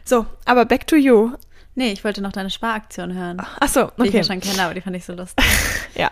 So, 0.03 0.25
aber 0.45 0.65
back 0.65 0.87
to 0.87 0.95
you. 0.95 1.31
Nee, 1.73 1.93
ich 1.93 2.03
wollte 2.03 2.21
noch 2.21 2.33
deine 2.33 2.49
Sparaktion 2.49 3.13
hören. 3.13 3.41
Ach 3.59 3.67
so, 3.69 3.91
Die 3.97 4.03
ich 4.03 4.09
okay. 4.09 4.17
ja 4.17 4.23
schon 4.25 4.41
kenne, 4.41 4.63
aber 4.63 4.73
die 4.73 4.81
fand 4.81 4.95
ich 4.95 5.05
so 5.05 5.13
lustig. 5.13 5.45
Ja. 5.95 6.09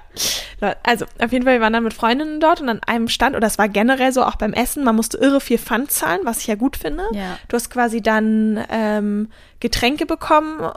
Also, 0.83 1.05
auf 1.19 1.31
jeden 1.31 1.45
Fall, 1.45 1.53
wir 1.53 1.61
waren 1.61 1.71
dann 1.71 1.85
mit 1.85 1.93
Freundinnen 1.93 2.41
dort 2.41 2.59
und 2.59 2.67
an 2.67 2.81
einem 2.85 3.07
Stand, 3.07 3.35
oder 3.37 3.47
es 3.47 3.57
war 3.57 3.69
generell 3.69 4.11
so 4.11 4.23
auch 4.23 4.35
beim 4.35 4.51
Essen, 4.51 4.83
man 4.83 4.95
musste 4.95 5.17
irre 5.17 5.39
viel 5.39 5.57
Pfand 5.57 5.89
zahlen, 5.89 6.19
was 6.25 6.39
ich 6.39 6.47
ja 6.47 6.55
gut 6.55 6.75
finde. 6.75 7.05
Ja. 7.13 7.37
Du 7.47 7.55
hast 7.55 7.69
quasi 7.69 8.01
dann 8.01 8.63
ähm, 8.69 9.29
Getränke 9.61 10.05
bekommen. 10.05 10.69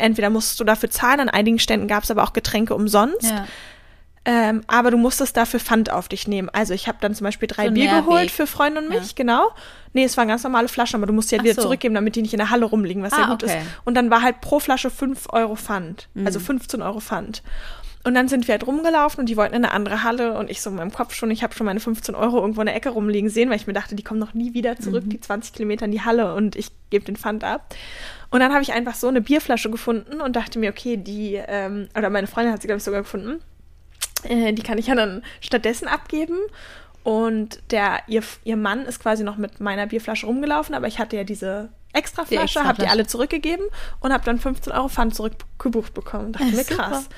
Entweder 0.00 0.30
musstest 0.30 0.58
du 0.60 0.64
dafür 0.64 0.90
zahlen, 0.90 1.20
an 1.20 1.28
einigen 1.28 1.58
Ständen 1.58 1.86
gab 1.88 2.02
es 2.04 2.10
aber 2.10 2.22
auch 2.24 2.32
Getränke 2.32 2.74
umsonst. 2.74 3.30
Ja. 3.30 3.46
Ähm, 4.26 4.62
aber 4.66 4.90
du 4.90 4.98
musstest 4.98 5.34
dafür 5.38 5.60
Pfand 5.60 5.90
auf 5.90 6.06
dich 6.08 6.28
nehmen. 6.28 6.50
Also 6.50 6.74
ich 6.74 6.88
habe 6.88 6.98
dann 7.00 7.14
zum 7.14 7.24
Beispiel 7.24 7.48
drei 7.48 7.68
So 7.68 7.72
Bier 7.72 7.84
Mehrweg. 7.90 8.04
geholt 8.04 8.30
für 8.30 8.46
Freunde 8.46 8.80
und 8.82 8.90
mich, 8.90 8.98
Ja. 8.98 9.12
genau. 9.16 9.48
Nee, 9.94 10.04
es 10.04 10.16
waren 10.18 10.28
ganz 10.28 10.42
normale 10.44 10.68
Flaschen, 10.68 10.96
aber 10.96 11.06
du 11.06 11.14
musst 11.14 11.30
die 11.30 11.36
halt 11.36 11.40
Ach 11.40 11.44
wieder 11.46 11.54
so. 11.54 11.62
zurückgeben, 11.62 11.94
damit 11.94 12.16
die 12.16 12.22
nicht 12.22 12.34
in 12.34 12.38
der 12.38 12.50
Halle 12.50 12.66
rumliegen, 12.66 13.02
was 13.02 13.14
Ah, 13.14 13.16
sehr 13.16 13.26
gut 13.28 13.42
okay. 13.44 13.56
Mhm. 13.56 13.62
ist. 13.62 13.68
Und 13.84 13.94
dann 13.94 14.10
war 14.10 14.20
halt 14.22 14.42
pro 14.42 14.60
Flasche 14.60 14.90
5 14.90 15.26
Euro 15.30 15.56
Pfand. 15.56 16.08
Also 16.26 16.38
15 16.38 16.82
Euro 16.82 17.00
Pfand. 17.00 17.42
Und 18.02 18.14
dann 18.14 18.28
sind 18.28 18.48
wir 18.48 18.52
halt 18.52 18.66
rumgelaufen 18.66 19.20
und 19.20 19.28
die 19.28 19.36
wollten 19.36 19.54
in 19.54 19.64
eine 19.64 19.74
andere 19.74 20.02
Halle 20.02 20.38
und 20.38 20.50
ich 20.50 20.62
so 20.62 20.70
in 20.70 20.76
meinem 20.76 20.90
Kopf 20.92 21.12
schon, 21.14 21.30
ich 21.30 21.42
habe 21.42 21.54
schon 21.54 21.66
meine 21.66 21.80
15 21.80 22.14
Euro 22.14 22.40
irgendwo 22.40 22.62
in 22.62 22.66
der 22.66 22.74
Ecke 22.74 22.88
rumliegen 22.88 23.28
sehen, 23.28 23.50
weil 23.50 23.56
ich 23.56 23.66
mir 23.66 23.74
dachte, 23.74 23.94
die 23.94 24.02
kommen 24.02 24.18
noch 24.20 24.32
nie 24.32 24.54
wieder 24.54 24.78
zurück, 24.78 25.04
Mhm. 25.04 25.10
die 25.10 25.20
20 25.20 25.52
Kilometer 25.52 25.84
in 25.84 25.90
die 25.92 26.00
Halle 26.00 26.34
und 26.34 26.56
ich 26.56 26.70
gebe 26.88 27.04
den 27.04 27.16
Pfand 27.16 27.44
ab. 27.44 27.74
Und 28.30 28.40
dann 28.40 28.52
habe 28.52 28.62
ich 28.62 28.72
einfach 28.72 28.94
so 28.94 29.08
eine 29.08 29.20
Bierflasche 29.20 29.70
gefunden 29.70 30.22
und 30.22 30.34
dachte 30.34 30.58
mir, 30.58 30.70
okay, 30.70 30.96
die, 30.96 31.34
ähm, 31.46 31.88
oder 31.94 32.08
meine 32.08 32.26
Freundin 32.26 32.54
hat 32.54 32.62
sie, 32.62 32.68
glaube 32.68 32.78
ich, 32.78 32.84
sogar 32.84 33.02
gefunden. 33.02 33.42
Äh, 34.22 34.54
die 34.54 34.62
kann 34.62 34.78
ich 34.78 34.86
ja 34.86 34.94
dann 34.94 35.22
stattdessen 35.40 35.86
abgeben. 35.86 36.38
Und 37.02 37.62
der, 37.70 38.00
ihr, 38.08 38.22
ihr 38.44 38.56
Mann 38.56 38.84
ist 38.84 39.00
quasi 39.00 39.24
noch 39.24 39.36
mit 39.36 39.60
meiner 39.60 39.86
Bierflasche 39.86 40.26
rumgelaufen, 40.26 40.74
aber 40.74 40.86
ich 40.86 40.98
hatte 40.98 41.16
ja 41.16 41.24
diese 41.24 41.70
extra 41.92 42.22
Die 42.22 42.36
Flasche, 42.36 42.58
extra 42.58 42.64
habe 42.64 42.82
die 42.82 42.88
alle 42.88 43.06
zurückgegeben 43.06 43.64
und 44.00 44.12
habe 44.12 44.24
dann 44.24 44.38
15 44.38 44.72
Euro 44.72 44.88
Pfand 44.88 45.14
zurückgebucht 45.14 45.94
bekommen. 45.94 46.32
Dachte 46.32 46.46
Ja, 46.46 46.56
mir 46.56 46.64
krass. 46.64 47.08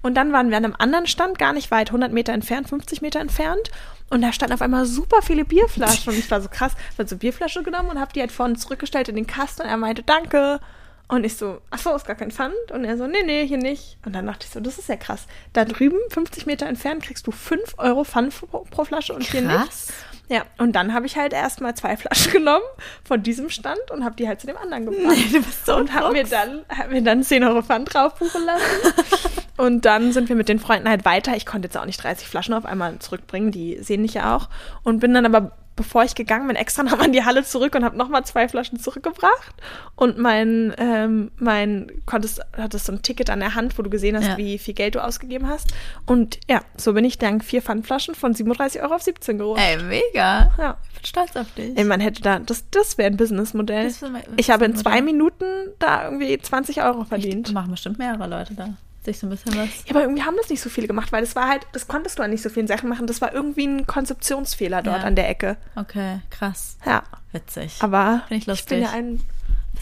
Und 0.00 0.14
dann 0.14 0.32
waren 0.32 0.50
wir 0.50 0.56
an 0.56 0.64
einem 0.64 0.76
anderen 0.78 1.06
Stand, 1.06 1.38
gar 1.38 1.52
nicht 1.52 1.70
weit, 1.70 1.88
100 1.88 2.12
Meter 2.12 2.32
entfernt, 2.32 2.68
50 2.68 3.02
Meter 3.02 3.20
entfernt. 3.20 3.70
Und 4.10 4.22
da 4.22 4.32
standen 4.32 4.54
auf 4.54 4.62
einmal 4.62 4.86
super 4.86 5.22
viele 5.22 5.44
Bierflaschen. 5.44 6.12
Und 6.12 6.18
ich 6.18 6.30
war 6.30 6.40
so 6.40 6.48
krass, 6.48 6.72
ich 6.92 6.98
habe 6.98 7.08
so 7.08 7.16
Bierflasche 7.16 7.62
genommen 7.62 7.90
und 7.90 8.00
habe 8.00 8.12
die 8.12 8.20
halt 8.20 8.32
vorne 8.32 8.56
zurückgestellt 8.56 9.08
in 9.08 9.16
den 9.16 9.26
Kasten. 9.26 9.62
Und 9.62 9.68
er 9.68 9.76
meinte, 9.76 10.02
danke. 10.02 10.60
Und 11.08 11.24
ich 11.24 11.36
so, 11.36 11.60
ach 11.70 11.78
so, 11.78 11.94
ist 11.94 12.06
gar 12.06 12.16
kein 12.16 12.30
Pfand. 12.30 12.54
Und 12.72 12.84
er 12.84 12.96
so, 12.96 13.06
nee, 13.06 13.22
nee, 13.24 13.46
hier 13.46 13.58
nicht. 13.58 13.98
Und 14.06 14.14
dann 14.14 14.26
dachte 14.26 14.46
ich 14.46 14.52
so, 14.52 14.60
das 14.60 14.78
ist 14.78 14.88
ja 14.88 14.96
krass. 14.96 15.26
Da 15.52 15.64
drüben, 15.64 15.98
50 16.10 16.46
Meter 16.46 16.66
entfernt, 16.66 17.02
kriegst 17.02 17.26
du 17.26 17.32
5 17.32 17.74
Euro 17.78 18.04
Pfand 18.04 18.34
pro, 18.34 18.60
pro 18.70 18.84
Flasche 18.84 19.12
und 19.12 19.22
hier 19.22 19.42
nicht. 19.42 19.54
Krass. 19.54 19.88
Ja, 20.28 20.46
und 20.56 20.72
dann 20.72 20.94
habe 20.94 21.04
ich 21.04 21.16
halt 21.18 21.34
erstmal 21.34 21.74
zwei 21.74 21.96
Flaschen 21.98 22.32
genommen 22.32 22.64
von 23.04 23.22
diesem 23.22 23.50
Stand 23.50 23.90
und 23.90 24.02
habe 24.02 24.16
die 24.16 24.26
halt 24.26 24.40
zu 24.40 24.46
dem 24.46 24.56
anderen 24.56 24.86
gebracht. 24.86 25.16
du 25.30 25.42
bist 25.42 25.66
so 25.66 25.76
und 25.76 25.92
habe 25.92 26.12
mir 26.12 26.24
dann, 26.24 26.64
hab 26.70 26.90
mir 26.90 27.02
dann 27.02 27.22
10 27.22 27.44
Euro 27.44 27.60
Pfand 27.60 27.92
drauf 27.92 28.14
buchen 28.14 28.46
lassen. 28.46 28.94
und 29.58 29.84
dann 29.84 30.12
sind 30.12 30.30
wir 30.30 30.36
mit 30.36 30.48
den 30.48 30.58
Freunden 30.58 30.88
halt 30.88 31.04
weiter. 31.04 31.36
Ich 31.36 31.44
konnte 31.44 31.66
jetzt 31.66 31.76
auch 31.76 31.84
nicht 31.84 32.02
30 32.02 32.26
Flaschen 32.26 32.54
auf 32.54 32.64
einmal 32.64 32.98
zurückbringen, 33.00 33.50
die 33.50 33.78
sehen 33.82 34.00
mich 34.00 34.14
ja 34.14 34.34
auch. 34.34 34.48
Und 34.82 35.00
bin 35.00 35.12
dann 35.12 35.26
aber, 35.26 35.52
bevor 35.76 36.04
ich 36.04 36.14
gegangen 36.14 36.46
bin, 36.46 36.56
extra 36.56 36.82
nochmal 36.84 37.06
in 37.06 37.12
die 37.12 37.24
Halle 37.24 37.44
zurück 37.44 37.74
und 37.74 37.84
habe 37.84 37.96
nochmal 37.96 38.24
zwei 38.24 38.48
Flaschen 38.48 38.78
zurückgebracht. 38.78 39.54
Und 39.96 40.18
mein, 40.18 40.74
ähm, 40.78 41.30
mein, 41.36 41.90
konntest, 42.06 42.40
hattest 42.56 42.86
so 42.86 42.92
ein 42.92 43.02
Ticket 43.02 43.30
an 43.30 43.40
der 43.40 43.54
Hand, 43.54 43.78
wo 43.78 43.82
du 43.82 43.90
gesehen 43.90 44.16
hast, 44.16 44.26
Ja. 44.26 44.36
wie 44.36 44.58
viel 44.58 44.74
Geld 44.74 44.94
du 44.94 45.04
ausgegeben 45.04 45.48
hast. 45.48 45.72
Und 46.06 46.38
ja, 46.48 46.60
so 46.76 46.92
bin 46.92 47.04
ich 47.04 47.18
dank 47.18 47.44
vier 47.44 47.62
Pfandflaschen 47.62 48.14
von 48.14 48.34
37 48.34 48.82
Euro 48.82 48.94
auf 48.94 49.02
17 49.02 49.38
gerutscht. 49.38 49.62
Ey, 49.62 49.82
mega. 49.82 50.52
Ja. 50.58 50.76
Ich 50.88 50.94
bin 51.00 51.04
stolz 51.06 51.36
auf 51.36 51.52
dich. 51.54 51.76
Ey, 51.76 51.84
man 51.84 52.00
hätte 52.00 52.22
da, 52.22 52.38
das, 52.38 52.68
das 52.70 52.98
wäre 52.98 53.10
ein 53.10 53.16
Businessmodell. 53.16 53.92
Mein 54.10 54.22
Ich 54.36 54.50
habe 54.50 54.64
in 54.64 54.76
zwei. 54.76 55.02
Minuten 55.02 55.44
da 55.78 56.04
irgendwie 56.04 56.38
20 56.38 56.82
Euro 56.82 57.04
verdient. 57.04 57.46
Das 57.48 57.52
machen 57.54 57.70
bestimmt 57.72 57.98
mehrere 57.98 58.26
Leute 58.28 58.54
da. 58.54 58.68
Sich 59.04 59.18
so 59.18 59.26
ein 59.26 59.30
bisschen 59.30 59.56
was. 59.56 59.68
Ja, 59.84 59.90
aber 59.90 60.02
irgendwie 60.02 60.22
haben 60.22 60.36
das 60.36 60.48
nicht 60.48 60.60
so 60.62 60.70
viele 60.70 60.86
gemacht, 60.86 61.10
weil 61.10 61.22
das 61.22 61.34
war 61.34 61.48
halt, 61.48 61.66
das 61.72 61.88
konntest 61.88 62.18
du 62.18 62.22
an 62.22 62.30
nicht 62.30 62.42
so 62.42 62.48
vielen 62.50 62.68
Sachen 62.68 62.88
machen. 62.88 63.06
Das 63.08 63.20
war 63.20 63.32
irgendwie 63.34 63.66
ein 63.66 63.86
Konzeptionsfehler 63.86 64.82
dort 64.82 64.98
Ja. 65.00 65.02
an 65.04 65.16
der 65.16 65.28
Ecke. 65.28 65.56
Okay, 65.74 66.20
krass. 66.30 66.76
Ja, 66.86 67.02
Witzig. 67.32 67.76
aber 67.80 68.22
Find 68.28 68.42
ich 68.42 68.48
ich 68.48 68.64
bin 68.66 68.80
lustig. 68.80 68.82
ja 68.82 68.90
ein 68.90 69.20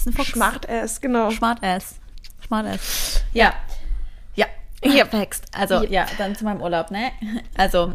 ein 0.07 0.13
Fuchs. 0.15 0.31
Smart-Ass, 0.33 1.01
genau. 1.03 1.31
Smart 1.31 1.63
ass. 1.63 1.97
Smart 2.47 2.67
ass. 2.67 3.23
Ja. 3.35 3.53
Ja. 4.35 4.47
Ja, 4.83 5.05
Text. 5.05 5.45
Also, 5.55 5.85
ja, 5.85 6.07
dann 6.17 6.35
zu 6.35 6.45
meinem 6.45 6.63
Urlaub, 6.63 6.91
ne? 6.91 7.11
Also, 7.59 7.93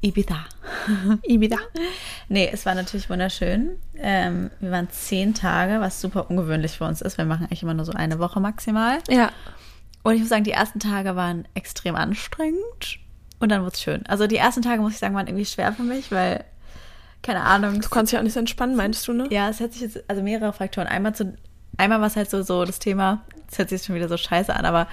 Ibiza. 0.00 0.36
Ibiza. 1.24 1.58
Nee, 2.28 2.48
es 2.50 2.64
war 2.64 2.74
natürlich 2.74 3.10
wunderschön. 3.10 3.76
Ähm, 3.96 4.50
wir 4.60 4.70
waren 4.70 4.88
zehn 4.90 5.34
Tage, 5.34 5.80
was 5.80 6.00
super 6.00 6.30
ungewöhnlich 6.30 6.78
für 6.78 6.84
uns 6.84 7.02
ist. 7.02 7.18
Wir 7.18 7.26
machen 7.26 7.44
eigentlich 7.46 7.62
immer 7.62 7.74
nur 7.74 7.84
so 7.84 7.92
eine 7.92 8.18
Woche 8.18 8.40
maximal. 8.40 8.98
Ja. 9.10 9.30
Und 10.02 10.14
ich 10.14 10.20
muss 10.20 10.28
sagen, 10.28 10.44
die 10.44 10.52
ersten 10.52 10.80
Tage 10.80 11.16
waren 11.16 11.46
extrem 11.54 11.96
anstrengend. 11.96 12.98
Und 13.40 13.50
dann 13.50 13.62
wurde 13.62 13.74
es 13.74 13.82
schön. 13.82 14.04
Also 14.06 14.26
die 14.26 14.36
ersten 14.36 14.62
Tage, 14.62 14.80
muss 14.80 14.92
ich 14.92 14.98
sagen, 14.98 15.14
waren 15.14 15.26
irgendwie 15.26 15.44
schwer 15.44 15.72
für 15.72 15.82
mich, 15.82 16.10
weil, 16.10 16.44
keine 17.22 17.42
Ahnung. 17.42 17.80
Du 17.80 17.88
konntest 17.88 18.12
dich 18.12 18.18
auch 18.18 18.24
nicht 18.24 18.32
so 18.32 18.40
entspannen, 18.40 18.76
meintest 18.76 19.06
du, 19.06 19.12
ne? 19.12 19.26
Ja, 19.30 19.48
es 19.48 19.60
hat 19.60 19.72
sich 19.72 19.82
jetzt, 19.82 20.02
also 20.08 20.22
mehrere 20.22 20.52
Faktoren. 20.52 20.86
Einmal 20.88 21.14
zu, 21.14 21.36
einmal 21.76 22.00
war 22.00 22.08
es 22.08 22.16
halt 22.16 22.30
so, 22.30 22.42
so 22.42 22.64
das 22.64 22.78
Thema, 22.78 23.22
es 23.50 23.58
hört 23.58 23.68
sich 23.68 23.78
jetzt 23.78 23.86
schon 23.86 23.96
wieder 23.96 24.08
so 24.08 24.16
scheiße 24.16 24.54
an, 24.54 24.64
aber 24.64 24.88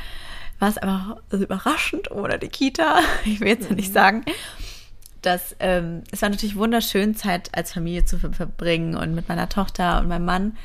war 0.59 0.69
es 0.69 0.77
einfach 0.77 1.17
so 1.29 1.37
überraschend 1.37 2.11
oder 2.11 2.37
die 2.37 2.47
Kita, 2.47 2.99
ich 3.25 3.39
will 3.39 3.49
jetzt 3.49 3.71
nicht 3.71 3.93
sagen, 3.93 4.23
dass 5.21 5.55
ähm, 5.59 6.03
es 6.11 6.21
war 6.21 6.29
natürlich 6.29 6.55
wunderschön, 6.55 7.15
Zeit 7.15 7.49
als 7.55 7.73
Familie 7.73 8.05
zu 8.05 8.19
ver 8.19 8.31
verbringen 8.31 8.95
und 8.95 9.15
mit 9.15 9.27
meiner 9.27 9.49
Tochter 9.49 9.99
und 9.99 10.07
meinem 10.07 10.25
Mann. 10.25 10.57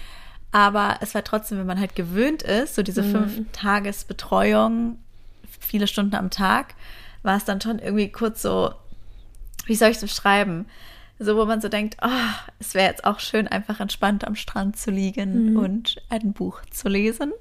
Aber 0.53 0.97
es 1.01 1.15
war 1.15 1.23
trotzdem, 1.25 1.59
wenn 1.59 1.67
man 1.67 1.79
halt 1.81 1.95
gewöhnt 1.95 2.43
ist, 2.43 2.75
so 2.75 2.83
diese 2.83 3.03
fünf 3.05 3.41
Tagesbetreuung, 3.53 4.99
viele 5.61 5.87
Stunden 5.87 6.15
am 6.17 6.31
Tag, 6.31 6.75
war 7.23 7.37
es 7.37 7.45
dann 7.45 7.61
schon 7.61 7.79
irgendwie 7.79 8.11
kurz 8.11 8.43
so, 8.43 8.73
wie 9.67 9.75
soll 9.77 9.91
ich 9.91 9.97
es 9.97 10.03
beschreiben? 10.03 10.67
So, 11.23 11.37
wo 11.37 11.45
man 11.45 11.61
so 11.61 11.69
denkt, 11.69 11.99
oh, 12.03 12.09
es 12.61 12.73
wäre 12.73 12.89
jetzt 12.89 13.05
auch 13.05 13.21
schön, 13.21 13.47
einfach 13.47 13.79
entspannt 13.79 14.27
am 14.27 14.37
Strand 14.37 14.79
zu 14.79 14.91
liegen 14.91 15.55
und 15.59 15.97
ein 16.09 16.33
Buch 16.33 16.63
zu 16.71 16.89
lesen. 16.89 17.33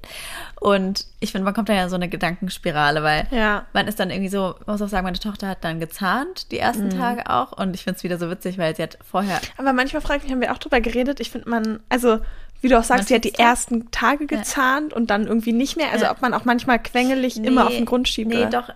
Und 0.60 1.06
ich 1.18 1.32
finde, 1.32 1.46
man 1.46 1.54
kommt 1.54 1.70
da 1.70 1.72
ja 1.72 1.84
in 1.84 1.88
so 1.88 1.94
eine 1.96 2.10
Gedankenspirale, 2.10 3.02
weil 3.02 3.26
Ja. 3.30 3.64
man 3.72 3.88
ist 3.88 3.98
dann 3.98 4.10
irgendwie 4.10 4.28
so, 4.28 4.54
man 4.66 4.74
muss 4.74 4.82
auch 4.82 4.88
sagen, 4.90 5.04
meine 5.04 5.18
Tochter 5.18 5.48
hat 5.48 5.64
dann 5.64 5.80
gezahnt, 5.80 6.52
die 6.52 6.58
ersten 6.58 6.90
Tage 6.90 7.30
auch. 7.30 7.52
Und 7.52 7.74
ich 7.74 7.82
finde 7.84 7.96
es 7.96 8.04
wieder 8.04 8.18
so 8.18 8.28
witzig, 8.30 8.58
weil 8.58 8.76
sie 8.76 8.82
hat 8.82 8.98
vorher 9.02 9.40
Aber 9.56 9.72
manchmal 9.72 10.02
frage 10.02 10.18
ich 10.18 10.24
mich, 10.24 10.32
haben 10.32 10.42
wir 10.42 10.52
auch 10.52 10.58
drüber 10.58 10.82
geredet, 10.82 11.18
ich 11.18 11.30
finde 11.30 11.48
man, 11.48 11.80
also 11.88 12.20
wie 12.60 12.68
du 12.68 12.78
auch 12.78 12.84
sagst, 12.84 13.08
sie 13.08 13.14
hat 13.14 13.24
die 13.24 13.34
ersten 13.34 13.90
Tage 13.90 14.26
gezahnt 14.26 14.92
und 14.92 15.10
dann 15.10 15.26
irgendwie 15.26 15.52
nicht 15.52 15.76
mehr. 15.76 15.90
Also 15.92 16.04
Ja. 16.06 16.10
ob 16.12 16.20
man 16.22 16.34
auch 16.34 16.44
manchmal 16.44 16.78
quengelig 16.78 17.36
immer 17.42 17.66
auf 17.66 17.72
den 17.72 17.86
Grund 17.86 18.08
schiebt. 18.08 18.30
Nee, 18.30 18.36
oder? 18.44 18.46
Mhm. 18.46 18.50
doch, 18.50 18.70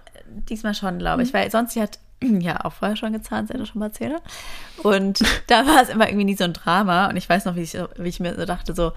diesmal 0.48 0.74
schon, 0.74 0.98
glaube 0.98 1.22
ich, 1.22 1.32
weil 1.34 1.50
sonst 1.50 1.74
sie 1.74 1.82
hat 1.82 1.98
ja 2.22 2.64
auch 2.64 2.72
vorher 2.72 2.96
schon 2.96 3.12
gezahnt, 3.12 3.50
hat 3.50 3.60
das 3.60 3.68
schon 3.68 3.80
mal 3.80 3.86
erzählt. 3.86 4.14
Und 4.82 5.20
da 5.48 5.66
war 5.66 5.82
es 5.82 5.88
immer 5.88 6.08
irgendwie 6.08 6.24
nie 6.24 6.36
so 6.36 6.44
ein 6.44 6.52
Drama. 6.54 7.08
Und 7.08 7.16
ich 7.16 7.28
weiß 7.28 7.44
noch, 7.44 7.56
wie 7.56 7.62
ich, 7.62 7.72
so- 7.72 7.88
wie 7.98 8.08
ich 8.08 8.20
mir 8.20 8.34
so 8.34 8.44
dachte, 8.46 8.74
so, 8.74 8.92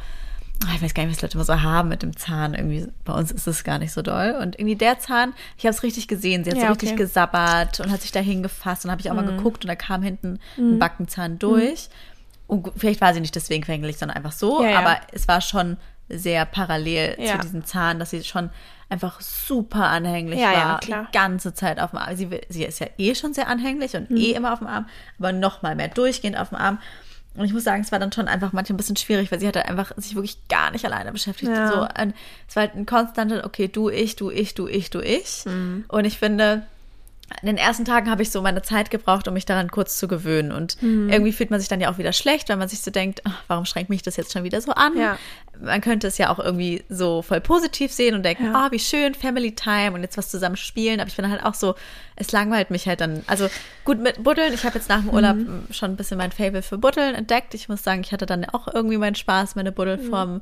ah, 0.66 0.72
ich 0.76 0.82
weiß 0.82 0.94
gar 0.94 1.04
nicht, 1.06 1.16
was 1.16 1.22
Leute 1.22 1.36
immer 1.38 1.44
so 1.46 1.62
haben 1.62 1.90
mit 1.90 2.02
dem 2.04 2.16
Zahn. 2.16 2.54
Irgendwie, 2.54 2.88
bei 3.06 3.14
uns 3.14 3.32
ist 3.32 3.46
es 3.48 3.64
gar 3.64 3.80
nicht 3.80 3.92
so 3.92 4.02
doll. 4.02 4.38
Und 4.42 4.56
irgendwie 4.58 4.76
der 4.76 5.00
Zahn, 5.00 5.34
ich 5.58 5.66
habe 5.66 5.76
es 5.76 5.84
richtig 5.84 6.08
gesehen. 6.08 6.44
Sie 6.44 6.50
hat 6.52 6.58
so 6.58 6.64
Ja, 6.64 6.70
richtig 6.70 6.90
okay. 6.90 6.96
Mhm. 6.96 6.98
gesabbert 7.00 7.80
und 7.82 7.92
hat 7.92 8.02
sich 8.02 8.12
da 8.12 8.20
hingefasst. 8.22 8.86
Und 8.86 8.92
habe 8.92 9.02
ich 9.02 9.12
auch 9.12 9.16
mal 9.16 9.26
geguckt 9.26 9.66
und 9.66 9.68
da 9.68 9.76
kam 9.76 10.02
hinten 10.02 10.40
ein 10.58 10.80
Backenzahn 10.80 11.38
durch. 11.40 11.90
Und 12.48 12.72
vielleicht 12.78 13.02
war 13.02 13.14
sie 13.14 13.20
nicht 13.22 13.36
deswegen 13.36 13.64
quengelig, 13.64 13.98
sondern 13.98 14.16
einfach 14.18 14.32
so. 14.32 14.64
Ja, 14.64 14.70
ja. 14.70 14.80
Aber 14.80 14.98
es 15.12 15.28
war 15.28 15.42
schon 15.42 15.78
sehr 16.10 16.46
parallel 16.46 17.16
Ja. 17.20 17.34
zu 17.34 17.40
diesem 17.40 17.66
Zahn, 17.66 18.00
dass 18.00 18.12
sie 18.12 18.24
schon 18.24 18.50
einfach 18.90 19.20
super 19.20 19.88
anhänglich 19.88 20.40
Ja, 20.40 20.54
ja, 20.54 20.66
war. 20.70 20.80
klar. 20.80 21.08
Die 21.14 21.18
ganze 21.18 21.54
Zeit 21.54 21.80
auf 21.80 21.90
dem 21.92 22.00
Arm. 22.00 22.16
Sie, 22.16 22.30
sie 22.48 22.64
ist 22.64 22.80
ja 22.80 22.88
eh 22.98 23.14
schon 23.16 23.34
sehr 23.34 23.50
anhänglich 23.50 23.96
und 23.98 24.10
Mhm. 24.10 24.18
eh 24.18 24.32
immer 24.32 24.54
auf 24.54 24.60
dem 24.60 24.68
Arm, 24.68 24.88
aber 25.20 25.34
noch 25.34 25.62
mal 25.62 25.76
mehr 25.76 25.90
durchgehend 25.90 26.38
auf 26.38 26.50
dem 26.50 26.58
Arm. 26.58 26.80
Und 27.36 27.44
ich 27.46 27.54
muss 27.54 27.66
sagen, 27.66 27.82
es 27.84 27.92
war 27.92 28.00
dann 28.00 28.12
schon 28.14 28.28
einfach 28.30 28.54
manchmal 28.54 28.76
ein 28.76 28.78
bisschen 28.78 28.96
schwierig, 28.96 29.30
weil 29.32 29.40
sie 29.42 29.48
hat 29.48 29.58
halt 29.58 29.68
einfach 29.68 29.92
sich 29.98 30.16
wirklich 30.16 30.48
gar 30.48 30.72
nicht 30.72 30.86
alleine 30.86 31.12
beschäftigt. 31.12 31.52
Ja. 31.52 31.68
So, 31.72 31.82
ein, 31.82 32.14
es 32.48 32.56
war 32.56 32.64
halt 32.64 32.76
ein 32.76 32.86
konstanter, 32.86 33.44
okay, 33.46 33.68
du, 33.68 33.90
ich, 33.90 34.16
du, 34.16 34.32
ich, 34.32 34.56
du, 34.56 34.68
ich, 34.68 34.90
du, 34.90 35.02
ich. 35.02 35.44
Mhm. 35.46 35.84
Und 35.90 36.06
ich 36.06 36.18
finde, 36.18 36.66
in 37.42 37.48
den 37.48 37.58
ersten 37.58 37.84
Tagen 37.84 38.10
habe 38.10 38.22
ich 38.22 38.32
so 38.32 38.42
meine 38.42 38.62
Zeit 38.62 38.90
gebraucht, 38.90 39.28
um 39.28 39.34
mich 39.34 39.46
daran 39.46 39.70
kurz 39.70 39.98
zu 39.98 40.08
gewöhnen. 40.08 40.52
Und 40.54 40.82
Mhm. 40.82 41.10
irgendwie 41.10 41.34
fühlt 41.34 41.52
man 41.52 41.60
sich 41.60 41.68
dann 41.68 41.82
ja 41.82 41.92
auch 41.92 41.98
wieder 41.98 42.14
schlecht, 42.14 42.48
weil 42.50 42.56
man 42.58 42.70
sich 42.70 42.80
so 42.82 42.90
denkt, 42.90 43.22
ach, 43.26 43.44
warum 43.48 43.66
schränkt 43.66 43.90
mich 43.90 44.02
das 44.02 44.16
jetzt 44.16 44.32
schon 44.32 44.44
wieder 44.44 44.62
so 44.62 44.72
an? 44.72 44.98
Ja. 44.98 45.18
Man 45.60 45.82
könnte 45.82 46.08
es 46.08 46.18
ja 46.18 46.30
auch 46.30 46.40
irgendwie 46.40 46.84
so 46.88 47.22
voll 47.22 47.42
positiv 47.42 47.92
sehen 47.92 48.16
und 48.16 48.24
denken, 48.24 48.46
Ja. 48.46 48.54
ah, 48.68 48.72
wie 48.72 48.80
schön, 48.80 49.14
Family 49.14 49.54
Time 49.54 49.92
und 49.94 50.04
jetzt 50.04 50.18
was 50.18 50.30
zusammen 50.30 50.56
spielen. 50.56 51.00
Aber 51.02 51.10
ich 51.10 51.16
bin 51.18 51.30
halt 51.30 51.44
auch 51.44 51.54
so, 51.56 51.76
es 52.16 52.32
langweilt 52.32 52.72
mich 52.72 52.88
halt 52.88 53.02
dann. 53.02 53.24
Also 53.28 53.50
gut 53.84 54.00
mit 54.00 54.24
Buddeln. 54.24 54.54
Ich 54.54 54.64
habe 54.64 54.76
jetzt 54.78 54.88
nach 54.88 55.02
dem 55.02 55.10
Urlaub 55.10 55.36
Mhm. 55.36 55.68
schon 55.72 55.92
ein 55.92 55.96
bisschen 55.98 56.18
mein 56.18 56.32
Fable 56.32 56.62
für 56.62 56.78
Buddeln 56.78 57.14
entdeckt. 57.14 57.54
Ich 57.56 57.68
muss 57.68 57.84
sagen, 57.84 58.02
ich 58.02 58.12
hatte 58.14 58.26
dann 58.26 58.46
auch 58.46 58.68
irgendwie 58.74 58.98
meinen 58.98 59.16
Spaß, 59.16 59.56
meine 59.56 59.72
Buddelform 59.74 60.42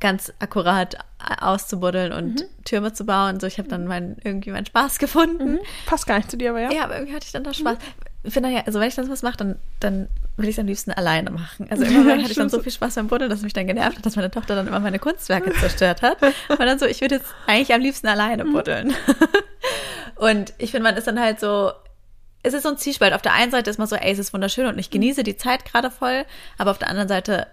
ganz 0.00 0.32
akkurat 0.38 0.96
auszubuddeln 1.40 2.12
und 2.12 2.40
Mhm. 2.40 2.64
Türme 2.64 2.92
zu 2.92 3.04
bauen. 3.06 3.40
So, 3.40 3.46
ich 3.46 3.58
habe 3.58 3.68
dann 3.68 3.86
mein, 3.86 4.16
irgendwie 4.22 4.50
meinen 4.50 4.66
Spaß 4.66 4.98
gefunden. 4.98 5.58
Passt 5.86 6.06
gar 6.06 6.18
nicht 6.18 6.30
zu 6.30 6.36
dir, 6.36 6.50
aber 6.50 6.60
ja. 6.60 6.72
Ja, 6.72 6.84
aber 6.84 6.96
irgendwie 6.96 7.14
hatte 7.14 7.26
ich 7.26 7.32
dann 7.32 7.44
da 7.44 7.54
Spaß. 7.54 7.78
Ich 8.22 8.32
finde 8.32 8.50
ja, 8.50 8.62
also 8.66 8.80
wenn 8.80 8.88
ich 8.88 8.94
dann 8.96 9.08
was 9.08 9.22
mache, 9.22 9.36
dann, 9.36 9.56
dann 9.80 10.08
will 10.36 10.48
ich 10.48 10.56
es 10.56 10.58
am 10.58 10.66
liebsten 10.66 10.90
alleine 10.92 11.30
machen. 11.30 11.68
Also 11.70 11.84
irgendwann 11.86 12.18
hatte 12.20 12.30
ich 12.32 12.36
dann 12.36 12.50
so 12.50 12.60
viel 12.60 12.72
Spaß 12.72 12.96
beim 12.96 13.08
Buddeln, 13.08 13.30
dass 13.30 13.42
mich 13.42 13.52
dann 13.54 13.66
genervt 13.66 13.96
hat, 13.98 14.04
dass 14.06 14.16
meine 14.16 14.30
Tochter 14.30 14.54
dann 14.54 14.66
immer 14.66 14.80
meine 14.80 14.98
Kunstwerke 14.98 15.52
zerstört 15.60 16.02
hat. 16.02 16.20
Und 16.22 16.60
dann 16.60 16.78
so, 16.78 16.86
ich 16.86 17.00
würde 17.00 17.16
jetzt 17.16 17.34
eigentlich 17.46 17.72
am 17.72 17.80
liebsten 17.80 18.08
alleine 18.08 18.44
buddeln. 18.44 18.92
Und 20.16 20.54
ich 20.58 20.70
finde, 20.70 20.84
man 20.88 20.96
ist 20.96 21.06
dann 21.06 21.20
halt 21.20 21.40
so, 21.40 21.72
es 22.42 22.54
ist 22.54 22.62
so 22.62 22.70
ein 22.70 22.78
Zwiespalt. 22.78 23.12
Auf 23.12 23.22
der 23.22 23.32
einen 23.34 23.50
Seite 23.50 23.70
ist 23.70 23.78
man 23.78 23.86
so, 23.86 23.96
ey, 23.96 24.12
es 24.12 24.18
ist 24.18 24.32
wunderschön 24.32 24.66
und 24.66 24.78
ich 24.78 24.90
genieße 24.90 25.22
die 25.24 25.36
Zeit 25.36 25.64
gerade 25.64 25.90
voll, 25.90 26.24
aber 26.58 26.70
auf 26.70 26.78
der 26.78 26.88
anderen 26.88 27.08
Seite 27.08 27.46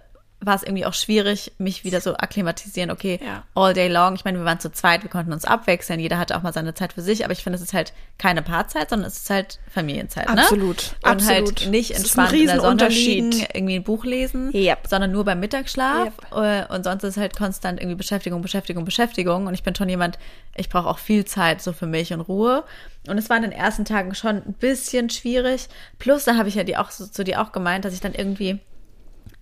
war 0.46 0.54
es 0.54 0.62
irgendwie 0.62 0.84
auch 0.86 0.94
schwierig, 0.94 1.52
mich 1.58 1.84
wieder 1.84 2.00
so 2.00 2.14
akklimatisieren, 2.16 2.90
okay, 2.90 3.20
Ja. 3.24 3.44
all 3.54 3.74
day 3.74 3.88
long. 3.88 4.14
Ich 4.14 4.24
meine, 4.24 4.38
wir 4.38 4.44
waren 4.44 4.60
zu 4.60 4.70
zweit, 4.72 5.02
wir 5.02 5.10
konnten 5.10 5.32
uns 5.32 5.44
abwechseln, 5.44 6.00
jeder 6.00 6.18
hatte 6.18 6.36
auch 6.36 6.42
mal 6.42 6.52
seine 6.52 6.74
Zeit 6.74 6.92
für 6.92 7.02
sich, 7.02 7.24
aber 7.24 7.32
ich 7.32 7.42
finde, 7.42 7.56
es 7.56 7.62
ist 7.62 7.72
halt 7.74 7.92
keine 8.18 8.42
Paarzeit, 8.42 8.90
sondern 8.90 9.08
es 9.08 9.18
ist 9.18 9.30
halt 9.30 9.58
Familienzeit, 9.70 10.28
Absolut, 10.28 10.76
ne? 10.76 10.82
Und 11.02 11.10
absolut. 11.10 11.60
halt 11.60 11.70
nicht 11.70 11.90
Es 11.90 11.98
ist 12.04 12.18
ein 12.18 12.24
entspannt 12.26 12.40
in 12.40 12.46
der 12.46 12.60
Sonne 12.60 12.88
liegen, 12.88 13.46
irgendwie 13.52 13.76
ein 13.76 13.84
Buch 13.84 14.04
lesen, 14.04 14.50
Yep. 14.54 14.86
sondern 14.88 15.12
nur 15.12 15.24
beim 15.24 15.40
Mittagsschlaf 15.40 16.12
äh, 16.32 16.64
und 16.72 16.84
sonst 16.84 17.02
ist 17.04 17.16
halt 17.16 17.36
konstant 17.36 17.80
irgendwie 17.80 17.96
Beschäftigung, 17.96 18.42
Beschäftigung, 18.42 18.84
Beschäftigung 18.84 19.46
und 19.46 19.54
ich 19.54 19.62
bin 19.62 19.74
schon 19.74 19.88
jemand, 19.88 20.18
ich 20.56 20.68
brauche 20.68 20.88
auch 20.88 20.98
viel 20.98 21.24
Zeit 21.24 21.62
so 21.62 21.72
für 21.72 21.86
mich 21.86 22.12
und 22.12 22.20
Ruhe 22.20 22.64
und 23.08 23.18
es 23.18 23.28
war 23.30 23.36
in 23.36 23.42
den 23.42 23.52
ersten 23.52 23.84
Tagen 23.84 24.14
schon 24.14 24.36
ein 24.36 24.54
bisschen 24.54 25.10
schwierig, 25.10 25.68
plus 25.98 26.24
da 26.24 26.36
habe 26.36 26.48
ich 26.48 26.54
ja 26.54 26.64
die 26.64 26.76
auch 26.76 26.90
so, 26.90 27.06
zu 27.06 27.24
dir 27.24 27.40
auch 27.42 27.52
gemeint, 27.52 27.84
dass 27.84 27.94
ich 27.94 28.00
dann 28.00 28.14
irgendwie 28.14 28.60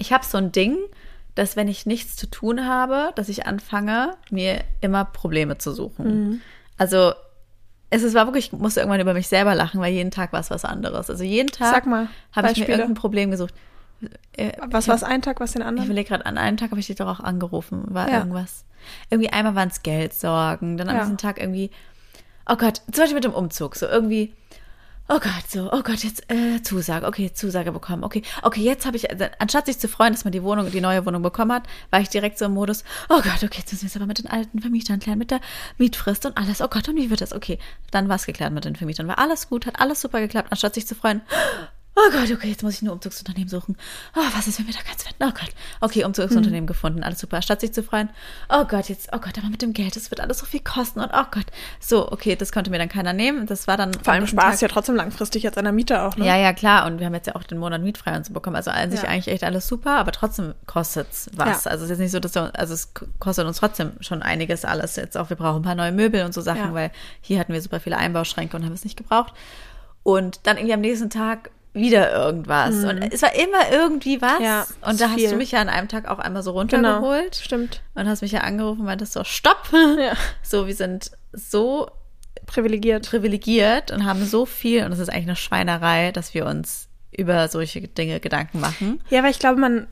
ich 0.03 0.13
habe 0.13 0.25
so 0.25 0.37
ein 0.39 0.53
Ding, 0.53 0.77
dass 1.35 1.57
wenn 1.57 1.69
ich 1.69 1.87
nichts 1.87 2.17
zu 2.17 2.27
tun 2.29 2.67
habe, 2.67 3.13
dass 3.15 3.29
ich 3.31 3.47
anfange, 3.47 4.17
mir 4.31 4.63
immer 4.81 5.05
Probleme 5.07 5.57
zu 5.59 5.73
suchen. 5.73 6.43
Also 6.77 7.13
es 7.91 8.03
ist, 8.03 8.15
war 8.15 8.27
wirklich, 8.27 8.47
ich 8.47 8.53
musste 8.53 8.81
irgendwann 8.81 9.01
über 9.01 9.15
mich 9.15 9.29
selber 9.29 9.55
lachen, 9.55 9.81
weil 9.81 9.93
jeden 9.93 10.11
Tag 10.11 10.33
war 10.33 10.41
es 10.41 10.51
was 10.51 10.65
anderes. 10.65 11.09
Also 11.09 11.25
jeden 11.25 11.51
Tag 11.51 11.87
habe 12.33 12.51
ich 12.51 12.59
mir 12.59 12.69
irgendein 12.69 12.95
Problem 12.95 13.31
gesucht. 13.31 13.55
Äh, 14.37 14.53
Was 14.71 14.85
ich 14.85 14.89
war 14.89 14.97
es 14.97 15.05
einen 15.05 15.23
Tag, 15.23 15.39
was 15.41 15.53
den 15.53 15.63
Ich 15.63 15.69
anderen? 15.69 15.87
überlege 15.87 16.09
gerade, 16.09 16.27
an 16.27 16.37
einem 16.37 16.57
Tag 16.57 16.71
habe 16.71 16.81
ich 16.81 16.89
dich 16.89 16.97
doch 16.97 17.07
auch 17.07 17.21
angerufen, 17.21 17.85
war 17.89 18.09
Ja. 18.11 18.19
irgendwas. 18.19 18.65
Irgendwie 19.11 19.31
einmal 19.31 19.55
waren 19.55 19.69
es 19.69 19.83
Geldsorgen, 19.85 20.77
dann 20.77 20.89
am 20.89 20.97
Ja. 20.97 21.01
nächsten 21.03 21.19
Tag 21.19 21.39
irgendwie, 21.39 21.71
oh 22.49 22.57
Gott, 22.57 22.79
zum 22.91 23.03
Beispiel 23.03 23.15
mit 23.15 23.25
dem 23.25 23.33
Umzug, 23.35 23.77
so 23.77 23.87
irgendwie, 23.87 24.35
oh 25.09 25.19
Gott, 25.19 25.49
so, 25.49 25.71
oh 25.73 25.83
Gott, 25.83 26.05
jetzt 26.05 26.31
äh, 26.31 26.63
Zusage, 26.63 27.07
okay, 27.07 27.33
Zusage 27.33 27.73
bekommen, 27.73 28.05
okay, 28.05 28.23
okay, 28.43 28.63
jetzt 28.63 28.87
habe 28.87 28.97
ich, 28.97 29.11
also, 29.11 29.27
anstatt 29.39 29.67
sich 29.67 29.79
zu 29.79 29.89
freuen, 29.89 30.13
dass 30.13 30.25
man 30.25 30.33
die 30.33 30.43
Wohnung, 30.43 30.71
die 30.71 30.81
neue 30.81 31.05
Wohnung 31.05 31.23
bekommen 31.23 31.53
hat, 31.53 31.65
war 31.91 32.01
ich 32.01 32.09
direkt 32.09 32.39
so 32.39 32.47
im 32.47 32.55
Modus, 32.55 32.85
oh 33.09 33.21
Gott, 33.21 33.43
okay, 33.43 33.59
jetzt 33.59 33.73
müssen 33.73 33.83
wir 33.83 33.89
es 33.89 33.97
aber 33.97 34.07
mit 34.07 34.19
den 34.19 34.29
alten 34.29 34.61
Vermietern 34.61 35.01
klären, 35.01 35.19
mit 35.19 35.31
der 35.31 35.41
Mietfrist 35.79 36.25
und 36.27 36.37
alles, 36.37 36.61
oh 36.63 36.69
Gott, 36.69 36.89
und 36.89 36.97
wie 36.97 37.11
wird 37.11 37.21
das? 37.21 37.33
Okay, 37.33 37.59
dann 37.91 38.09
war 38.09 38.17
es 38.17 38.27
geklärt 38.27 38.53
mit 38.53 38.65
den 38.65 38.77
Vermietern, 38.77 39.09
war 39.09 39.19
alles 39.19 39.49
gut, 39.49 39.67
hat 39.67 39.81
alles 39.81 40.01
super 40.01 40.21
geklappt, 40.21 40.49
anstatt 40.51 40.75
sich 40.75 40.87
zu 40.87 40.95
freuen, 40.95 41.21
Oh 41.95 42.11
Gott, 42.11 42.31
okay, 42.33 42.49
jetzt 42.49 42.63
muss 42.63 42.73
ich 42.77 42.83
ein 42.83 42.89
Umzugsunternehmen 42.89 43.51
suchen. 43.51 43.77
Oh, 44.17 44.21
was 44.35 44.47
ist, 44.49 44.59
wenn 44.59 44.67
wir 44.67 44.73
da 44.73 44.81
keins 44.81 45.03
finden? 45.03 45.25
Oh 45.25 45.31
Gott. 45.39 45.51
Okay, 45.83 46.05
Umzugsunternehmen 46.05 46.67
gefunden, 46.67 47.03
alles 47.03 47.19
super. 47.21 47.43
Statt 47.43 47.61
sich 47.61 47.75
zu 47.75 47.83
freuen, 47.83 48.09
oh 48.49 48.65
Gott, 48.65 48.89
jetzt, 48.89 49.11
oh 49.13 49.19
Gott, 49.19 49.37
aber 49.37 49.49
mit 49.51 49.61
dem 49.61 49.75
Geld, 49.75 49.95
das 49.95 50.11
wird 50.11 50.21
alles 50.23 50.39
so 50.39 50.47
viel 50.47 50.61
kosten 50.61 51.01
und 51.01 51.11
oh 51.13 51.25
Gott. 51.31 51.45
So, 51.81 52.11
okay, 52.11 52.35
das 52.35 52.51
konnte 52.51 52.71
mir 52.71 52.79
dann 52.79 52.89
keiner 52.89 53.13
nehmen. 53.13 53.47
Das 53.47 53.67
war 53.67 53.77
dann. 53.77 53.93
Vor 53.93 54.15
allem 54.15 54.27
sparst 54.27 54.63
du 54.63 54.65
ja 54.65 54.69
Tag- 54.69 54.75
trotzdem 54.77 54.97
langfristig 54.97 55.43
jetzt 55.43 55.59
an 55.59 55.65
der 55.65 55.73
Miete 55.75 56.01
auch, 56.03 56.17
ne? 56.17 56.25
Ja, 56.27 56.37
ja, 56.39 56.55
klar. 56.55 56.87
Und 56.87 56.99
wir 56.99 57.05
haben 57.07 57.15
jetzt 57.15 57.27
ja 57.27 57.37
auch 57.37 57.43
den 57.45 57.59
Monat 57.59 57.83
mietfrei 57.83 58.17
und 58.17 58.25
so 58.25 58.33
bekommen. 58.33 58.57
Also 58.57 58.71
an 58.71 58.91
sich 58.91 59.03
Ja. 59.03 59.09
eigentlich 59.11 59.29
echt 59.29 59.45
alles 59.45 59.69
super, 59.69 59.99
aber 59.99 60.13
trotzdem 60.13 60.55
kostet's 60.67 61.29
was. 61.37 61.65
Ja. 61.65 61.71
Also 61.73 61.85
es 61.85 61.91
ist 61.91 61.91
jetzt 61.91 61.99
nicht 61.99 62.13
so, 62.13 62.21
dass 62.21 62.35
wir, 62.35 62.59
also 62.59 62.73
es 62.73 62.95
kostet 63.21 63.47
uns 63.47 63.59
trotzdem 63.59 63.93
schon 64.01 64.23
einiges 64.23 64.65
alles 64.65 64.97
jetzt 64.97 65.19
auch. 65.19 65.29
Wir 65.29 65.37
brauchen 65.37 65.59
ein 65.61 65.63
paar 65.65 65.75
neue 65.75 65.93
Möbel 65.93 66.25
und 66.25 66.33
so 66.33 66.41
Sachen, 66.41 66.59
Ja. 66.69 66.73
weil 66.75 66.91
hier 67.21 67.39
hatten 67.39 67.53
wir 67.53 67.61
super 67.61 67.81
viele 67.81 67.99
Einbauschränke 67.99 68.57
und 68.57 68.65
haben 68.65 68.73
es 68.73 68.85
nicht 68.85 68.97
gebraucht. 68.97 69.35
Und 70.03 70.41
dann 70.47 70.57
irgendwie 70.57 70.73
am 70.75 70.81
nächsten 70.81 71.11
Tag 71.11 71.51
wieder 71.75 72.13
irgendwas. 72.13 72.75
Und 72.85 73.01
es 73.13 73.23
war 73.23 73.35
immer 73.35 73.71
irgendwie 73.73 74.21
was. 74.21 74.39
Mhm. 74.39 74.45
Ja, 74.45 74.67
und 74.83 75.01
da 75.01 75.09
hast 75.09 75.15
viel. 75.19 75.31
du 75.31 75.37
mich 75.37 75.53
ja 75.53 75.61
an 75.61 75.69
einem 75.71 75.89
Tag 75.89 76.07
auch 76.09 76.19
einmal 76.19 76.43
so 76.43 76.53
Genau. 76.53 76.59
runtergeholt. 76.99 77.37
Stimmt. 77.37 77.81
Und 77.95 78.09
hast 78.09 78.21
mich 78.23 78.33
ja 78.33 78.41
angerufen 78.41 78.81
und 78.81 78.87
meintest 78.87 79.13
so, 79.15 79.25
stopp! 79.25 79.71
Ja. 79.99 80.13
So, 80.43 80.67
wir 80.67 80.75
sind 80.75 81.13
so 81.33 81.89
Privilegiert. 82.47 83.09
privilegiert 83.09 83.91
und 83.91 84.05
haben 84.05 84.25
so 84.27 84.45
viel, 84.47 84.85
und 84.85 84.93
es 84.93 84.99
ist 84.99 85.09
eigentlich 85.09 85.27
eine 85.29 85.37
Schweinerei, 85.37 86.13
dass 86.13 86.35
wir 86.35 86.45
uns 86.47 86.89
über 87.11 87.49
solche 87.49 87.81
Dinge 87.81 88.21
Gedanken 88.21 88.61
machen. 88.61 89.01
Ja, 89.11 89.23
weil 89.23 89.31
ich 89.31 89.39
glaube, 89.39 89.61
man, 89.61 89.87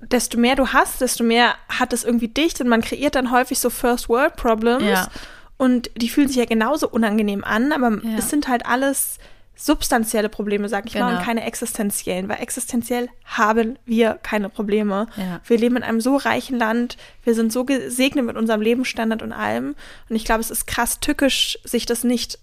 desto 0.00 0.38
mehr 0.38 0.56
du 0.56 0.68
hast, 0.68 1.00
desto 1.00 1.24
mehr 1.24 1.54
hat 1.68 1.92
es 1.94 2.04
irgendwie 2.04 2.28
dicht 2.28 2.60
und 2.60 2.68
man 2.68 2.82
kreiert 2.82 3.14
dann 3.14 3.30
häufig 3.30 3.58
so 3.58 3.70
First 3.70 4.08
World 4.10 4.36
Problems. 4.36 4.82
Ja. 4.84 5.08
Und 5.56 5.90
die 5.96 6.08
fühlen 6.08 6.28
sich 6.28 6.36
ja 6.36 6.44
genauso 6.46 6.88
unangenehm 6.88 7.44
an, 7.44 7.72
aber 7.72 7.90
Ja. 8.02 8.18
es 8.18 8.28
sind 8.28 8.48
halt 8.48 8.66
alles 8.66 9.18
substanzielle 9.56 10.28
Probleme, 10.28 10.68
sag 10.68 10.86
ich 10.86 10.94
mal, 10.94 11.06
Genau. 11.08 11.18
und 11.18 11.24
keine 11.24 11.44
existenziellen, 11.44 12.28
weil 12.28 12.40
existenziell 12.40 13.08
haben 13.24 13.78
wir 13.84 14.14
keine 14.22 14.48
Probleme. 14.48 15.06
Ja. 15.16 15.40
Wir 15.44 15.58
leben 15.58 15.76
in 15.76 15.82
einem 15.82 16.00
so 16.00 16.16
reichen 16.16 16.58
Land, 16.58 16.96
wir 17.22 17.34
sind 17.34 17.52
so 17.52 17.64
gesegnet 17.64 18.24
mit 18.24 18.36
unserem 18.36 18.60
Lebensstandard 18.60 19.22
und 19.22 19.32
allem. 19.32 19.74
Und 20.08 20.16
ich 20.16 20.24
glaube, 20.24 20.40
es 20.40 20.50
ist 20.50 20.66
krass 20.66 21.00
tückisch, 21.00 21.58
sich 21.64 21.86
das 21.86 22.04
nicht 22.04 22.38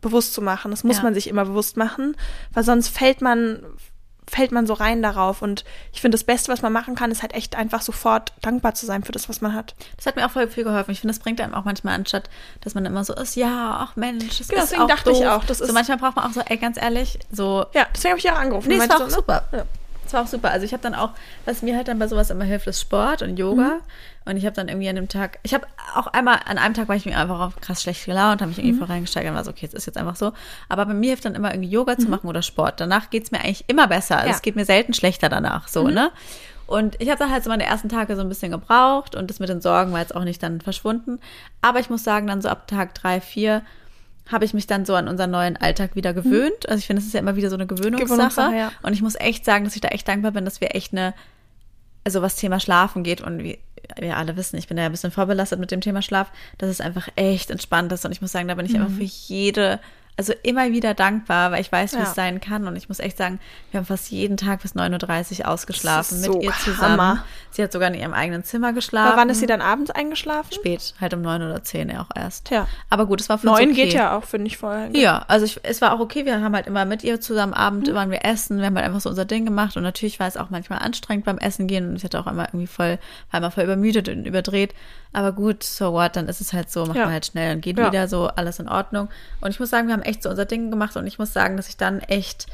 bewusst 0.00 0.34
zu 0.34 0.42
machen. 0.42 0.70
Das 0.70 0.84
muss 0.84 0.98
Ja. 0.98 1.02
man 1.02 1.14
sich 1.14 1.28
immer 1.28 1.46
bewusst 1.46 1.76
machen, 1.78 2.14
weil 2.52 2.62
sonst 2.64 2.88
fällt 2.88 3.22
man 3.22 3.64
fällt 4.30 4.52
man 4.52 4.66
so 4.66 4.74
rein 4.74 5.02
darauf. 5.02 5.42
Und 5.42 5.64
ich 5.92 6.00
finde, 6.00 6.16
das 6.16 6.24
Beste, 6.24 6.50
was 6.52 6.62
man 6.62 6.72
machen 6.72 6.94
kann, 6.94 7.10
ist 7.10 7.22
halt 7.22 7.34
echt 7.34 7.56
einfach 7.56 7.82
sofort 7.82 8.32
dankbar 8.42 8.74
zu 8.74 8.86
sein 8.86 9.04
für 9.04 9.12
das, 9.12 9.28
was 9.28 9.40
man 9.40 9.54
hat. 9.54 9.74
Das 9.96 10.06
hat 10.06 10.16
mir 10.16 10.26
auch 10.26 10.30
voll 10.30 10.48
viel 10.48 10.64
geholfen. 10.64 10.90
Ich 10.92 11.00
finde, 11.00 11.12
das 11.14 11.22
bringt 11.22 11.40
einem 11.40 11.54
auch 11.54 11.64
manchmal 11.64 11.94
anstatt, 11.94 12.30
dass 12.62 12.74
man 12.74 12.84
immer 12.86 13.04
so 13.04 13.14
ist, 13.14 13.36
ja, 13.36 13.78
ach 13.80 13.96
Mensch, 13.96 14.38
das 14.38 14.48
Genau, 14.48 14.62
ist 14.62 14.70
deswegen 14.70 14.82
auch 14.82 14.88
dachte 14.88 15.10
ich 15.10 15.18
doof. 15.18 15.26
auch, 15.28 15.44
das 15.44 15.58
so 15.58 15.64
ist- 15.64 15.72
manchmal 15.72 15.98
braucht 15.98 16.16
man 16.16 16.24
auch 16.26 16.32
so, 16.32 16.40
ey, 16.40 16.56
ganz 16.56 16.80
ehrlich, 16.80 17.18
so 17.30 17.66
Ja, 17.74 17.86
deswegen 17.94 18.10
habe 18.12 18.18
ich 18.18 18.24
ja 18.24 18.34
angerufen. 18.34 18.68
Nee, 18.68 18.78
Meinte 18.78 18.94
war 18.94 19.02
auch 19.04 19.10
so, 19.10 19.16
ne? 19.16 19.22
super. 19.22 19.44
Ja. 19.52 19.64
Es 20.14 20.16
war 20.16 20.22
auch 20.22 20.28
super. 20.30 20.50
Also 20.52 20.64
ich 20.64 20.72
habe 20.72 20.82
dann 20.82 20.94
auch, 20.94 21.10
was 21.44 21.62
mir 21.62 21.74
halt 21.76 21.88
dann 21.88 21.98
bei 21.98 22.06
sowas 22.06 22.30
immer 22.30 22.44
hilft, 22.44 22.68
ist 22.68 22.80
Sport 22.80 23.22
und 23.22 23.36
Yoga. 23.36 23.62
Mhm. 23.62 23.80
Und 24.30 24.36
ich 24.36 24.46
habe 24.46 24.54
dann 24.54 24.68
irgendwie 24.68 24.88
an 24.88 24.94
dem 24.94 25.08
Tag, 25.08 25.40
ich 25.42 25.52
habe 25.54 25.66
auch 25.96 26.06
einmal, 26.06 26.38
an 26.46 26.56
einem 26.56 26.72
Tag 26.72 26.88
war 26.88 26.94
ich 26.94 27.04
mir 27.04 27.18
einfach 27.18 27.40
auch 27.40 27.60
krass 27.60 27.82
schlecht 27.82 28.06
gelaunt, 28.06 28.40
habe 28.40 28.46
mich 28.50 28.58
irgendwie 28.58 28.76
Mhm. 28.76 28.78
voll 28.78 28.86
reingesteigert 28.88 29.30
und 29.32 29.36
war 29.36 29.44
so, 29.44 29.50
okay, 29.50 29.62
jetzt 29.62 29.74
ist 29.74 29.86
jetzt 29.86 29.98
einfach 29.98 30.14
so. 30.16 30.32
Aber 30.68 30.86
bei 30.86 30.94
mir 30.94 31.08
hilft 31.08 31.24
dann 31.24 31.34
immer 31.34 31.52
irgendwie 31.52 31.68
Yoga 31.68 31.94
Mhm. 31.94 31.98
zu 31.98 32.08
machen 32.08 32.28
oder 32.28 32.42
Sport. 32.42 32.78
Danach 32.80 33.10
geht's 33.10 33.32
mir 33.32 33.40
eigentlich 33.40 33.64
immer 33.66 33.88
besser. 33.88 34.14
Also 34.16 34.26
Ja. 34.28 34.32
Mhm. 34.32 34.36
es 34.36 34.42
geht 34.42 34.54
mir 34.56 34.64
selten 34.64 34.94
schlechter 34.94 35.28
danach, 35.28 35.66
so, 35.66 35.88
ne? 35.88 36.10
Und 36.66 36.98
ich 37.02 37.08
habe 37.10 37.18
dann 37.18 37.30
halt 37.30 37.42
so 37.44 37.50
meine 37.50 37.64
ersten 37.66 37.88
Tage 37.90 38.14
so 38.16 38.22
ein 38.22 38.28
bisschen 38.28 38.52
gebraucht 38.52 39.14
und 39.16 39.28
das 39.28 39.40
mit 39.40 39.48
den 39.50 39.60
Sorgen 39.60 39.92
war 39.92 39.98
jetzt 40.00 40.14
auch 40.16 40.24
nicht 40.24 40.42
dann 40.42 40.60
verschwunden. 40.62 41.18
Aber 41.60 41.80
ich 41.80 41.90
muss 41.90 42.04
sagen, 42.04 42.26
dann 42.28 42.40
so 42.40 42.48
ab 42.48 42.66
Tag 42.68 42.94
drei, 42.94 43.20
vier 43.20 43.62
habe 44.30 44.44
ich 44.44 44.54
mich 44.54 44.66
dann 44.66 44.84
so 44.86 44.94
an 44.94 45.06
unseren 45.08 45.30
neuen 45.30 45.56
Alltag 45.56 45.96
wieder 45.96 46.14
gewöhnt. 46.14 46.68
Also 46.68 46.78
ich 46.78 46.86
finde, 46.86 47.00
es 47.00 47.06
ist 47.06 47.12
ja 47.14 47.20
immer 47.20 47.36
wieder 47.36 47.50
so 47.50 47.56
eine 47.56 47.66
Gewöhnungssache. 47.66 48.08
Gewöhnungssache, 48.08 48.56
ja. 48.56 48.72
Und 48.82 48.92
ich 48.94 49.02
muss 49.02 49.16
echt 49.16 49.44
sagen, 49.44 49.64
dass 49.64 49.74
ich 49.74 49.80
da 49.82 49.88
echt 49.88 50.08
dankbar 50.08 50.32
bin, 50.32 50.44
dass 50.44 50.60
wir 50.60 50.74
echt 50.74 50.92
eine, 50.92 51.12
also 52.04 52.22
was 52.22 52.36
Thema 52.36 52.58
Schlafen 52.60 53.02
geht 53.04 53.20
und 53.20 53.42
wie 53.42 53.58
wir 53.98 54.16
alle 54.16 54.36
wissen, 54.36 54.56
ich 54.56 54.66
bin 54.66 54.78
ja 54.78 54.86
ein 54.86 54.92
bisschen 54.92 55.10
vorbelastet 55.10 55.60
mit 55.60 55.70
dem 55.70 55.82
Thema 55.82 56.00
Schlaf, 56.00 56.30
dass 56.56 56.70
es 56.70 56.80
einfach 56.80 57.08
echt 57.16 57.50
entspannt 57.50 57.92
ist. 57.92 58.06
Und 58.06 58.12
ich 58.12 58.22
muss 58.22 58.32
sagen, 58.32 58.48
da 58.48 58.54
bin 58.54 58.64
ich 58.64 58.72
Mhm. 58.72 58.80
einfach 58.80 58.96
für 58.96 59.02
jede, 59.04 59.78
also 60.16 60.32
immer 60.44 60.70
wieder 60.70 60.94
dankbar, 60.94 61.50
weil 61.50 61.60
ich 61.60 61.72
weiß, 61.72 61.94
wie 61.94 61.98
Ja. 61.98 62.04
es 62.04 62.14
sein 62.14 62.40
kann. 62.40 62.66
Und 62.68 62.76
ich 62.76 62.88
muss 62.88 63.00
echt 63.00 63.16
sagen, 63.18 63.40
wir 63.72 63.78
haben 63.78 63.86
fast 63.86 64.10
jeden 64.10 64.36
Tag 64.36 64.62
bis 64.62 64.74
9.30 64.76 65.40
Uhr 65.40 65.48
ausgeschlafen 65.48 66.18
ist 66.18 66.22
mit 66.26 66.32
so 66.32 66.40
ihr 66.40 66.52
zusammen. 66.52 67.00
Hammer. 67.00 67.24
Sie 67.50 67.62
hat 67.62 67.72
sogar 67.72 67.88
in 67.88 67.94
ihrem 67.94 68.12
eigenen 68.14 68.44
Zimmer 68.44 68.72
geschlafen. 68.72 69.08
Aber 69.08 69.16
wann 69.20 69.28
ist 69.30 69.40
sie 69.40 69.46
dann 69.46 69.60
abends 69.60 69.90
eingeschlafen? 69.90 70.52
Spät, 70.52 70.94
halt 71.00 71.14
um 71.14 71.22
neun 71.22 71.42
oder 71.42 71.62
zehn 71.64 71.96
auch 71.96 72.10
erst. 72.14 72.46
Tja. 72.46 72.66
Aber 72.90 73.06
gut, 73.06 73.20
es 73.20 73.28
war 73.28 73.38
für 73.38 73.48
uns 73.48 73.58
Neun 73.58 73.70
okay. 73.72 73.84
geht 73.84 73.94
ja 73.94 74.16
auch, 74.16 74.24
finde 74.24 74.46
ich 74.46 74.56
vorher. 74.58 74.88
Ja, 74.94 75.24
also 75.28 75.44
ich, 75.46 75.58
es 75.64 75.80
war 75.80 75.92
auch 75.92 76.00
okay. 76.00 76.24
Wir 76.24 76.40
haben 76.40 76.54
halt 76.54 76.66
immer 76.66 76.84
mit 76.84 77.02
ihr 77.04 77.20
zusammen 77.20 77.54
Abend, 77.54 77.88
Mhm. 77.88 77.94
waren 77.94 78.10
wir 78.10 78.24
essen, 78.24 78.58
wir 78.58 78.66
haben 78.66 78.76
halt 78.76 78.86
einfach 78.86 79.00
so 79.00 79.08
unser 79.10 79.24
Ding 79.24 79.44
gemacht 79.44 79.76
und 79.76 79.82
natürlich 79.82 80.20
war 80.20 80.26
es 80.28 80.36
auch 80.36 80.50
manchmal 80.50 80.78
anstrengend 80.80 81.24
beim 81.26 81.38
Essen 81.38 81.66
gehen 81.66 81.88
und 81.90 81.96
ich 81.96 82.04
hatte 82.04 82.20
auch 82.20 82.26
immer 82.26 82.46
irgendwie 82.48 82.66
voll, 82.68 82.98
war 83.32 83.38
immer 83.38 83.50
voll 83.50 83.64
übermüdet 83.64 84.08
und 84.08 84.24
überdreht. 84.26 84.74
Aber 85.14 85.32
gut, 85.32 85.62
so 85.62 85.92
what, 85.94 86.16
dann 86.16 86.28
ist 86.28 86.40
es 86.42 86.52
halt 86.52 86.70
so, 86.70 86.84
macht 86.84 86.96
Ja. 86.96 87.04
man 87.04 87.12
halt 87.14 87.24
schnell 87.26 87.54
und 87.54 87.60
geht 87.62 87.78
Ja. 87.78 87.86
wieder 87.86 88.08
so, 88.08 88.26
alles 88.26 88.58
in 88.58 88.68
Ordnung. 88.68 89.08
Und 89.40 89.50
ich 89.50 89.60
muss 89.60 89.70
sagen, 89.70 89.86
wir 89.88 89.94
haben 89.94 90.02
echt 90.02 90.22
so 90.22 90.28
unser 90.28 90.44
Ding 90.44 90.70
gemacht 90.70 90.96
und 90.96 91.06
ich 91.06 91.18
muss 91.18 91.32
sagen, 91.32 91.56
dass 91.56 91.68
ich 91.68 91.76
dann 91.76 92.00
echt 92.00 92.46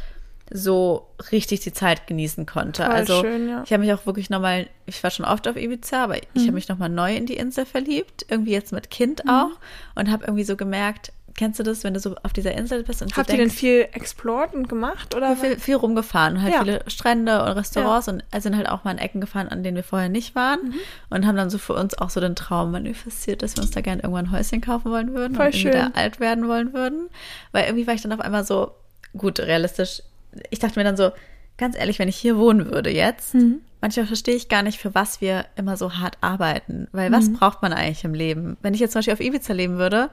so 0.52 1.06
richtig 1.30 1.60
die 1.60 1.72
Zeit 1.72 2.06
genießen 2.08 2.44
konnte. 2.44 2.82
Voll 2.84 2.92
also 2.92 3.20
schön, 3.20 3.48
ja. 3.48 3.62
ich 3.64 3.72
habe 3.72 3.82
mich 3.84 3.92
auch 3.92 4.04
wirklich 4.04 4.30
nochmal, 4.30 4.66
ich 4.84 5.00
war 5.02 5.10
schon 5.12 5.24
oft 5.24 5.46
auf 5.46 5.56
Ibiza, 5.56 6.02
aber 6.04 6.14
Mhm. 6.16 6.20
ich 6.34 6.42
habe 6.42 6.52
mich 6.52 6.68
nochmal 6.68 6.88
neu 6.88 7.14
in 7.14 7.26
die 7.26 7.36
Insel 7.36 7.64
verliebt, 7.66 8.26
irgendwie 8.28 8.52
jetzt 8.52 8.72
mit 8.72 8.90
Kind 8.90 9.24
Mhm. 9.24 9.30
auch 9.30 9.50
und 9.94 10.10
habe 10.10 10.24
irgendwie 10.24 10.42
so 10.44 10.56
gemerkt, 10.56 11.12
kennst 11.36 11.58
du 11.58 11.62
das, 11.62 11.84
wenn 11.84 11.94
du 11.94 12.00
so 12.00 12.14
auf 12.22 12.32
dieser 12.32 12.52
Insel 12.52 12.82
bist 12.82 13.02
und 13.02 13.16
Habt 13.16 13.30
ihr 13.30 13.36
denn 13.36 13.50
viel 13.50 13.88
explored 13.92 14.52
und 14.54 14.68
gemacht? 14.68 15.14
Oder 15.14 15.36
viel, 15.36 15.58
viel 15.58 15.76
rumgefahren 15.76 16.36
und 16.36 16.42
halt 16.42 16.52
Ja. 16.54 16.58
viele 16.60 16.80
Strände 16.86 17.42
und 17.42 17.48
Restaurants 17.52 18.08
und 18.08 18.22
sind 18.38 18.56
halt 18.56 18.68
auch 18.68 18.84
mal 18.84 18.92
in 18.92 18.98
Ecken 18.98 19.20
gefahren, 19.20 19.48
an 19.48 19.62
denen 19.62 19.76
wir 19.76 19.84
vorher 19.84 20.08
nicht 20.08 20.34
waren 20.34 20.60
Mhm. 20.62 20.74
und 21.10 21.26
haben 21.26 21.36
dann 21.36 21.50
so 21.50 21.58
für 21.58 21.74
uns 21.74 21.96
auch 21.96 22.10
so 22.10 22.20
den 22.20 22.36
Traum 22.36 22.70
manifestiert, 22.72 23.42
dass 23.42 23.56
wir 23.56 23.62
uns 23.62 23.70
da 23.70 23.80
gerne 23.80 24.02
irgendwann 24.02 24.26
ein 24.26 24.32
Häuschen 24.32 24.60
kaufen 24.60 24.90
wollen 24.90 25.14
würden 25.14 25.34
Voll 25.36 25.46
und 25.46 25.54
schön. 25.54 25.72
da 25.72 25.90
alt 25.94 26.20
werden 26.20 26.48
wollen 26.48 26.72
würden, 26.72 27.08
weil 27.52 27.64
irgendwie 27.64 27.86
war 27.86 27.94
ich 27.94 28.02
dann 28.02 28.12
auf 28.12 28.20
einmal 28.20 28.44
so, 28.44 28.72
gut, 29.16 29.40
realistisch, 29.40 30.02
ich 30.50 30.58
dachte 30.58 30.78
mir 30.78 30.84
dann 30.84 30.96
so, 30.96 31.10
ganz 31.58 31.76
ehrlich, 31.76 31.98
wenn 31.98 32.08
ich 32.08 32.16
hier 32.16 32.36
wohnen 32.38 32.70
würde 32.70 32.90
jetzt, 32.90 33.34
manchmal 33.82 34.06
verstehe 34.06 34.34
ich 34.34 34.48
gar 34.48 34.62
nicht, 34.62 34.78
für 34.78 34.94
was 34.94 35.20
wir 35.20 35.44
immer 35.56 35.76
so 35.76 35.94
hart 35.98 36.16
arbeiten. 36.22 36.88
Weil 36.92 37.12
was 37.12 37.30
braucht 37.32 37.60
man 37.62 37.72
eigentlich 37.74 38.04
im 38.04 38.14
Leben? 38.14 38.56
Wenn 38.62 38.72
ich 38.72 38.80
jetzt 38.80 38.92
zum 38.92 39.00
Beispiel 39.00 39.12
auf 39.14 39.20
Ibiza 39.20 39.52
leben 39.52 39.76
würde, 39.76 40.08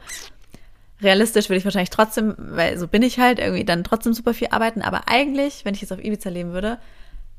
realistisch 1.02 1.50
würde 1.50 1.58
ich 1.60 1.66
wahrscheinlich 1.66 1.89
trotzdem, 1.89 2.36
weil 2.38 2.78
so 2.78 2.88
bin 2.88 3.04
ich 3.04 3.20
halt, 3.20 3.39
irgendwie 3.39 3.66
dann 3.66 3.84
trotzdem 3.84 4.14
super 4.14 4.34
viel 4.34 4.48
arbeiten. 4.52 4.82
Aber 4.82 5.08
eigentlich, 5.08 5.64
wenn 5.66 5.74
ich 5.76 5.82
jetzt 5.82 5.91
auf 5.93 6.04
Ibiza 6.04 6.30
leben 6.30 6.54
würde, 6.54 6.80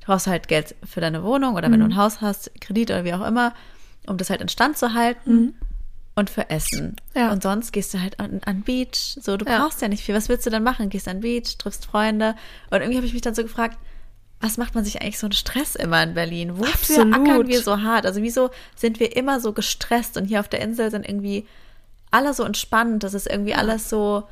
brauchst 0.04 0.26
du 0.26 0.30
halt 0.30 0.48
Geld 0.48 0.74
für 0.88 1.00
deine 1.00 1.22
Wohnung 1.22 1.54
oder 1.56 1.70
wenn 1.70 1.80
du 1.80 1.86
ein 1.86 1.96
Haus 1.96 2.20
hast, 2.20 2.50
Kredit 2.60 2.90
oder 2.90 3.04
wie 3.04 3.12
auch 3.14 3.26
immer, 3.26 3.52
um 4.06 4.16
das 4.16 4.30
halt 4.30 4.40
in 4.40 4.48
Stand 4.48 4.78
zu 4.78 4.94
halten 4.94 5.54
und 6.14 6.30
für 6.30 6.48
Essen. 6.50 6.96
Ja. 7.14 7.30
Und 7.30 7.42
sonst 7.42 7.72
gehst 7.72 7.92
du 7.92 8.00
halt 8.00 8.18
an, 8.18 8.40
an 8.46 8.62
Beach. 8.62 9.18
So, 9.20 9.36
du 9.36 9.44
Ja. 9.44 9.58
brauchst 9.58 9.82
ja 9.82 9.88
nicht 9.88 10.02
viel. 10.02 10.14
Was 10.14 10.28
willst 10.28 10.46
du 10.46 10.50
dann 10.50 10.62
machen? 10.62 10.88
Gehst 10.88 11.08
an 11.08 11.20
Beach, 11.20 11.58
triffst 11.58 11.84
Freunde. 11.84 12.34
Und 12.70 12.78
irgendwie 12.80 12.96
habe 12.96 13.06
ich 13.06 13.12
mich 13.12 13.22
dann 13.22 13.34
so 13.34 13.42
gefragt, 13.42 13.76
was 14.40 14.56
macht 14.56 14.74
man 14.74 14.84
sich 14.84 15.02
eigentlich 15.02 15.18
so 15.18 15.26
einen 15.26 15.32
Stress 15.32 15.74
immer 15.74 16.02
in 16.02 16.14
Berlin? 16.14 16.58
Wofür 16.58 17.02
Absolut. 17.02 17.14
ackern 17.14 17.48
wir 17.48 17.60
so 17.60 17.82
hart? 17.82 18.06
Also 18.06 18.22
wieso 18.22 18.50
sind 18.76 19.00
wir 19.00 19.16
immer 19.16 19.40
so 19.40 19.52
gestresst 19.52 20.16
und 20.16 20.24
hier 20.26 20.40
auf 20.40 20.48
der 20.48 20.60
Insel 20.60 20.90
sind 20.90 21.08
irgendwie 21.08 21.46
alle 22.10 22.34
so 22.34 22.44
entspannt. 22.44 23.02
Das 23.02 23.14
ist 23.14 23.28
irgendwie 23.28 23.54
alles 23.54 23.88
so 23.88 24.24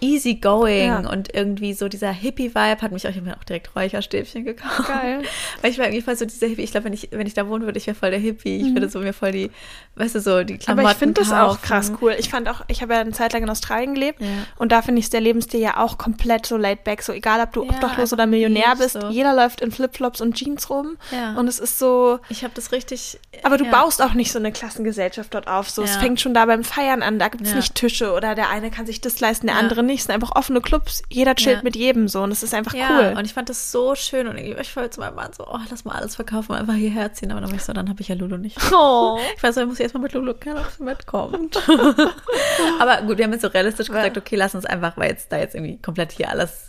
easy 0.00 0.34
going 0.34 0.88
Ja. 0.88 1.10
und 1.10 1.34
irgendwie 1.34 1.72
so 1.74 1.88
dieser 1.88 2.10
Hippie-Vibe 2.12 2.82
hat 2.82 2.92
mich 2.92 3.06
auch, 3.08 3.14
mir 3.14 3.36
auch 3.36 3.44
direkt 3.44 3.74
Räucherstäbchen 3.74 4.44
gekauft. 4.44 4.88
Geil. 4.88 5.22
Weil 5.62 5.70
ich 5.70 5.78
war 5.78 5.86
irgendwie 5.86 6.02
voll 6.02 6.16
so 6.16 6.24
dieser 6.26 6.46
Hippie. 6.48 6.62
Ich 6.62 6.70
glaube, 6.70 6.84
wenn 6.86 6.92
ich, 6.92 7.08
wenn 7.12 7.26
ich 7.26 7.34
da 7.34 7.48
wohnen 7.48 7.64
würde, 7.64 7.78
ich 7.78 7.86
wäre 7.86 7.96
voll 7.96 8.10
der 8.10 8.20
Hippie. 8.20 8.56
Ich 8.58 8.62
Mhm. 8.64 8.74
würde 8.74 8.88
so 8.88 8.98
mir 9.00 9.12
voll 9.12 9.32
die, 9.32 9.50
weißt 9.94 10.14
du, 10.16 10.20
so 10.20 10.44
die 10.44 10.58
Klamotten 10.58 10.86
Aber 10.86 10.92
ich 10.92 10.98
finde 10.98 11.20
das 11.20 11.32
auch 11.32 11.62
krass 11.62 11.92
cool. 12.00 12.14
Ich 12.18 12.28
fand 12.28 12.48
auch, 12.48 12.62
ich 12.68 12.82
habe 12.82 12.94
ja 12.94 13.00
eine 13.00 13.12
Zeit 13.12 13.32
lang 13.32 13.42
in 13.42 13.50
Australien 13.50 13.94
gelebt 13.94 14.20
Ja. 14.20 14.26
und 14.56 14.70
da 14.72 14.82
finde 14.82 15.00
ich 15.00 15.08
der 15.10 15.20
Lebensstil 15.20 15.60
ja 15.60 15.78
auch 15.78 15.96
komplett 15.98 16.46
so 16.46 16.56
laid 16.56 16.84
back. 16.84 17.02
So 17.02 17.12
egal, 17.12 17.40
ob 17.40 17.52
du 17.52 17.64
Ja, 17.64 17.70
obdachlos 17.70 18.12
oder 18.12 18.26
Millionär 18.26 18.74
bist, 18.78 19.00
so. 19.00 19.08
jeder 19.08 19.34
läuft 19.34 19.60
in 19.60 19.70
Flipflops 19.72 20.20
und 20.20 20.34
Jeans 20.34 20.68
rum 20.70 20.96
Ja. 21.10 21.34
und 21.38 21.48
es 21.48 21.58
ist 21.58 21.78
so. 21.78 22.18
Ich 22.28 22.44
habe 22.44 22.52
das 22.54 22.72
richtig. 22.72 23.18
Aber 23.42 23.56
du 23.56 23.64
baust 23.64 24.02
auch 24.02 24.14
nicht 24.14 24.32
so 24.32 24.38
eine 24.38 24.52
Klassengesellschaft 24.52 25.32
dort 25.34 25.48
auf. 25.48 25.70
So, 25.70 25.82
es 25.82 25.96
fängt 25.96 26.20
schon 26.20 26.34
da 26.34 26.44
beim 26.46 26.64
Feiern 26.64 27.02
an. 27.02 27.18
Da 27.18 27.28
gibt 27.28 27.46
es 27.46 27.54
nicht 27.54 27.74
Tische 27.74 28.12
oder 28.12 28.34
der 28.34 28.50
eine 28.50 28.70
kann 28.70 28.86
sich 28.86 29.00
das 29.00 29.20
leisten, 29.20 29.46
der 29.46 29.56
andere 29.56 29.82
nicht. 29.86 30.00
Es 30.00 30.06
sind 30.06 30.14
einfach 30.14 30.34
offene 30.36 30.60
Clubs. 30.60 31.02
Jeder 31.08 31.34
chillt 31.34 31.58
Ja. 31.58 31.62
mit 31.62 31.76
jedem 31.76 32.08
so 32.08 32.22
und 32.22 32.30
es 32.32 32.42
ist 32.42 32.52
einfach 32.54 32.74
Ja, 32.74 32.88
cool. 33.10 33.18
und 33.18 33.24
ich 33.24 33.32
fand 33.34 33.48
das 33.48 33.72
so 33.72 33.94
schön 33.94 34.26
und 34.28 34.36
irgendwie, 34.36 34.60
ich 34.60 34.76
wollte 34.76 34.90
zu 34.90 35.00
meinem 35.00 35.14
Mann 35.14 35.32
so, 35.32 35.46
oh, 35.46 35.58
lass 35.70 35.84
mal 35.84 35.94
alles 35.94 36.16
verkaufen 36.16 36.52
einfach 36.54 36.74
hierher 36.74 37.12
ziehen. 37.12 37.30
Aber 37.30 37.40
dann 37.40 37.50
war 37.50 37.56
ich 37.56 37.64
so, 37.64 37.72
dann 37.72 37.88
habe 37.88 38.00
ich 38.00 38.08
ja 38.08 38.14
Lulu 38.14 38.36
nicht. 38.36 38.58
oh. 38.72 39.18
Ich 39.36 39.42
weiß, 39.42 39.56
ich 39.56 39.66
muss 39.66 39.80
erstmal 39.80 40.02
mit 40.02 40.12
Lulu 40.12 40.34
keiner 40.34 40.64
mitkommt. 40.78 41.56
Aber 42.80 43.02
gut, 43.02 43.18
wir 43.18 43.24
haben 43.24 43.32
jetzt 43.32 43.42
so 43.42 43.48
realistisch 43.48 43.88
gesagt, 43.88 44.16
okay, 44.18 44.36
lass 44.36 44.54
uns 44.54 44.66
einfach, 44.66 44.96
weil 44.96 45.10
jetzt 45.10 45.30
da 45.32 45.38
jetzt 45.38 45.54
irgendwie 45.54 45.78
komplett 45.80 46.12
hier 46.12 46.30
alles 46.30 46.65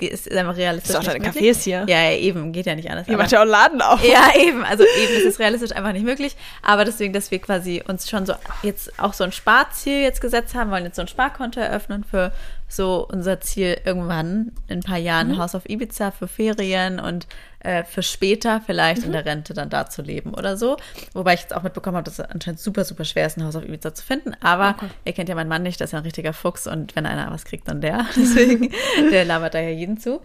ist 0.00 0.30
einfach 0.32 0.56
realistisch. 0.56 0.94
Ist 0.94 0.98
nicht 0.98 1.14
deine. 1.14 1.30
Cafés 1.30 1.62
hier. 1.62 1.84
Ja, 1.88 2.10
eben, 2.12 2.52
geht 2.52 2.66
ja 2.66 2.74
nicht 2.74 2.90
anders. 2.90 3.08
Ihr 3.08 3.16
macht 3.16 3.30
ja 3.32 3.42
auch 3.42 3.46
Laden 3.46 3.82
auf. 3.82 4.02
Ja, 4.04 4.30
eben. 4.36 4.64
Also 4.64 4.84
eben 4.84 5.14
ist 5.18 5.26
es 5.26 5.38
realistisch 5.38 5.72
einfach 5.72 5.92
nicht 5.92 6.04
möglich. 6.04 6.36
Aber 6.62 6.84
deswegen, 6.84 7.12
dass 7.12 7.30
wir 7.30 7.38
quasi 7.40 7.82
uns 7.86 8.08
schon 8.08 8.26
so 8.26 8.34
jetzt 8.62 8.98
auch 8.98 9.12
so 9.12 9.24
ein 9.24 9.32
Sparziel 9.32 10.00
jetzt 10.02 10.20
gesetzt 10.20 10.54
haben, 10.54 10.70
wollen 10.70 10.84
jetzt 10.84 10.96
so 10.96 11.02
ein 11.02 11.08
Sparkonto 11.08 11.60
eröffnen 11.60 12.04
für 12.04 12.32
so 12.68 13.06
unser 13.10 13.40
Ziel 13.40 13.78
irgendwann 13.84 14.52
in 14.68 14.78
ein 14.78 14.82
paar 14.82 14.98
Jahren 14.98 15.28
Mhm. 15.32 15.38
Haus 15.38 15.54
auf 15.54 15.68
Ibiza 15.68 16.10
für 16.12 16.28
Ferien 16.28 17.00
und 17.00 17.26
äh, 17.60 17.84
für 17.84 18.02
später 18.02 18.60
vielleicht 18.64 19.00
Mhm. 19.02 19.06
in 19.06 19.12
der 19.12 19.24
Rente 19.26 19.54
dann 19.54 19.70
da 19.70 19.86
zu 19.88 20.02
leben 20.02 20.34
oder 20.34 20.56
so. 20.56 20.76
Wobei 21.12 21.34
ich 21.34 21.40
jetzt 21.40 21.54
auch 21.54 21.62
mitbekommen 21.62 21.96
habe, 21.96 22.04
dass 22.04 22.18
es 22.18 22.24
anscheinend 22.24 22.60
super, 22.60 22.84
super 22.84 23.04
schwer 23.04 23.26
ist, 23.26 23.36
ein 23.36 23.44
Haus 23.44 23.56
auf 23.56 23.64
Ibiza 23.64 23.94
zu 23.94 24.04
finden. 24.04 24.34
Aber 24.42 24.76
ihr 25.04 25.12
kennt 25.12 25.28
ja 25.28 25.34
meinen 25.34 25.48
Mann 25.48 25.62
nicht, 25.62 25.80
das 25.80 25.88
ist 25.88 25.92
ja 25.92 25.98
ein 25.98 26.04
richtiger 26.04 26.32
Fuchs 26.32 26.66
und 26.66 26.96
wenn 26.96 27.06
einer 27.06 27.30
was 27.30 27.44
kriegt, 27.44 27.68
dann 27.68 27.80
der. 27.80 28.06
Deswegen, 28.16 28.72
der 29.10 29.24
labert 29.24 29.54
da 29.54 29.60
ja 29.60 29.70
jeden 29.70 29.98
zu. 29.98 30.20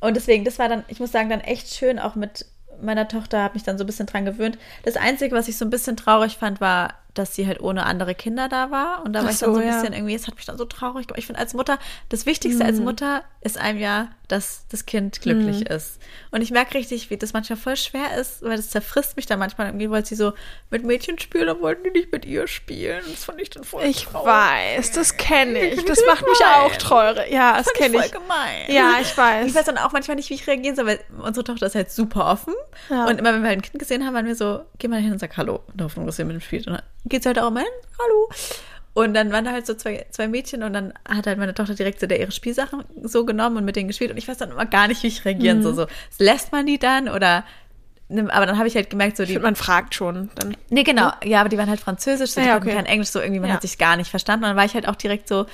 Und 0.00 0.14
deswegen, 0.16 0.44
das 0.44 0.58
war 0.58 0.68
dann, 0.68 0.84
ich 0.88 1.00
muss 1.00 1.10
sagen, 1.12 1.30
dann 1.30 1.40
echt 1.40 1.74
schön 1.74 1.98
auch 1.98 2.14
mit 2.14 2.44
meiner 2.82 3.08
Tochter, 3.08 3.42
habe 3.42 3.54
mich 3.54 3.62
dann 3.62 3.78
so 3.78 3.84
ein 3.84 3.86
bisschen 3.86 4.06
dran 4.06 4.26
gewöhnt. 4.26 4.58
Das 4.84 4.96
Einzige, 4.96 5.34
was 5.34 5.48
ich 5.48 5.56
so 5.56 5.64
ein 5.64 5.70
bisschen 5.70 5.96
traurig 5.96 6.36
fand, 6.36 6.60
war, 6.60 6.94
dass 7.18 7.34
sie 7.34 7.46
halt 7.46 7.60
ohne 7.60 7.86
andere 7.86 8.14
Kinder 8.14 8.48
da 8.48 8.70
war. 8.70 9.04
Und 9.04 9.12
da 9.12 9.20
war 9.20 9.28
Ach 9.28 9.32
ich 9.32 9.38
dann 9.38 9.50
so 9.50 9.54
so, 9.56 9.60
ein 9.60 9.66
ja. 9.68 9.74
bisschen 9.80 9.92
irgendwie, 9.94 10.14
es 10.14 10.26
hat 10.26 10.36
mich 10.36 10.44
dann 10.44 10.58
so 10.58 10.64
traurig 10.64 11.06
gemacht. 11.06 11.18
Ich 11.18 11.26
finde 11.26 11.40
als 11.40 11.54
Mutter, 11.54 11.78
das 12.08 12.26
Wichtigste 12.26 12.62
Mhm. 12.62 12.68
als 12.70 12.78
Mutter 12.80 13.24
ist 13.40 13.58
einem 13.58 13.78
ja, 13.78 14.08
dass 14.28 14.66
das 14.70 14.86
Kind 14.86 15.20
glücklich 15.22 15.66
ist. 15.70 16.00
Und 16.32 16.42
ich 16.42 16.50
merke 16.50 16.74
richtig, 16.74 17.10
wie 17.10 17.16
das 17.16 17.32
manchmal 17.32 17.56
voll 17.56 17.76
schwer 17.76 18.16
ist, 18.20 18.42
weil 18.42 18.56
das 18.56 18.70
zerfrisst 18.70 19.16
mich 19.16 19.26
dann 19.26 19.38
manchmal. 19.38 19.68
Irgendwie 19.68 19.88
wollte 19.88 20.08
sie 20.08 20.16
so 20.16 20.32
mit 20.70 20.84
Mädchen 20.84 21.18
spielen, 21.20 21.46
dann 21.46 21.60
wollten 21.60 21.84
die 21.84 21.90
nicht 21.90 22.10
mit 22.10 22.24
ihr 22.24 22.48
spielen. 22.48 23.02
Das 23.08 23.24
fand 23.24 23.40
ich 23.40 23.50
dann 23.50 23.62
voll 23.64 23.84
Ich 23.84 24.04
traurig. 24.04 24.26
weiß, 24.26 24.90
das 24.92 25.16
kenne 25.16 25.60
ich. 25.60 25.84
Das 25.84 26.00
macht 26.06 26.22
mich 26.26 26.40
auch 26.44 26.74
traurig. 26.76 27.30
Ja, 27.30 27.56
das 27.56 27.66
Fand 27.66 27.76
ich 27.76 27.82
kenne 27.82 27.94
voll 27.98 28.06
ich. 28.06 28.12
gemein. 28.12 28.64
Ja, 28.68 28.94
ich 29.00 29.16
weiß. 29.16 29.46
Ich 29.46 29.54
weiß 29.54 29.64
dann 29.64 29.78
auch 29.78 29.92
manchmal 29.92 30.16
nicht, 30.16 30.28
wie 30.30 30.34
ich 30.34 30.46
reagieren 30.48 30.74
soll, 30.74 30.86
weil 30.86 31.00
unsere 31.22 31.44
Tochter 31.44 31.66
ist 31.66 31.76
halt 31.76 31.90
super 31.92 32.26
offen. 32.26 32.54
Ja. 32.90 33.06
Und 33.06 33.18
immer, 33.20 33.32
wenn 33.32 33.42
wir 33.42 33.48
halt 33.50 33.58
ein 33.60 33.62
Kind 33.62 33.78
gesehen 33.78 34.04
haben, 34.04 34.14
waren 34.14 34.26
wir 34.26 34.34
so, 34.34 34.62
geh 34.78 34.88
mal 34.88 35.00
hin 35.00 35.12
und 35.12 35.18
sag 35.20 35.36
Hallo. 35.36 35.60
In 35.70 35.76
der 35.78 35.84
Hoffnung, 35.86 36.06
dass 36.06 36.18
ihr 36.18 36.24
mit 36.24 36.34
ihm 36.36 36.40
spielt. 36.40 36.66
Und 36.66 36.80
dann 37.06 37.08
geht 37.08 37.22
sie 37.22 37.28
halt 37.28 37.38
auch 37.38 37.48
immer 37.48 37.60
hin, 37.60 37.68
Hallo. 38.02 38.28
Und 38.94 39.12
dann 39.14 39.30
waren 39.30 39.44
da 39.44 39.52
halt 39.52 39.66
so 39.66 39.74
zwei, 39.74 40.06
zwei 40.10 40.26
Mädchen 40.26 40.62
und 40.62 40.72
dann 40.72 40.94
hat 41.06 41.26
halt 41.26 41.38
meine 41.38 41.52
Tochter 41.54 41.74
direkt 41.74 42.00
so 42.00 42.06
der 42.06 42.18
ihre 42.18 42.32
Spielsachen 42.32 42.82
so 43.02 43.26
genommen 43.26 43.58
und 43.58 43.64
mit 43.66 43.76
denen 43.76 43.88
gespielt. 43.88 44.10
Und 44.10 44.16
ich 44.16 44.26
weiß 44.26 44.38
dann 44.38 44.50
immer 44.52 44.64
gar 44.64 44.88
nicht, 44.88 45.02
wie 45.02 45.08
ich 45.08 45.24
reagieren 45.26 45.58
Mhm. 45.58 45.62
soll. 45.62 45.74
So, 45.74 45.86
lässt 46.18 46.50
man 46.52 46.64
die 46.66 46.78
dann 46.78 47.08
oder 47.08 47.44
aber 48.08 48.46
dann 48.46 48.56
habe 48.56 48.68
ich 48.68 48.76
halt 48.76 48.88
gemerkt, 48.88 49.16
so 49.16 49.24
die. 49.24 49.32
finde, 49.32 49.42
man 49.48 49.56
fragt 49.56 49.94
schon. 49.96 50.30
Dann. 50.36 50.56
Nee, 50.70 50.84
genau. 50.84 51.10
Ja, 51.24 51.40
aber 51.40 51.48
die 51.48 51.58
waren 51.58 51.68
halt 51.68 51.80
französisch, 51.80 52.30
so 52.30 52.40
Ja, 52.40 52.56
okay. 52.56 52.72
kein 52.72 52.86
Englisch, 52.86 53.08
so 53.08 53.20
irgendwie, 53.20 53.40
man 53.40 53.48
Ja. 53.50 53.56
hat 53.56 53.62
sich 53.62 53.78
gar 53.78 53.96
nicht 53.96 54.10
verstanden. 54.10 54.44
Und 54.44 54.50
dann 54.50 54.56
war 54.56 54.64
ich 54.64 54.74
halt 54.74 54.86
auch 54.88 54.94
direkt 54.94 55.26
so, 55.28 55.44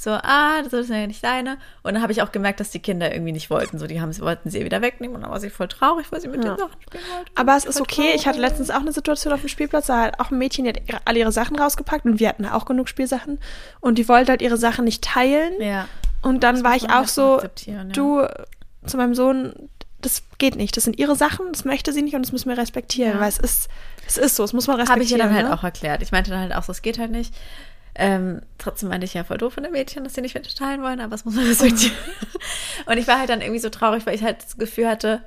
so, 0.00 0.10
ah, 0.10 0.62
das 0.62 0.72
ist 0.72 0.90
ja 0.90 1.06
nicht 1.06 1.24
deine. 1.24 1.58
Und 1.82 1.94
dann 1.94 2.02
habe 2.02 2.12
ich 2.12 2.22
auch 2.22 2.30
gemerkt, 2.32 2.60
dass 2.60 2.70
die 2.70 2.78
Kinder 2.78 3.12
irgendwie 3.12 3.32
nicht 3.32 3.50
wollten. 3.50 3.78
So, 3.78 3.86
die 3.86 4.00
haben, 4.00 4.16
wollten 4.20 4.48
sie 4.50 4.58
ihr 4.58 4.64
wieder 4.64 4.80
wegnehmen 4.80 5.16
und 5.16 5.22
dann 5.22 5.30
war 5.30 5.40
sie 5.40 5.50
voll 5.50 5.68
traurig, 5.68 6.06
weil 6.10 6.20
sie 6.20 6.28
mit 6.28 6.44
Ja. 6.44 6.54
den 6.54 6.58
Sachen 6.58 6.80
spielen 6.82 7.02
wollte. 7.14 7.30
Aber 7.34 7.56
es 7.56 7.64
ist 7.64 7.80
okay. 7.80 8.12
Ich 8.14 8.26
hatte 8.26 8.38
traurig. 8.38 8.50
letztens 8.50 8.70
auch 8.70 8.80
eine 8.80 8.92
Situation 8.92 9.32
auf 9.32 9.40
dem 9.40 9.48
Spielplatz, 9.48 9.86
da 9.86 10.02
hat 10.04 10.20
auch 10.20 10.30
ein 10.30 10.38
Mädchen, 10.38 10.64
die 10.64 10.70
hat 10.70 11.02
alle 11.04 11.18
ihre 11.18 11.32
Sachen 11.32 11.56
rausgepackt 11.56 12.04
und 12.04 12.20
wir 12.20 12.28
hatten 12.28 12.46
auch 12.46 12.64
genug 12.64 12.88
Spielsachen. 12.88 13.38
Und 13.80 13.98
die 13.98 14.08
wollte 14.08 14.30
halt 14.30 14.42
ihre 14.42 14.56
Sachen 14.56 14.84
nicht 14.84 15.02
teilen. 15.02 15.60
Ja. 15.60 15.88
Und 16.22 16.42
dann 16.44 16.62
war 16.64 16.72
muss 16.74 16.82
ich 16.84 16.90
auch 16.90 16.94
halt 16.94 17.10
so, 17.10 17.40
ja. 17.66 17.84
du, 17.84 18.26
zu 18.86 18.96
meinem 18.96 19.14
Sohn, 19.14 19.68
das 20.00 20.22
geht 20.38 20.54
nicht. 20.56 20.76
Das 20.76 20.84
sind 20.84 20.98
ihre 20.98 21.16
Sachen, 21.16 21.46
das 21.52 21.64
möchte 21.64 21.92
sie 21.92 22.02
nicht 22.02 22.14
und 22.14 22.22
das 22.22 22.32
müssen 22.32 22.48
wir 22.48 22.56
respektieren. 22.56 23.14
Ja. 23.14 23.20
Weil 23.20 23.28
es 23.28 23.38
ist, 23.38 23.68
es 24.06 24.16
ist 24.16 24.36
so, 24.36 24.44
es 24.44 24.52
muss 24.52 24.66
man 24.68 24.74
Habe 24.74 24.82
respektieren. 24.82 25.06
ich 25.06 25.12
ihr 25.12 25.28
dann 25.28 25.34
halt 25.34 25.46
ne? 25.48 25.58
auch 25.58 25.64
erklärt. 25.64 26.02
Ich 26.02 26.12
meinte 26.12 26.30
dann 26.30 26.40
halt 26.40 26.54
auch 26.54 26.62
so, 26.62 26.72
es 26.72 26.82
geht 26.82 26.98
halt 26.98 27.10
nicht. 27.10 27.34
Ähm, 28.00 28.42
trotzdem 28.58 28.88
meinte 28.90 29.04
ich 29.04 29.14
ja 29.14 29.24
voll 29.24 29.38
doof 29.38 29.54
von 29.54 29.64
den 29.64 29.72
Mädchen, 29.72 30.04
dass 30.04 30.14
sie 30.14 30.20
nicht 30.20 30.34
mit 30.34 30.56
teilen 30.56 30.82
wollen, 30.82 31.00
aber 31.00 31.14
es 31.16 31.24
muss 31.24 31.34
man 31.34 31.44
respektieren. 31.48 31.96
und 32.86 32.96
ich 32.96 33.06
war 33.08 33.18
halt 33.18 33.28
dann 33.28 33.40
irgendwie 33.40 33.58
so 33.60 33.68
traurig, 33.70 34.06
weil 34.06 34.14
ich 34.14 34.22
halt 34.22 34.42
das 34.42 34.56
Gefühl 34.56 34.88
hatte, 34.88 35.22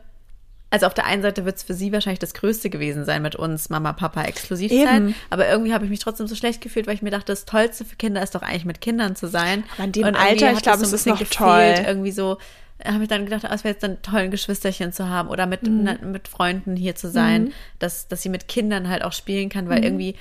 also 0.70 0.86
auf 0.86 0.94
der 0.94 1.06
einen 1.06 1.22
Seite 1.22 1.44
wird 1.44 1.58
es 1.58 1.64
für 1.64 1.74
sie 1.74 1.92
wahrscheinlich 1.92 2.20
das 2.20 2.34
Größte 2.34 2.70
gewesen 2.70 3.04
sein 3.04 3.22
mit 3.22 3.36
uns, 3.36 3.70
Mama, 3.70 3.92
Papa, 3.92 4.24
Exklusivzeit. 4.24 4.96
Eben. 5.02 5.16
Aber 5.30 5.50
irgendwie 5.50 5.74
habe 5.74 5.84
ich 5.84 5.90
mich 5.90 6.00
trotzdem 6.00 6.28
so 6.28 6.36
schlecht 6.36 6.62
gefühlt, 6.62 6.88
weil 6.88 6.96
ich 6.96 7.02
mir 7.02 7.12
dachte, 7.12 7.26
das 7.34 7.44
Tollste 7.44 7.84
für 7.84 7.98
Kinder 7.98 8.24
ist 8.24 8.36
doch 8.36 8.42
eigentlich 8.42 8.64
mit 8.64 8.80
Kindern 8.80 9.18
zu 9.18 9.28
sein. 9.28 9.66
Aber 9.76 9.84
in 9.84 9.92
dem 9.92 10.08
Und 10.08 10.16
Alter, 10.16 10.54
ich 10.54 10.62
glaube, 10.62 10.82
es 10.84 10.94
ist 10.94 11.06
noch 11.06 11.20
bisschen 11.20 11.38
toll. 11.38 11.60
gefehlt, 11.72 11.88
Irgendwie 11.88 12.12
so, 12.12 12.38
habe 12.86 13.04
ich 13.04 13.10
dann 13.10 13.26
gedacht, 13.26 13.44
ah, 13.44 13.54
es 13.54 13.66
wäre 13.66 13.74
jetzt 13.74 13.84
dann 13.84 14.02
toll, 14.02 14.22
ein 14.22 14.32
Geschwisterchen 14.32 14.94
zu 14.94 15.10
haben 15.10 15.28
oder 15.28 15.46
mit, 15.46 15.64
Mhm. 15.64 15.82
na, 15.84 15.96
mit 16.08 16.30
Freunden 16.30 16.78
hier 16.78 16.96
zu 16.96 17.10
sein, 17.12 17.52
dass, 17.80 18.08
dass 18.08 18.22
sie 18.22 18.30
mit 18.30 18.48
Kindern 18.48 18.88
halt 18.88 19.04
auch 19.04 19.12
spielen 19.12 19.50
kann, 19.50 19.68
weil 19.68 19.84
irgendwie 19.84 20.16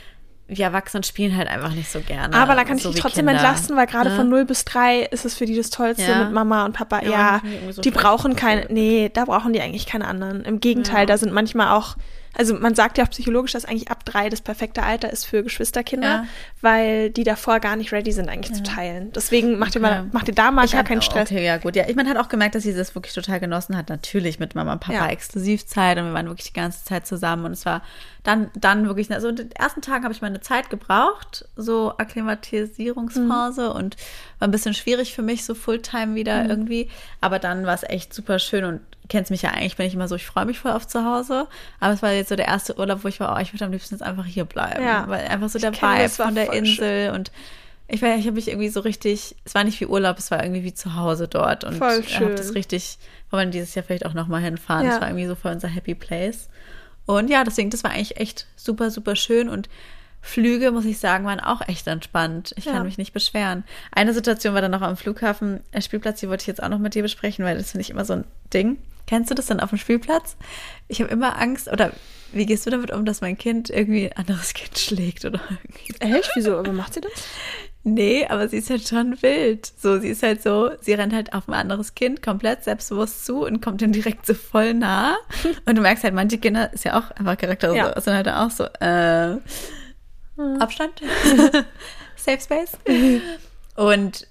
wir 0.51 0.65
Erwachsenen 0.65 1.03
spielen 1.05 1.37
halt 1.37 1.49
einfach 1.49 1.73
nicht 1.73 1.91
so 1.91 2.01
gerne. 2.01 2.35
Aber 2.37 2.55
da 2.55 2.65
kann 2.65 2.77
ich 2.77 2.83
so 2.83 2.91
dich 2.91 3.01
trotzdem 3.01 3.27
Kinder, 3.27 3.41
entlasten, 3.41 3.77
weil 3.77 3.87
gerade 3.87 4.11
ne? 4.11 4.17
von 4.17 4.29
0 4.29 4.45
bis 4.45 4.65
3 4.65 5.01
ist 5.03 5.25
es 5.25 5.35
für 5.35 5.47
die 5.47 5.57
das 5.57 5.71
Tollste 5.71 6.03
Ja. 6.11 6.25
mit 6.25 6.33
Mama 6.33 6.65
und 6.65 6.73
Papa. 6.73 7.03
Ja, 7.03 7.11
Ja, 7.11 7.43
so 7.71 7.81
die 7.81 7.91
brauchen 7.91 8.37
keine, 8.37 8.67
nee, 8.69 9.11
da 9.13 9.25
brauchen 9.25 9.53
die 9.53 9.61
eigentlich 9.61 9.87
keine 9.87 10.07
anderen. 10.07 10.43
Im 10.45 10.61
Gegenteil, 10.61 11.07
da 11.07 11.17
sind 11.17 11.33
manchmal 11.33 11.69
auch, 11.77 11.97
also 12.37 12.55
man 12.55 12.75
sagt 12.75 12.99
ja 12.99 13.05
auch 13.05 13.11
psychologisch, 13.11 13.53
dass 13.53 13.65
eigentlich 13.65 13.91
ab 13.91 14.05
drei 14.05 14.29
das 14.29 14.41
perfekte 14.41 14.83
Alter 14.83 15.11
ist 15.11 15.25
für 15.25 15.43
Geschwisterkinder, 15.43 16.09
Ja. 16.09 16.27
weil 16.61 17.11
die 17.11 17.25
davor 17.25 17.61
gar 17.61 17.77
nicht 17.77 17.93
ready 17.93 18.13
sind, 18.13 18.29
eigentlich 18.29 18.55
zu 18.57 18.63
teilen. 18.63 19.13
Deswegen 19.13 19.59
macht 19.59 19.75
ihr 19.75 19.81
mal, 19.81 20.01
Okay. 20.01 20.09
macht 20.13 20.29
ihr 20.29 20.35
da 20.35 20.51
mal 20.51 20.65
Ich 20.65 20.73
gar 20.73 20.81
hab- 20.81 20.89
keinen 20.89 21.03
Stress. 21.03 21.31
Okay, 21.31 21.45
ja, 21.45 21.57
gut. 21.59 21.77
Ja, 21.77 21.89
ich 21.89 21.97
meine, 21.97 22.09
hat 22.11 22.17
auch 22.17 22.29
gemerkt, 22.29 22.55
dass 22.55 22.63
sie 22.63 22.75
das 22.75 22.95
wirklich 22.95 23.15
total 23.15 23.41
genossen 23.41 23.77
hat. 23.77 23.89
Natürlich 23.89 24.39
mit 24.39 24.55
Mama 24.55 24.73
und 24.75 24.81
Papa 24.81 24.95
Ja. 24.99 25.07
Exklusivzeit 25.09 25.99
und 25.99 26.05
wir 26.07 26.13
waren 26.15 26.27
wirklich 26.27 26.47
die 26.49 26.53
ganze 26.59 26.85
Zeit 26.85 27.07
zusammen 27.07 27.45
und 27.47 27.53
es 27.53 27.67
war 27.67 27.83
dann, 28.23 28.51
dann 28.55 28.87
wirklich, 28.87 29.11
also 29.11 29.29
in 29.29 29.37
den 29.37 29.53
ersten 29.53 29.81
Tagen 29.81 30.05
habe 30.05 30.13
ich 30.13 30.21
meine 30.21 30.41
Zeit 30.43 30.69
gebraucht, 30.71 31.47
so 31.57 31.95
Akklimatisierungsphase 31.97 33.71
Mhm. 33.71 33.77
und 33.77 33.97
war 34.39 34.49
ein 34.49 34.51
bisschen 34.51 34.75
schwierig 34.75 35.15
für 35.15 35.23
mich, 35.23 35.45
so 35.45 35.55
Fulltime 35.55 36.15
wieder 36.15 36.45
Mhm. 36.45 36.51
irgendwie. 36.51 36.91
Aber 37.21 37.39
dann 37.39 37.67
war 37.67 37.75
es 37.75 37.83
echt 37.83 38.13
super 38.15 38.39
schön 38.39 38.65
und 38.65 38.81
kennst 39.11 39.31
mich 39.31 39.43
ja 39.43 39.51
eigentlich, 39.51 39.77
bin 39.77 39.87
ich 39.87 39.93
immer 39.93 40.09
so, 40.09 40.15
ich 40.15 40.25
freue 40.25 40.47
mich 40.47 40.59
voll 40.59 40.73
auf 40.73 40.87
zu 40.87 41.05
Hause. 41.05 41.47
Aber 41.81 41.93
es 41.93 42.01
war 42.01 42.13
jetzt 42.13 42.31
so 42.31 42.37
der 42.37 42.47
erste 42.47 42.79
Urlaub, 42.79 43.05
wo 43.05 43.09
ich 43.09 43.21
war, 43.21 43.37
oh, 43.37 43.41
ich 43.41 43.53
würde 43.53 43.67
am 43.67 43.73
liebsten 43.73 43.95
jetzt 43.95 44.03
einfach 44.03 44.25
hier 44.25 44.47
bleiben. 44.47 44.83
Ja. 44.83 45.07
Weil 45.09 45.27
einfach 45.27 45.51
so 45.51 45.59
der 45.59 45.73
kenn 45.73 45.99
Vibe 45.99 46.09
von 46.09 46.35
der 46.35 46.53
Insel 46.55 47.11
und 47.11 47.31
ich 47.93 48.01
war, 48.03 48.15
ich 48.17 48.25
habe 48.25 48.37
mich 48.37 48.49
irgendwie 48.49 48.69
so 48.69 48.81
richtig, 48.81 49.35
es 49.45 49.55
war 49.55 49.65
nicht 49.65 49.81
wie 49.81 49.87
Urlaub, 49.87 50.17
es 50.17 50.31
war 50.31 50.43
irgendwie 50.43 50.63
wie 50.63 50.73
zu 50.73 50.95
Hause 50.95 51.27
dort 51.27 51.65
und 51.65 51.81
habe 51.81 52.05
schön. 52.05 52.37
das 52.37 52.55
richtig, 52.55 52.99
wollen 53.31 53.49
wir 53.49 53.61
dieses 53.61 53.75
Jahr 53.75 53.85
vielleicht 53.85 54.07
auch 54.07 54.15
nochmal 54.15 54.41
hinfahren. 54.41 54.87
Ja. 54.87 54.95
Es 54.95 55.01
war 55.01 55.09
irgendwie 55.09 55.27
so 55.27 55.35
voll 55.35 55.53
unser 55.53 55.69
Happy 55.69 55.97
Place. 55.97 56.49
Und 57.07 57.29
ja, 57.31 57.43
deswegen, 57.43 57.71
das 57.71 57.83
war 57.83 57.91
eigentlich 57.91 58.19
echt 58.19 58.47
super, 58.55 58.93
super 58.93 59.17
schön 59.17 59.49
und 59.49 59.69
Flüge, 60.23 60.71
muss 60.71 60.85
ich 60.85 60.99
sagen, 60.99 61.25
waren 61.25 61.41
auch 61.41 61.67
echt 61.67 61.87
entspannt. 61.87 62.53
Ich 62.57 62.67
Ja. 62.67 62.73
kann 62.73 62.85
mich 62.85 62.99
nicht 62.99 63.13
beschweren. 63.13 63.65
Eine 63.91 64.13
Situation 64.13 64.55
war 64.55 64.61
dann 64.61 64.71
noch 64.71 64.83
am 64.83 64.97
Flughafen, 64.97 65.61
Spielplatz, 65.81 66.21
die 66.21 66.29
wollte 66.29 66.43
ich 66.43 66.47
jetzt 66.47 66.63
auch 66.63 66.69
noch 66.69 66.79
mit 66.79 66.95
dir 66.95 67.03
besprechen, 67.03 67.45
weil 67.45 67.57
das 67.57 67.73
finde 67.73 67.83
ich 67.83 67.91
immer 67.91 68.05
so 68.05 68.13
ein 68.13 68.25
Ding. 68.53 68.77
Kennst 69.11 69.29
du 69.29 69.35
das 69.35 69.47
dann 69.47 69.59
auf 69.59 69.71
dem 69.71 69.79
Spielplatz? 69.79 70.37
Ich 70.87 71.01
habe 71.01 71.11
immer 71.11 71.37
Angst, 71.41 71.67
oder 71.67 71.91
wie 72.33 72.47
gehst 72.47 72.65
du 72.65 72.71
damit 72.71 72.93
um, 72.93 73.05
dass 73.05 73.21
mein 73.23 73.37
Kind 73.37 73.69
irgendwie 73.69 74.09
ein 74.09 74.17
anderes 74.17 74.55
Kind 74.55 74.79
schlägt 74.79 75.25
oder 75.25 75.41
irgendwie? 75.51 76.17
Echt? 76.17 76.31
Wieso? 76.37 76.57
Aber 76.57 76.73
macht 76.73 76.95
sie 76.95 77.01
das? 77.01 77.11
Nee, 77.83 78.25
aber 78.29 78.47
sie 78.49 78.59
ist 78.59 78.71
halt 78.71 78.87
schon 78.87 79.21
wild. 79.21 79.67
So, 79.67 79.99
sie 79.99 80.11
ist 80.11 80.23
halt 80.23 80.45
so, 80.45 80.71
sie 80.81 80.93
rennt 80.93 81.13
halt 81.13 81.33
auf 81.33 81.49
ein 81.49 81.55
anderes 81.55 81.97
Kind 81.97 82.23
komplett 82.23 82.63
selbstbewusst 82.63 83.27
zu 83.27 83.45
und 83.45 83.61
kommt 83.61 83.83
ihm 83.83 83.91
direkt 83.91 84.27
so 84.27 84.35
voll 84.35 84.75
nah. 84.75 85.17
Und 85.67 85.77
du 85.77 85.83
merkst 85.83 86.05
halt, 86.05 86.15
manche 86.15 86.39
Kinder, 86.39 86.73
ist 86.73 86.85
ja 86.85 86.97
auch 86.97 87.11
einfach 87.11 87.37
Charakter, 87.37 87.75
Ja. 87.75 87.93
so, 87.97 88.01
sind 88.03 88.15
halt 88.15 88.29
auch 88.29 88.51
so, 88.53 88.63
äh, 88.79 89.39
Abstand, 90.61 91.03
Safe 92.17 92.41
Space. 92.41 92.73
Und 93.75 94.29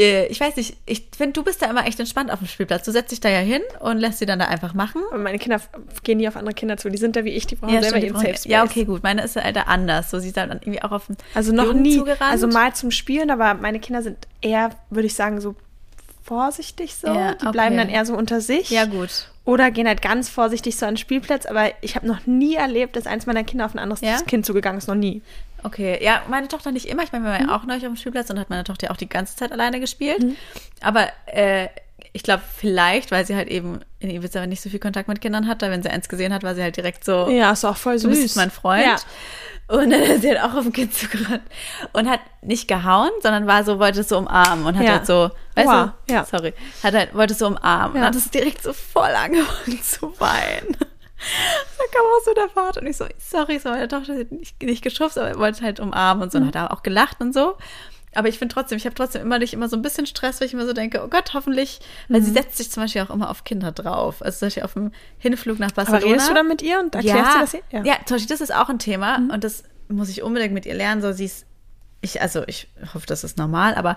ich 0.00 0.40
weiß 0.40 0.56
nicht, 0.56 0.76
ich 0.86 1.08
finde, 1.16 1.32
du 1.34 1.42
bist 1.42 1.60
da 1.62 1.66
immer 1.66 1.86
echt 1.86 1.98
entspannt 2.00 2.30
auf 2.32 2.38
dem 2.38 2.48
Spielplatz. 2.48 2.84
Du 2.84 2.92
setzt 2.92 3.12
dich 3.12 3.20
da 3.20 3.28
ja 3.28 3.38
hin 3.40 3.62
und 3.80 3.98
lässt 3.98 4.18
sie 4.18 4.26
dann 4.26 4.38
da 4.38 4.46
einfach 4.46 4.74
machen. 4.74 5.02
Und 5.12 5.22
meine 5.22 5.38
Kinder 5.38 5.60
gehen 6.02 6.18
nie 6.18 6.28
auf 6.28 6.36
andere 6.36 6.54
Kinder 6.54 6.76
zu. 6.76 6.88
Die 6.90 6.98
sind 6.98 7.16
da 7.16 7.24
wie 7.24 7.30
ich, 7.30 7.46
die 7.46 7.56
brauchen 7.56 7.74
Ja, 7.74 7.82
selber 7.82 7.98
stimmt, 7.98 8.12
brauchen- 8.14 8.26
Safe 8.26 8.34
Space. 8.38 8.50
ja, 8.50 8.64
okay, 8.64 8.84
gut. 8.84 9.02
Meine 9.02 9.22
ist 9.22 9.36
halt 9.36 9.56
da 9.56 9.62
anders. 9.62 10.10
So, 10.10 10.18
sie 10.18 10.28
ist 10.28 10.36
dann 10.36 10.50
irgendwie 10.50 10.82
auch 10.82 10.92
auf 10.92 11.06
dem 11.06 11.16
Also 11.34 11.52
noch 11.52 11.64
Jungen 11.66 11.82
nie. 11.82 11.98
zugerannt. 11.98 12.32
Also 12.32 12.46
mal 12.46 12.74
zum 12.74 12.90
Spielen, 12.90 13.30
aber 13.30 13.54
meine 13.54 13.80
Kinder 13.80 14.02
sind 14.02 14.16
eher, 14.40 14.70
würde 14.90 15.06
ich 15.06 15.14
sagen, 15.14 15.40
so 15.40 15.54
vorsichtig 16.22 16.94
so. 16.94 17.08
Ja, 17.08 17.34
die 17.34 17.46
bleiben 17.50 17.74
okay. 17.76 17.84
dann 17.84 17.88
eher 17.88 18.06
so 18.06 18.14
unter 18.14 18.40
sich. 18.40 18.70
Ja, 18.70 18.84
gut. 18.84 19.26
Oder 19.44 19.70
gehen 19.70 19.88
halt 19.88 20.00
ganz 20.02 20.28
vorsichtig 20.28 20.76
so 20.76 20.86
an 20.86 20.92
den 20.92 20.98
Spielplatz. 20.98 21.46
Aber 21.46 21.70
ich 21.80 21.96
habe 21.96 22.06
noch 22.06 22.26
nie 22.26 22.54
erlebt, 22.54 22.94
dass 22.94 23.06
eins 23.06 23.26
meiner 23.26 23.42
Kinder 23.42 23.64
auf 23.66 23.74
ein 23.74 23.78
anderes 23.80 24.00
Ja? 24.00 24.18
Kind 24.26 24.46
zugegangen 24.46 24.78
ist. 24.78 24.86
Noch 24.86 24.94
nie. 24.94 25.22
Okay, 25.62 26.02
ja, 26.02 26.22
meine 26.28 26.48
Tochter 26.48 26.72
nicht 26.72 26.86
immer. 26.86 27.02
Ich 27.02 27.12
meine, 27.12 27.24
wir 27.24 27.32
waren 27.32 27.48
ja 27.48 27.54
auch 27.56 27.64
neulich 27.64 27.84
auf 27.86 27.92
dem 27.92 27.96
Spielplatz 27.96 28.30
und 28.30 28.38
hat 28.38 28.50
meine 28.50 28.64
Tochter 28.64 28.86
ja 28.88 28.92
auch 28.92 28.96
die 28.96 29.08
ganze 29.08 29.36
Zeit 29.36 29.52
alleine 29.52 29.80
gespielt. 29.80 30.24
Aber 30.80 31.08
äh, 31.26 31.68
ich 32.12 32.22
glaube, 32.22 32.42
vielleicht, 32.56 33.10
weil 33.10 33.24
sie 33.26 33.36
halt 33.36 33.48
eben 33.48 33.80
in 34.00 34.10
Ibiza 34.10 34.46
nicht 34.46 34.60
so 34.62 34.68
viel 34.70 34.80
Kontakt 34.80 35.08
mit 35.08 35.20
Kindern 35.20 35.46
hatte, 35.46 35.70
wenn 35.70 35.82
sie 35.82 35.90
eins 35.90 36.08
gesehen 36.08 36.32
hat, 36.34 36.42
war 36.42 36.54
sie 36.54 36.62
halt 36.62 36.76
direkt 36.76 37.04
so, 37.04 37.28
Ja, 37.28 37.52
ist 37.52 37.64
auch 37.64 37.76
voll 37.76 37.94
du 37.94 38.08
süß. 38.08 38.22
bist 38.22 38.36
mein 38.36 38.50
Freund. 38.50 38.84
Ja. 38.84 38.96
Und 39.68 39.90
dann 39.90 40.00
ist 40.02 40.22
sie 40.22 40.30
halt 40.30 40.40
auch 40.42 40.54
auf 40.54 40.64
dem 40.64 40.72
Kind 40.72 40.92
zugerannt 40.94 41.42
und 41.92 42.10
hat 42.10 42.18
nicht 42.42 42.66
gehauen, 42.66 43.10
sondern 43.22 43.46
war 43.46 43.62
so, 43.62 43.78
wollte 43.78 44.00
es 44.00 44.08
so 44.08 44.18
umarmen 44.18 44.66
und 44.66 44.76
hat 44.76 44.84
Ja. 44.84 44.92
halt 44.94 45.06
so, 45.06 45.30
weißt 45.54 45.68
Wow, 45.68 45.90
du, 46.08 46.12
ja. 46.14 46.24
sorry, 46.24 46.52
hat 46.82 46.94
halt, 46.94 47.14
wollte 47.14 47.34
es 47.34 47.38
so 47.38 47.46
umarmen 47.46 47.92
und 47.96 48.00
Ja. 48.00 48.06
hat 48.08 48.16
es 48.16 48.28
direkt 48.30 48.62
so 48.64 48.72
voll 48.72 49.10
angefangen 49.10 49.80
zu 49.82 50.12
weinen. 50.18 50.76
Da 51.78 51.84
kam 51.92 52.06
auch 52.06 52.24
so 52.24 52.34
der 52.34 52.48
Vater 52.48 52.80
und 52.80 52.86
ich 52.86 52.96
so, 52.96 53.06
sorry, 53.18 53.58
so 53.58 53.68
meine 53.70 53.88
Tochter 53.88 54.18
hat 54.18 54.32
nicht, 54.32 54.62
nicht 54.62 54.82
geschubst, 54.82 55.18
aber 55.18 55.28
er 55.28 55.38
wollte 55.38 55.62
halt 55.62 55.80
umarmen 55.80 56.22
und 56.22 56.32
so 56.32 56.38
und 56.38 56.54
hat 56.54 56.70
auch 56.70 56.82
gelacht 56.82 57.20
und 57.20 57.34
so. 57.34 57.56
Aber 58.14 58.28
ich 58.28 58.38
finde 58.38 58.52
trotzdem, 58.52 58.76
ich 58.76 58.86
habe 58.86 58.94
trotzdem 58.94 59.22
immer 59.22 59.38
nicht 59.38 59.52
immer 59.52 59.68
so 59.68 59.76
ein 59.76 59.82
bisschen 59.82 60.04
Stress, 60.06 60.40
weil 60.40 60.48
ich 60.48 60.54
immer 60.54 60.66
so 60.66 60.72
denke, 60.72 61.02
oh 61.04 61.08
Gott, 61.08 61.32
hoffentlich, 61.32 61.80
weil 62.08 62.22
sie 62.22 62.32
setzt 62.32 62.56
sich 62.56 62.70
zum 62.70 62.82
Beispiel 62.82 63.02
auch 63.02 63.10
immer 63.10 63.30
auf 63.30 63.44
Kinder 63.44 63.70
drauf. 63.70 64.20
Also 64.20 64.40
zum 64.40 64.46
Beispiel 64.46 64.62
auf 64.64 64.72
dem 64.72 64.90
Hinflug 65.18 65.60
nach 65.60 65.68
Aber 65.68 65.84
Barcelona. 65.84 66.12
redest 66.12 66.28
du 66.28 66.34
dann 66.34 66.48
mit 66.48 66.60
ihr 66.62 66.80
und 66.80 66.94
erklärst 66.94 67.18
ja, 67.18 67.34
du 67.34 67.40
das 67.40 67.54
ihr? 67.54 67.84
Ja. 67.84 67.98
zum 68.04 68.16
Beispiel, 68.16 68.28
das 68.28 68.40
ist 68.40 68.54
auch 68.54 68.68
ein 68.68 68.80
Thema 68.80 69.16
und 69.32 69.44
das 69.44 69.62
muss 69.88 70.08
ich 70.08 70.22
unbedingt 70.22 70.54
mit 70.54 70.66
ihr 70.66 70.74
lernen. 70.74 71.02
So, 71.02 71.12
sie 71.12 71.26
ist, 71.26 71.46
ich, 72.00 72.20
also 72.20 72.42
ich 72.48 72.66
hoffe, 72.94 73.06
das 73.06 73.22
ist 73.22 73.38
normal, 73.38 73.76
aber 73.76 73.96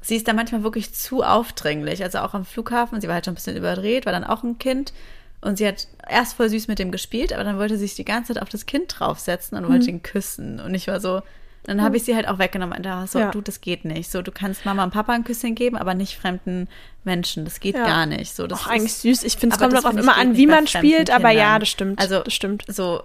sie 0.00 0.16
ist 0.16 0.26
da 0.26 0.32
manchmal 0.32 0.64
wirklich 0.64 0.92
zu 0.92 1.22
aufdringlich. 1.22 2.02
Also 2.02 2.18
auch 2.18 2.34
am 2.34 2.44
Flughafen, 2.44 3.00
sie 3.00 3.06
war 3.06 3.14
halt 3.14 3.24
schon 3.24 3.32
ein 3.32 3.36
bisschen 3.36 3.56
überdreht, 3.56 4.04
war 4.04 4.12
dann 4.12 4.24
auch 4.24 4.42
ein 4.42 4.58
Kind 4.58 4.92
und 5.40 5.58
sie 5.58 5.68
hat 5.68 5.86
erst 6.08 6.34
voll 6.36 6.48
süß 6.48 6.68
mit 6.68 6.78
dem 6.78 6.90
gespielt, 6.90 7.32
aber 7.32 7.44
dann 7.44 7.58
wollte 7.58 7.76
sie 7.76 7.86
sich 7.86 7.94
die 7.96 8.04
ganze 8.04 8.34
Zeit 8.34 8.42
auf 8.42 8.48
das 8.48 8.66
Kind 8.66 8.94
draufsetzen 8.98 9.56
und 9.58 9.64
Mhm. 9.68 9.72
wollte 9.72 9.90
ihn 9.90 10.02
küssen. 10.02 10.60
Und 10.60 10.74
ich 10.74 10.86
war 10.88 11.00
so, 11.00 11.22
dann 11.64 11.80
habe 11.82 11.96
ich 11.96 12.04
sie 12.04 12.14
halt 12.14 12.28
auch 12.28 12.38
weggenommen 12.38 12.76
und 12.76 12.84
da 12.84 13.06
so, 13.06 13.18
Ja. 13.18 13.30
du, 13.30 13.40
das 13.40 13.60
geht 13.62 13.84
nicht. 13.86 14.10
So, 14.10 14.20
du 14.20 14.30
kannst 14.32 14.66
Mama 14.66 14.84
und 14.84 14.90
Papa 14.92 15.12
ein 15.14 15.24
Küsschen 15.24 15.54
geben, 15.54 15.76
aber 15.76 15.94
nicht 15.94 16.16
fremden 16.18 16.68
Menschen. 17.04 17.44
Das 17.44 17.58
geht 17.60 17.74
Ja. 17.74 17.86
gar 17.86 18.04
nicht. 18.06 18.34
So, 18.34 18.46
das 18.46 18.60
Auch 18.62 18.66
eigentlich 18.66 18.92
ist- 18.92 19.02
süß. 19.02 19.24
Ich 19.24 19.36
finde, 19.36 19.54
es 19.56 19.60
kommt 19.60 19.72
ich 19.72 19.98
immer 20.02 20.16
an, 20.16 20.36
wie 20.36 20.46
man 20.46 20.66
spielt, 20.66 21.10
aber 21.10 21.30
ja, 21.30 21.58
das 21.58 21.68
stimmt. 21.70 22.00
Also, 22.00 22.20
das 22.22 22.34
stimmt. 22.34 22.64
So, 22.68 23.02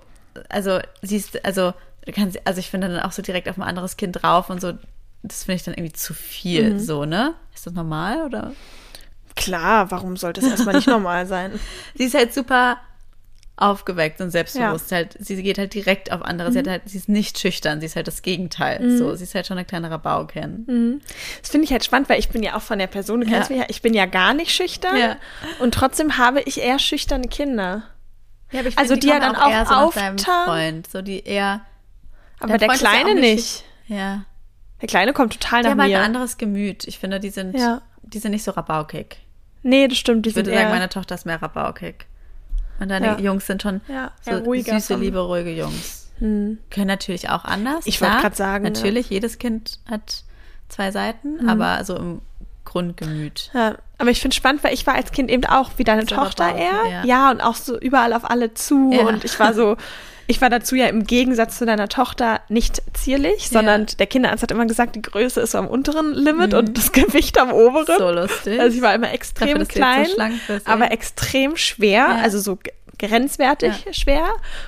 also 0.49 0.79
siehst, 1.01 1.43
also 1.45 1.73
du 2.05 2.11
kannst, 2.11 2.39
also 2.45 2.59
ich 2.59 2.69
finde 2.69 2.89
dann 2.89 2.99
auch 2.99 3.11
so 3.13 3.21
direkt 3.21 3.47
auf 3.47 3.57
ein 3.57 3.63
anderes 3.63 3.95
Kind 3.97 4.21
drauf 4.21 4.49
und 4.49 4.59
so, 4.59 4.73
das 5.23 5.43
finde 5.45 5.55
ich 5.57 5.63
dann 5.63 5.73
irgendwie 5.75 5.93
zu 5.93 6.13
viel, 6.13 6.73
Mhm. 6.73 6.79
so, 6.79 7.05
ne? 7.05 7.35
Ist 7.55 7.65
das 7.65 7.73
normal 7.73 8.25
oder? 8.25 8.53
Klar, 9.35 9.89
warum 9.91 10.17
sollte 10.17 10.41
es 10.41 10.47
erstmal 10.49 10.75
nicht 10.75 10.87
normal 10.87 11.25
sein? 11.27 11.57
Sie 11.95 12.03
ist 12.05 12.13
halt 12.15 12.33
super 12.33 12.77
aufgeweckt 13.61 14.21
und 14.21 14.29
selbstbewusst. 14.31 14.91
Halt, 14.91 15.15
sie 15.19 15.41
geht 15.43 15.57
halt 15.57 15.73
direkt 15.73 16.11
auf 16.11 16.21
andere. 16.21 16.49
Mhm. 16.49 16.53
Sie, 16.53 16.59
hat 16.59 16.67
halt, 16.67 16.81
sie 16.85 16.97
ist 16.97 17.09
nicht 17.09 17.37
schüchtern, 17.39 17.79
sie 17.79 17.85
ist 17.87 17.95
halt 17.95 18.07
das 18.07 18.21
Gegenteil. 18.21 18.97
So, 18.97 19.13
sie 19.15 19.23
ist 19.23 19.35
halt 19.35 19.47
schon 19.47 19.57
eine 19.57 19.65
kleine 19.65 19.91
Rabaukin. 19.91 21.01
Das 21.41 21.49
finde 21.49 21.65
ich 21.65 21.71
halt 21.71 21.83
spannend, 21.83 22.09
weil 22.09 22.19
ich 22.19 22.29
bin 22.29 22.41
ja 22.43 22.55
auch 22.55 22.61
von 22.61 22.79
der 22.79 22.87
Person, 22.87 23.21
du 23.21 23.27
Ja. 23.27 23.33
kennst 23.33 23.49
mich 23.49 23.59
ja, 23.59 23.65
ich 23.69 23.81
bin 23.81 23.93
ja 23.93 24.05
gar 24.05 24.33
nicht 24.33 24.51
schüchtern 24.51 24.97
Ja. 24.97 25.15
und 25.59 25.73
trotzdem 25.73 26.17
habe 26.17 26.41
ich 26.41 26.59
eher 26.61 26.79
schüchterne 26.79 27.27
Kinder. 27.27 27.83
Ja, 28.51 28.61
aber 28.61 28.69
ich 28.69 28.77
Also 28.77 28.93
find, 28.93 29.03
die 29.03 29.07
ja 29.09 29.19
kommen 29.19 29.33
dann 29.33 29.41
auch 29.41 29.49
eher 29.51 29.65
so 29.65 29.73
nach 29.73 29.93
deinem. 29.93 30.17
Freund, 30.17 30.87
so 30.89 31.01
die 31.01 31.23
eher. 31.23 31.61
Aber 32.39 32.57
der 32.57 32.69
Freund 32.69 32.81
ja 32.81 32.89
Kleine 32.89 33.11
auch 33.11 33.15
nicht. 33.21 33.63
Ja. 33.87 34.23
Der 34.81 34.87
Kleine 34.87 35.13
kommt 35.13 35.33
total 35.33 35.59
Die 35.61 35.63
nach 35.65 35.71
haben 35.71 35.81
halt 35.81 35.93
ein 35.93 35.99
mir. 35.99 36.05
anderes 36.05 36.37
Gemüt. 36.37 36.87
Ich 36.87 36.97
finde, 36.99 37.19
die 37.19 37.29
sind, 37.29 37.57
Ja. 37.57 37.81
die 38.01 38.19
sind 38.19 38.31
nicht 38.31 38.43
so 38.43 38.51
rabaukig. 38.51 39.17
Nee, 39.61 39.87
das 39.89 39.97
stimmt. 39.97 40.25
Die 40.25 40.29
Ich 40.29 40.35
würde 40.37 40.53
sagen, 40.53 40.69
meine 40.69 40.87
Tochter 40.87 41.15
ist 41.15 41.25
mehr 41.25 41.41
rabaukig. 41.41 42.05
Und 42.79 42.89
deine 42.89 43.05
Ja. 43.07 43.19
Jungs 43.19 43.45
sind 43.47 43.61
schon 43.61 43.81
Ja, 43.87 44.11
so 44.21 44.31
süße, 44.53 44.93
vom- 44.93 45.01
liebe, 45.01 45.19
ruhige 45.19 45.51
Jungs. 45.53 46.11
Können 46.19 46.59
natürlich 46.87 47.29
auch 47.29 47.45
anders. 47.45 47.85
Ich 47.85 48.01
wollte 48.01 48.17
grad 48.19 48.35
sagen, 48.35 48.65
ja. 48.65 48.71
Natürlich, 48.71 49.09
jedes 49.09 49.37
Kind 49.37 49.79
hat 49.89 50.23
zwei 50.67 50.91
Seiten, 50.91 51.43
Mhm. 51.43 51.49
aber 51.49 51.83
so 51.85 51.95
im 51.95 52.21
Grundgemüt. 52.65 53.49
Ja, 53.53 53.75
aber 53.97 54.11
ich 54.11 54.21
finde 54.21 54.35
spannend, 54.35 54.63
weil 54.63 54.73
ich 54.73 54.85
war 54.85 54.95
als 54.95 55.11
Kind 55.11 55.31
eben 55.31 55.45
auch 55.45 55.71
wie 55.77 55.83
deine 55.83 56.05
Tochter 56.05 56.53
eher. 56.55 56.85
ja. 56.89 57.03
Ja. 57.05 57.31
und 57.31 57.41
auch 57.41 57.55
so 57.55 57.79
überall 57.79 58.13
auf 58.13 58.29
alle 58.29 58.53
zu. 58.53 58.91
Ja. 58.93 59.05
Und 59.07 59.23
ich 59.23 59.39
war 59.39 59.53
so, 59.53 59.75
ich 60.29 60.41
war 60.41 60.49
dazu 60.51 60.75
ja 60.75 60.85
im 60.85 61.05
Gegensatz 61.05 61.57
zu 61.57 61.65
deiner 61.65 61.89
Tochter 61.89 62.41
nicht 62.49 62.83
zierlich, 62.93 63.49
sondern 63.49 63.87
der 63.97 64.05
Kinderarzt 64.05 64.43
hat 64.43 64.51
immer 64.51 64.67
gesagt, 64.67 64.95
die 64.95 65.01
Größe 65.01 65.41
ist 65.41 65.51
so 65.51 65.57
am 65.57 65.67
unteren 65.67 66.13
Limit 66.13 66.53
und 66.53 66.77
das 66.77 66.91
Gewicht 66.93 67.39
am 67.39 67.51
oberen. 67.51 67.85
Mhm. 67.95 67.97
So 67.97 68.11
lustig. 68.11 68.59
Also 68.59 68.77
ich 68.77 68.83
war 68.83 68.93
immer 68.93 69.11
extrem 69.11 69.47
Dafür, 69.57 69.65
so 69.65 69.71
klein, 69.71 70.05
schlank 70.05 70.33
bist, 70.47 70.67
aber 70.67 70.91
extrem 70.91 71.57
schwer, 71.57 71.91
Ja. 72.09 72.19
also 72.21 72.39
so 72.39 72.59
grenzwertig 72.99 73.85
schwer. 73.91 74.25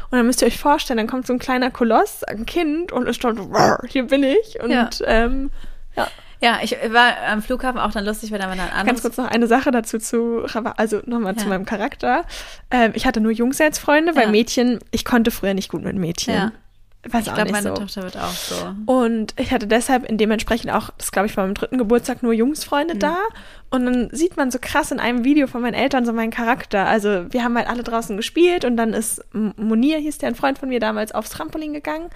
Und 0.09 0.17
dann 0.17 0.25
müsst 0.25 0.41
ihr 0.41 0.47
euch 0.47 0.57
vorstellen, 0.57 0.97
dann 0.97 1.07
kommt 1.07 1.27
so 1.27 1.33
ein 1.33 1.39
kleiner 1.39 1.69
Koloss, 1.69 2.23
ein 2.23 2.45
Kind 2.47 2.91
und 2.91 3.07
es 3.07 3.15
stand, 3.17 3.39
"Rrr, 3.39 3.79
hier 3.87 4.07
bin 4.07 4.23
ich. 4.23 4.59
Und 4.63 4.71
Ja. 4.71 4.89
ähm, 5.05 5.51
ja, 5.95 6.07
Ja, 6.43 6.59
ich 6.63 6.71
war 6.89 7.13
am 7.29 7.41
Flughafen 7.43 7.79
auch 7.79 7.91
dann 7.91 8.03
lustig, 8.03 8.31
weil 8.31 8.39
da 8.39 8.47
war 8.49 8.55
dann 8.55 8.69
ein 8.71 8.85
Ganz 8.87 9.01
kurz 9.03 9.15
noch 9.17 9.27
eine 9.27 9.45
Sache 9.47 9.69
dazu 9.71 9.99
zu, 9.99 10.45
also 10.77 11.01
nochmal 11.05 11.35
zu 11.35 11.43
Ja. 11.43 11.49
meinem 11.49 11.65
Charakter. 11.65 12.25
Ähm, 12.71 12.91
ich 12.95 13.05
hatte 13.05 13.21
nur 13.21 13.31
Jungs 13.31 13.61
als 13.61 13.77
Freunde, 13.77 14.15
weil 14.15 14.23
Ja. 14.25 14.31
Mädchen, 14.31 14.79
ich 14.89 15.05
konnte 15.05 15.29
früher 15.29 15.53
nicht 15.53 15.69
gut 15.69 15.83
mit 15.83 15.95
Mädchen. 15.95 16.33
Ja. 16.33 16.51
Weiß 17.07 17.25
Ich 17.25 17.33
glaube, 17.33 17.51
meine 17.51 17.69
so. 17.69 17.73
Tochter 17.73 18.03
wird 18.03 18.15
auch 18.15 18.29
so. 18.31 18.55
Und 18.85 19.33
ich 19.39 19.51
hatte 19.51 19.65
deshalb 19.65 20.07
in 20.07 20.19
dementsprechend 20.19 20.71
auch, 20.71 20.91
das 20.99 21.11
glaube 21.11 21.27
ich 21.27 21.35
war 21.35 21.45
meinem 21.45 21.55
dritten 21.55 21.79
Geburtstag, 21.79 22.21
nur 22.21 22.31
Mhm. 22.33 22.37
Jungsfreunde 22.39 22.95
da. 22.95 23.17
Und 23.71 23.85
dann 23.85 24.09
sieht 24.11 24.37
man 24.37 24.51
so 24.51 24.59
krass 24.61 24.91
in 24.91 24.99
einem 24.99 25.23
Video 25.23 25.47
von 25.47 25.61
meinen 25.63 25.73
Eltern 25.73 26.05
so 26.05 26.13
meinen 26.13 26.29
Charakter. 26.29 26.85
Also 26.87 27.25
wir 27.31 27.43
haben 27.43 27.57
halt 27.57 27.67
alle 27.69 27.81
draußen 27.81 28.17
gespielt 28.17 28.65
und 28.65 28.77
dann 28.77 28.93
ist 28.93 29.23
M- 29.33 29.53
Munir, 29.57 29.97
hieß 29.97 30.19
der 30.19 30.29
ein 30.29 30.35
Freund 30.35 30.59
von 30.59 30.69
mir 30.69 30.79
damals, 30.79 31.11
aufs 31.11 31.31
Trampolin 31.31 31.73
gegangen 31.73 32.09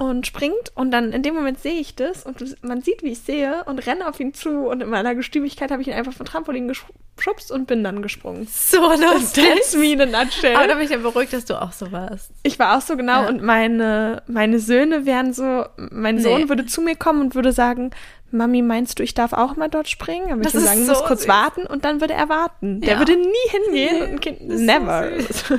und 0.00 0.26
springt. 0.26 0.72
Und 0.74 0.90
dann 0.92 1.12
in 1.12 1.22
dem 1.22 1.34
Moment 1.34 1.60
sehe 1.60 1.78
ich 1.78 1.94
das 1.94 2.24
und 2.24 2.42
man 2.64 2.80
sieht, 2.80 3.02
wie 3.02 3.10
ich 3.12 3.18
sehe 3.20 3.62
und 3.66 3.86
renne 3.86 4.08
auf 4.08 4.18
ihn 4.18 4.32
zu. 4.32 4.50
Und 4.66 4.82
in 4.82 4.88
meiner 4.88 5.14
Gestümigkeit 5.14 5.70
habe 5.70 5.82
ich 5.82 5.88
ihn 5.88 5.94
einfach 5.94 6.14
vom 6.14 6.24
Trampolin 6.26 6.68
geschubst 6.68 7.52
und 7.52 7.66
bin 7.66 7.84
dann 7.84 8.00
gesprungen. 8.00 8.48
So 8.50 8.78
lustig. 8.92 9.44
That's 9.46 9.76
me 9.76 9.92
in 9.92 10.00
a 10.00 10.06
nutshell. 10.06 10.56
Aber 10.56 10.66
da 10.66 10.74
bin 10.74 10.84
ich 10.84 10.90
ja 10.90 10.96
beruhigt, 10.96 11.34
dass 11.34 11.44
du 11.44 11.60
auch 11.60 11.72
so 11.72 11.92
warst. 11.92 12.30
Ich 12.42 12.58
war 12.58 12.78
auch 12.78 12.80
so 12.80 12.96
genau 12.96 13.22
Ja. 13.24 13.28
und 13.28 13.42
meine, 13.42 14.22
meine 14.26 14.58
Söhne 14.58 15.04
wären 15.04 15.34
so, 15.34 15.66
mein 15.76 16.18
Sohn 16.18 16.42
Nee. 16.42 16.48
würde 16.48 16.64
zu 16.64 16.80
mir 16.80 16.96
kommen 16.96 17.20
und 17.20 17.34
würde 17.34 17.52
sagen, 17.52 17.90
Mami, 18.32 18.62
meinst 18.62 18.98
du, 18.98 19.02
ich 19.02 19.12
darf 19.14 19.32
auch 19.32 19.56
mal 19.56 19.68
dort 19.68 19.88
springen? 19.88 20.32
Aber 20.32 20.42
Das 20.42 20.54
ich 20.54 20.60
würde 20.60 20.64
ist 20.66 20.70
sagen, 20.72 20.86
so 20.86 20.92
muss 20.92 21.02
kurz 21.04 21.20
süß. 21.22 21.28
warten 21.28 21.66
und 21.66 21.84
dann 21.84 22.00
würde 22.00 22.14
er 22.14 22.28
warten. 22.28 22.80
Der 22.80 22.92
Ja. 22.92 22.98
würde 23.00 23.16
nie 23.16 23.26
hingehen 23.50 23.96
Nee, 23.96 24.02
und 24.04 24.08
ein 24.12 24.20
Kind, 24.20 24.38
das 24.46 24.60
ist 24.60 24.60
so 24.60 24.64
never. 24.66 25.10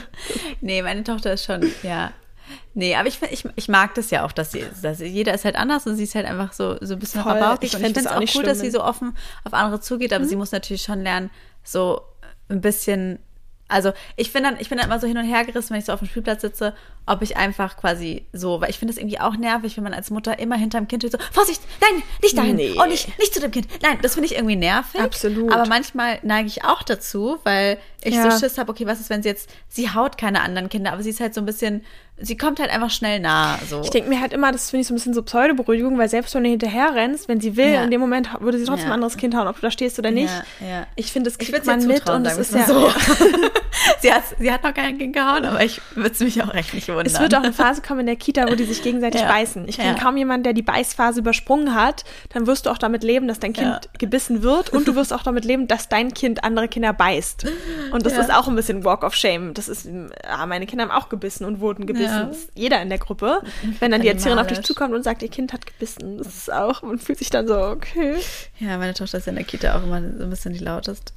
Nee, 0.61 0.81
meine 0.81 1.03
Tochter 1.03 1.33
ist 1.33 1.45
schon, 1.45 1.69
ja. 1.83 2.11
Nee, 2.73 2.95
aber 2.95 3.07
ich, 3.09 3.19
ich, 3.31 3.45
ich 3.55 3.67
mag 3.67 3.95
das 3.95 4.11
ja 4.11 4.25
auch, 4.25 4.31
dass 4.31 4.51
sie, 4.53 4.63
dass 4.81 4.99
jeder 4.99 5.33
ist 5.33 5.43
halt 5.43 5.55
anders 5.57 5.85
und 5.87 5.95
sie 5.97 6.03
ist 6.03 6.15
halt 6.15 6.25
einfach 6.25 6.53
so, 6.53 6.77
so 6.79 6.93
ein 6.93 6.99
bisschen 6.99 7.21
Voll. 7.21 7.33
rabaukig. 7.33 7.69
Ich 7.69 7.75
Und 7.75 7.81
ich 7.81 7.85
find 7.87 7.97
finde 7.97 7.99
es 7.99 8.03
das 8.05 8.13
auch 8.13 8.19
gut, 8.19 8.29
schlimm, 8.29 8.45
dass 8.45 8.59
sie 8.61 8.71
so 8.71 8.83
offen 8.83 9.15
auf 9.43 9.53
andere 9.53 9.81
zugeht, 9.81 10.13
aber 10.13 10.25
sie 10.25 10.35
muss 10.37 10.51
natürlich 10.51 10.81
schon 10.83 11.01
lernen, 11.01 11.29
so 11.63 12.01
ein 12.49 12.61
bisschen, 12.61 13.19
also 13.67 13.91
ich 14.15 14.31
bin 14.31 14.43
dann, 14.43 14.57
ich 14.59 14.69
bin 14.69 14.77
dann 14.77 14.87
immer 14.87 14.99
so 14.99 15.07
hin 15.07 15.17
und 15.17 15.25
her 15.25 15.43
gerissen, 15.43 15.71
wenn 15.71 15.79
ich 15.79 15.85
so 15.85 15.91
auf 15.93 15.99
dem 15.99 16.07
Spielplatz 16.07 16.41
sitze 16.41 16.73
ob 17.07 17.21
ich 17.23 17.35
einfach 17.35 17.77
quasi 17.77 18.27
so, 18.31 18.61
weil 18.61 18.69
ich 18.69 18.77
finde 18.77 18.93
es 18.93 18.99
irgendwie 18.99 19.19
auch 19.19 19.35
nervig, 19.35 19.75
wenn 19.75 19.83
man 19.83 19.93
als 19.93 20.11
Mutter 20.11 20.37
immer 20.39 20.55
hinterm 20.55 20.87
Kind 20.87 21.03
steht, 21.03 21.13
so, 21.13 21.17
Vorsicht, 21.31 21.61
nein, 21.81 22.03
nicht 22.21 22.37
dahin, 22.37 22.55
Nee. 22.55 22.75
oh, 22.79 22.85
nicht, 22.85 23.17
nicht 23.17 23.33
zu 23.33 23.39
dem 23.39 23.49
Kind. 23.51 23.67
Nein, 23.81 23.97
das 24.03 24.13
finde 24.13 24.27
ich 24.27 24.35
irgendwie 24.35 24.55
nervig. 24.55 25.01
Absolut. 25.01 25.51
Aber 25.51 25.65
manchmal 25.67 26.19
neige 26.21 26.47
ich 26.47 26.63
auch 26.63 26.83
dazu, 26.83 27.39
weil 27.43 27.79
ich 28.03 28.13
Ja. 28.13 28.29
so 28.29 28.39
Schiss 28.39 28.57
habe, 28.59 28.71
okay, 28.71 28.85
was 28.85 28.99
ist, 28.99 29.09
wenn 29.09 29.23
sie 29.23 29.29
jetzt, 29.29 29.49
sie 29.67 29.89
haut 29.89 30.17
keine 30.17 30.41
anderen 30.41 30.69
Kinder, 30.69 30.93
aber 30.93 31.01
sie 31.01 31.09
ist 31.09 31.19
halt 31.19 31.33
so 31.33 31.41
ein 31.41 31.45
bisschen, 31.45 31.83
sie 32.17 32.37
kommt 32.37 32.59
halt 32.59 32.69
einfach 32.69 32.89
schnell 32.91 33.19
nah, 33.19 33.57
so. 33.67 33.81
Ich 33.81 33.89
denke 33.89 34.09
mir 34.09 34.21
halt 34.21 34.31
immer, 34.33 34.51
das 34.51 34.69
finde 34.69 34.81
ich 34.81 34.87
so 34.87 34.93
ein 34.93 34.97
bisschen 34.97 35.13
so 35.13 35.23
Pseudoberuhigung, 35.23 35.97
weil 35.97 36.07
selbst 36.09 36.35
wenn 36.35 36.43
du 36.43 36.49
hinterher 36.49 36.93
rennst, 36.93 37.27
wenn 37.27 37.41
sie 37.41 37.57
will, 37.57 37.71
Ja. 37.71 37.83
in 37.83 37.91
dem 37.91 37.99
Moment 37.99 38.29
würde 38.39 38.59
sie 38.59 38.65
trotzdem 38.65 38.87
Ja. 38.87 38.91
ein 38.91 38.95
anderes 38.95 39.17
Kind 39.17 39.35
hauen, 39.35 39.47
ob 39.47 39.55
du 39.55 39.61
da 39.61 39.71
stehst 39.71 39.97
oder 39.97 40.11
nicht. 40.11 40.31
Ja. 40.59 40.85
Ich 40.95 41.11
finde, 41.11 41.29
das 41.29 41.39
kriegt 41.39 41.65
man 41.65 41.85
mit 41.87 42.09
und 42.09 42.25
es 42.25 42.37
ist 42.37 42.53
ja 42.53 42.65
so. 42.65 42.91
sie, 44.01 44.13
hat, 44.13 44.23
sie 44.37 44.51
hat 44.51 44.63
noch 44.63 44.73
kein 44.73 44.97
Kind 44.97 45.13
gehauen, 45.13 45.45
aber 45.45 45.63
ich 45.63 45.81
würde 45.95 46.11
es 46.11 46.19
mich 46.19 46.41
auch 46.43 46.53
echt 46.53 46.73
nicht 46.73 46.87
wundern. 46.89 47.07
Es 47.07 47.19
wird 47.19 47.33
auch 47.33 47.43
eine 47.43 47.53
Phase 47.53 47.81
kommen 47.81 48.01
in 48.01 48.05
der 48.05 48.15
Kita, 48.15 48.47
wo 48.49 48.55
die 48.55 48.65
sich 48.65 48.83
gegenseitig 48.83 49.21
beißen. 49.27 49.67
Ich 49.67 49.77
kenne 49.77 49.97
kaum 49.99 50.15
jemanden, 50.17 50.43
der 50.43 50.53
die 50.53 50.61
Beißphase 50.61 51.21
übersprungen 51.21 51.73
hat. 51.73 52.03
Dann 52.29 52.45
wirst 52.45 52.65
du 52.65 52.69
auch 52.69 52.77
damit 52.77 53.03
leben, 53.03 53.27
dass 53.27 53.39
dein 53.39 53.53
Kind 53.53 53.89
gebissen 53.97 54.43
wird 54.43 54.69
und 54.71 54.87
du 54.87 54.95
wirst 54.95 55.13
auch 55.13 55.23
damit 55.23 55.45
leben, 55.45 55.67
dass 55.67 55.89
dein 55.89 56.13
Kind 56.13 56.43
andere 56.43 56.67
Kinder 56.67 56.93
beißt. 56.93 57.45
Und 57.91 58.05
das 58.05 58.13
ist 58.13 58.31
auch 58.31 58.47
ein 58.47 58.55
bisschen 58.55 58.83
Walk 58.83 59.03
of 59.03 59.15
Shame. 59.15 59.53
Das 59.53 59.67
ist, 59.69 59.85
ja, 59.87 60.45
meine 60.45 60.65
Kinder 60.67 60.83
haben 60.87 60.91
auch 60.91 61.09
gebissen 61.09 61.45
und 61.45 61.59
wurden 61.59 61.85
gebissen. 61.85 62.00
Ja. 62.05 62.31
Jeder 62.55 62.81
in 62.81 62.89
der 62.89 62.97
Gruppe. 62.97 63.41
Wenn 63.79 63.91
dann 63.91 64.01
die 64.01 64.07
Erzieherin 64.07 64.39
auf 64.39 64.47
dich 64.47 64.61
zukommt 64.61 64.93
und 64.93 65.03
sagt, 65.03 65.21
ihr 65.21 65.29
Kind 65.29 65.53
hat 65.53 65.65
gebissen, 65.65 66.17
das 66.17 66.27
ist 66.27 66.53
auch, 66.53 66.81
man 66.81 66.99
fühlt 66.99 67.19
sich 67.19 67.29
dann 67.29 67.47
so, 67.47 67.55
okay. 67.55 68.15
Ja, 68.59 68.77
meine 68.77 68.93
Tochter 68.93 69.17
ist 69.17 69.27
in 69.27 69.35
der 69.35 69.43
Kita 69.43 69.77
auch 69.77 69.83
immer 69.83 70.01
so 70.01 70.23
ein 70.23 70.29
bisschen 70.29 70.53
die 70.53 70.59
lauteste. 70.59 71.13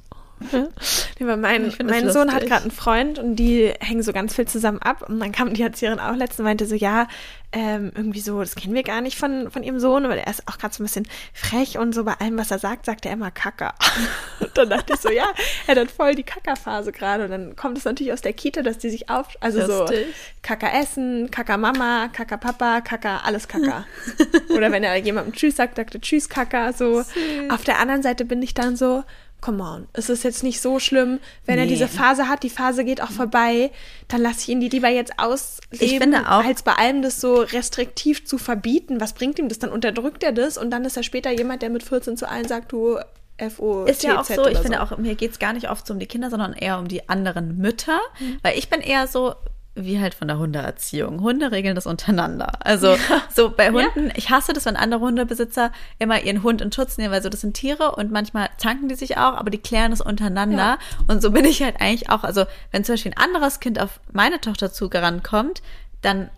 Weil 1.19 1.37
mein, 1.37 1.71
find 1.71 1.89
mein 1.89 2.11
Sohn 2.11 2.33
hat 2.33 2.45
gerade 2.45 2.63
einen 2.63 2.71
Freund 2.71 3.19
und 3.19 3.37
die 3.37 3.73
hängen 3.79 4.03
so 4.03 4.11
ganz 4.11 4.35
viel 4.35 4.47
zusammen 4.47 4.79
ab. 4.79 5.07
Und 5.07 5.19
dann 5.19 5.31
kam 5.31 5.53
die 5.53 5.61
Erzieherin 5.61 5.99
auch 5.99 6.15
letztens 6.15 6.39
und 6.39 6.45
meinte 6.45 6.65
so, 6.65 6.75
ja, 6.75 7.07
ähm, 7.51 7.93
irgendwie 7.95 8.19
so, 8.19 8.41
das 8.41 8.55
kennen 8.55 8.73
wir 8.73 8.83
gar 8.83 8.99
nicht 8.99 9.17
von, 9.17 9.49
von 9.49 9.63
ihrem 9.63 9.79
Sohn, 9.79 10.03
aber 10.03 10.15
der 10.15 10.27
ist 10.27 10.45
auch 10.45 10.57
gerade 10.57 10.73
so 10.73 10.83
ein 10.83 10.87
bisschen 10.87 11.07
frech 11.33 11.77
und 11.77 11.95
so 11.95 12.03
bei 12.03 12.13
allem, 12.13 12.37
was 12.37 12.51
er 12.51 12.59
sagt, 12.59 12.85
sagt 12.85 13.05
er 13.05 13.13
immer 13.13 13.31
Kacker. 13.31 13.73
Und 14.41 14.57
dann 14.57 14.69
dachte 14.69 14.93
ich 14.93 14.99
so, 14.99 15.09
ja, 15.09 15.25
er 15.65 15.79
hat 15.79 15.91
voll 15.91 16.15
die 16.15 16.23
Kackerphase 16.23 16.91
gerade. 16.91 17.23
Und 17.25 17.31
dann 17.31 17.55
kommt 17.55 17.77
es 17.77 17.85
natürlich 17.85 18.11
aus 18.11 18.21
der 18.21 18.33
Kita, 18.33 18.61
dass 18.61 18.77
die 18.77 18.89
sich 18.89 19.09
auf, 19.09 19.27
also 19.39 19.65
so 19.65 19.79
Lustig. 19.83 20.07
Kacker 20.41 20.73
essen, 20.73 21.31
Kacker 21.31 21.57
Mama, 21.57 22.09
Kacker 22.09 22.37
Papa, 22.37 22.81
Kacker, 22.81 23.23
alles 23.23 23.47
Kacker. 23.47 23.85
Oder 24.49 24.73
wenn 24.73 24.83
er 24.83 24.97
jemandem 24.97 25.33
Tschüss 25.33 25.55
sagt, 25.55 25.77
sagt 25.77 25.95
er 25.95 26.01
Tschüss 26.01 26.27
Kacker, 26.27 26.73
so. 26.73 27.03
Auf 27.49 27.63
der 27.63 27.79
anderen 27.79 28.03
Seite 28.03 28.25
bin 28.25 28.41
ich 28.41 28.53
dann 28.53 28.75
so, 28.75 29.03
come 29.45 29.61
on, 29.63 29.87
es 29.93 30.09
ist 30.09 30.23
jetzt 30.23 30.41
nicht 30.41 30.59
so 30.59 30.79
schlimm, 30.79 31.19
wenn 31.45 31.59
er 31.59 31.65
Nee. 31.65 31.71
diese 31.71 31.87
Phase 31.87 32.27
hat, 32.27 32.41
die 32.41 32.49
Phase 32.49 32.83
geht 32.83 32.99
auch 32.99 33.11
vorbei, 33.11 33.69
dann 34.07 34.21
lasse 34.21 34.39
ich 34.41 34.49
ihn 34.49 34.59
die 34.59 34.69
lieber 34.69 34.89
jetzt 34.89 35.19
ausleben, 35.19 35.85
Ich 35.85 35.99
finde 35.99 36.21
auch- 36.31 36.43
als 36.43 36.63
bei 36.63 36.73
allem 36.73 37.03
das 37.03 37.21
so 37.21 37.35
restriktiv 37.41 38.25
zu 38.25 38.39
verbieten. 38.39 38.99
Was 38.99 39.13
bringt 39.13 39.37
ihm 39.37 39.47
das? 39.47 39.59
Dann 39.59 39.69
unterdrückt 39.69 40.23
er 40.23 40.31
das 40.31 40.57
und 40.57 40.71
dann 40.71 40.83
ist 40.83 40.97
er 40.97 41.03
später 41.03 41.29
jemand, 41.29 41.61
der 41.61 41.69
mit 41.69 41.83
14 41.83 42.17
zu 42.17 42.27
allen 42.27 42.47
sagt, 42.47 42.71
du 42.71 42.97
FO, 43.37 43.83
Ist 43.85 44.01
ja 44.03 44.19
auch 44.19 44.23
so, 44.25 44.33
ich 44.47 44.51
oder 44.53 44.61
finde 44.63 44.81
auch, 44.81 44.97
mir 44.97 45.13
geht 45.13 45.31
es 45.31 45.39
gar 45.39 45.53
nicht 45.53 45.69
oft 45.69 45.85
so 45.85 45.93
um 45.93 45.99
die 45.99 46.07
Kinder, 46.07 46.29
sondern 46.31 46.53
eher 46.53 46.79
um 46.79 46.87
die 46.87 47.07
anderen 47.07 47.57
Mütter. 47.57 47.99
Weil 48.41 48.57
ich 48.57 48.69
bin 48.69 48.79
eher 48.81 49.05
so, 49.07 49.35
wie 49.75 49.99
halt 49.99 50.13
von 50.13 50.27
der 50.27 50.39
Hundeerziehung. 50.39 51.21
Hunde 51.21 51.51
regeln 51.51 51.75
das 51.75 51.85
untereinander. 51.85 52.53
Also 52.65 52.95
so 53.33 53.49
bei 53.49 53.71
Hunden, 53.71 54.11
ich 54.15 54.29
hasse 54.29 54.53
das, 54.53 54.65
wenn 54.65 54.77
andere 54.77 55.01
Hundebesitzer 55.01 55.71
immer 55.99 56.21
ihren 56.21 56.43
Hund 56.43 56.61
in 56.61 56.71
Schutz 56.71 56.97
nehmen, 56.97 57.11
weil 57.13 57.21
so 57.21 57.29
das 57.29 57.41
sind 57.41 57.55
Tiere 57.55 57.95
und 57.95 58.11
manchmal 58.11 58.49
zanken 58.57 58.87
die 58.87 58.95
sich 58.95 59.17
auch, 59.17 59.33
aber 59.33 59.49
die 59.49 59.57
klären 59.57 59.91
das 59.91 60.01
untereinander. 60.01 60.77
Und 61.07 61.21
so 61.21 61.31
bin 61.31 61.45
ich 61.45 61.61
halt 61.61 61.75
eigentlich 61.81 62.09
auch, 62.09 62.23
also 62.23 62.45
wenn 62.71 62.83
zum 62.85 62.93
Beispiel 62.93 63.13
ein 63.13 63.23
anderes 63.23 63.59
Kind 63.59 63.79
auf 63.79 63.99
meine 64.13 64.39
Tochter 64.39 64.71
zugerannt 64.71 65.23
kommt, 65.23 65.61
dann 66.01 66.29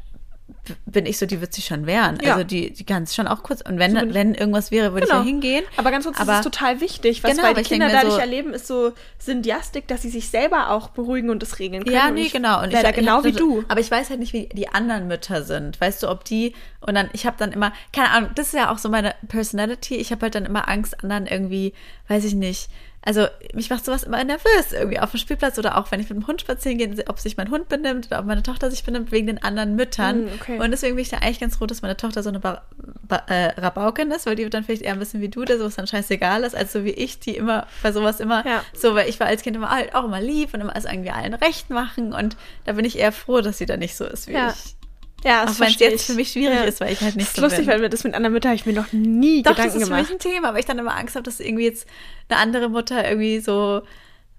bin 0.86 1.06
ich 1.06 1.18
so, 1.18 1.26
die 1.26 1.40
wird 1.42 1.54
sich 1.54 1.66
schon 1.66 1.86
wehren. 1.86 2.18
Ja. 2.22 2.34
Also 2.34 2.44
die, 2.46 2.72
die 2.72 2.84
kann 2.86 3.04
es 3.04 3.16
schon 3.16 3.28
auch 3.28 3.44
kurz. 3.44 3.62
Und 3.62 3.80
wenn, 3.80 4.14
wenn 4.14 4.34
irgendwas 4.34 4.72
wäre, 4.72 4.94
würde 4.94 5.06
ich 5.08 5.12
ja 5.12 5.22
hingehen. 5.24 5.64
Genau. 5.66 5.80
Aber 5.80 5.92
ganz 5.92 6.06
kurz, 6.06 6.18
das 6.18 6.28
Aber- 6.28 6.40
ist 6.40 6.44
total 6.44 6.82
wichtig. 6.82 7.24
Was 7.24 7.32
Genau, 7.32 7.44
weil 7.44 7.54
die 7.54 7.62
ich 7.62 7.68
Kinder 7.70 7.90
dadurch 7.90 8.14
so- 8.16 8.20
erleben, 8.20 8.54
ist 8.54 8.68
so 8.68 8.92
Syndiastik, 9.20 9.88
dass 9.88 10.02
sie 10.02 10.10
sich 10.10 10.30
selber 10.30 10.72
auch 10.72 10.90
beruhigen 10.90 11.30
und 11.30 11.42
das 11.42 11.60
regeln 11.60 11.84
können. 11.84 11.96
Ja, 11.96 12.10
nee, 12.12 12.24
ich 12.24 12.34
genau. 12.34 12.62
Und 12.64 12.72
wär 12.74 12.84
da 12.84 12.90
ich, 12.90 12.96
genau 12.96 13.20
ich 13.20 13.26
wie 13.26 13.32
so- 13.34 13.40
du. 13.40 13.64
Aber 13.68 13.80
ich 13.80 13.92
weiß 13.92 14.10
halt 14.10 14.20
nicht, 14.20 14.34
wie 14.34 14.48
die 14.54 14.70
anderen 14.70 15.08
Mütter 15.08 15.44
sind. 15.44 15.80
Weißt 15.80 16.04
du, 16.04 16.10
ob 16.10 16.24
die 16.26 16.54
und 16.82 16.96
dann, 16.96 17.10
ich 17.14 17.26
habe 17.26 17.36
dann 17.38 17.52
immer, 17.52 17.74
keine 17.94 18.12
Ahnung, 18.12 18.30
das 18.36 18.48
ist 18.48 18.54
ja 18.54 18.72
auch 18.72 18.78
so 18.78 18.90
meine 18.90 19.16
Personality. 19.28 19.96
Ich 19.96 20.12
habe 20.12 20.22
halt 20.24 20.36
dann 20.36 20.46
immer 20.46 20.68
Angst, 20.70 21.04
anderen 21.04 21.28
irgendwie, 21.28 21.74
weiß 22.08 22.24
ich 22.24 22.36
nicht. 22.36 22.70
Also 23.08 23.26
mich 23.54 23.70
macht 23.70 23.86
sowas 23.86 24.04
immer 24.04 24.22
nervös 24.22 24.74
irgendwie 24.74 25.00
auf 25.00 25.12
dem 25.12 25.20
Spielplatz 25.22 25.58
oder 25.58 25.78
auch 25.78 25.90
wenn 25.92 26.02
ich 26.02 26.10
mit 26.10 26.20
dem 26.20 26.28
Hund 26.28 26.42
spazieren 26.42 26.78
gehe, 26.78 26.94
ob 27.08 27.20
sich 27.20 27.38
mein 27.38 27.50
Hund 27.50 27.70
benimmt 27.70 28.08
oder 28.08 28.20
ob 28.20 28.26
meine 28.26 28.44
Tochter 28.44 28.70
sich 28.70 28.84
benimmt 28.84 29.14
wegen 29.14 29.28
den 29.28 29.42
anderen 29.42 29.78
Müttern. 29.78 30.26
Mm, 30.26 30.30
okay. 30.36 30.60
Und 30.60 30.72
deswegen 30.72 30.96
bin 30.98 31.04
ich 31.04 31.10
da 31.10 31.20
eigentlich 31.20 31.40
ganz 31.40 31.56
froh, 31.56 31.66
dass 31.68 31.82
meine 31.82 31.96
Tochter 31.96 32.22
so 32.22 32.28
eine 32.28 32.42
ba 32.42 32.64
ba 33.08 33.24
äh, 33.30 33.58
Rabaukin 33.62 34.12
ist, 34.12 34.26
weil 34.26 34.36
die 34.36 34.44
wird 34.44 34.54
dann 34.54 34.66
vielleicht 34.66 34.82
eher 34.82 34.92
ein 34.92 35.00
bisschen 35.00 35.22
wie 35.22 35.30
du, 35.30 35.46
der 35.46 35.58
sowas 35.58 35.76
dann 35.76 35.88
scheißegal 35.88 36.44
ist, 36.44 36.54
als 36.54 36.74
so 36.74 36.84
wie 36.84 36.90
ich, 36.92 37.20
die 37.22 37.38
immer 37.38 37.66
bei 37.82 37.94
sowas 37.94 38.20
immer 38.20 38.46
Ja. 38.46 38.62
so, 38.74 38.94
weil 38.94 39.08
ich 39.08 39.18
war 39.22 39.28
als 39.28 39.42
Kind 39.42 39.56
immer 39.56 39.70
halt 39.70 39.96
auch 39.96 40.04
immer 40.04 40.20
lieb 40.20 40.54
und 40.54 40.60
immer 40.60 40.76
es 40.76 40.84
irgendwie 40.84 41.12
allen 41.12 41.34
recht 41.34 41.70
machen 41.70 42.12
und 42.12 42.36
da 42.66 42.74
bin 42.74 42.84
ich 42.84 43.00
eher 43.00 43.14
froh, 43.14 43.40
dass 43.40 43.58
sie 43.58 43.66
da 43.66 43.78
nicht 43.78 43.96
so 43.96 44.04
ist 44.04 44.28
wie 44.28 44.34
Ja. 44.34 44.50
ich. 44.50 44.76
Ja, 45.24 45.42
Auch 45.44 45.48
das 45.48 45.60
wenn 45.60 45.68
es 45.68 45.80
jetzt 45.80 46.06
für 46.06 46.14
mich 46.14 46.32
schwierig 46.32 46.56
Ja. 46.58 46.64
ist, 46.64 46.80
weil 46.80 46.94
ich 46.94 47.02
halt 47.02 47.16
nicht 47.16 47.28
Das 47.28 47.34
ist 47.34 47.36
so 47.38 47.42
lustig, 47.42 47.66
bin. 47.66 47.68
weil 47.74 47.82
wir 47.82 47.90
das 47.90 48.04
mit 48.04 48.14
anderen 48.14 48.34
Müttern 48.34 48.50
habe 48.52 48.56
ich 48.56 48.66
mir 48.66 48.74
noch 48.74 48.92
nie 48.94 49.42
Doch, 49.42 49.52
Gedanken 49.52 49.74
das 49.74 49.82
ist 49.82 49.88
für 49.90 49.96
mich 49.96 50.08
gemacht. 50.08 50.26
ein 50.26 50.32
Thema, 50.32 50.50
aber 50.50 50.60
ich 50.60 50.66
dann 50.66 50.78
immer 50.80 50.96
Angst 50.96 51.16
habe, 51.16 51.24
dass 51.24 51.40
irgendwie 51.40 51.66
jetzt 51.66 51.88
eine 52.30 52.40
andere 52.40 52.70
Mutter 52.70 53.08
irgendwie 53.08 53.40
so 53.40 53.82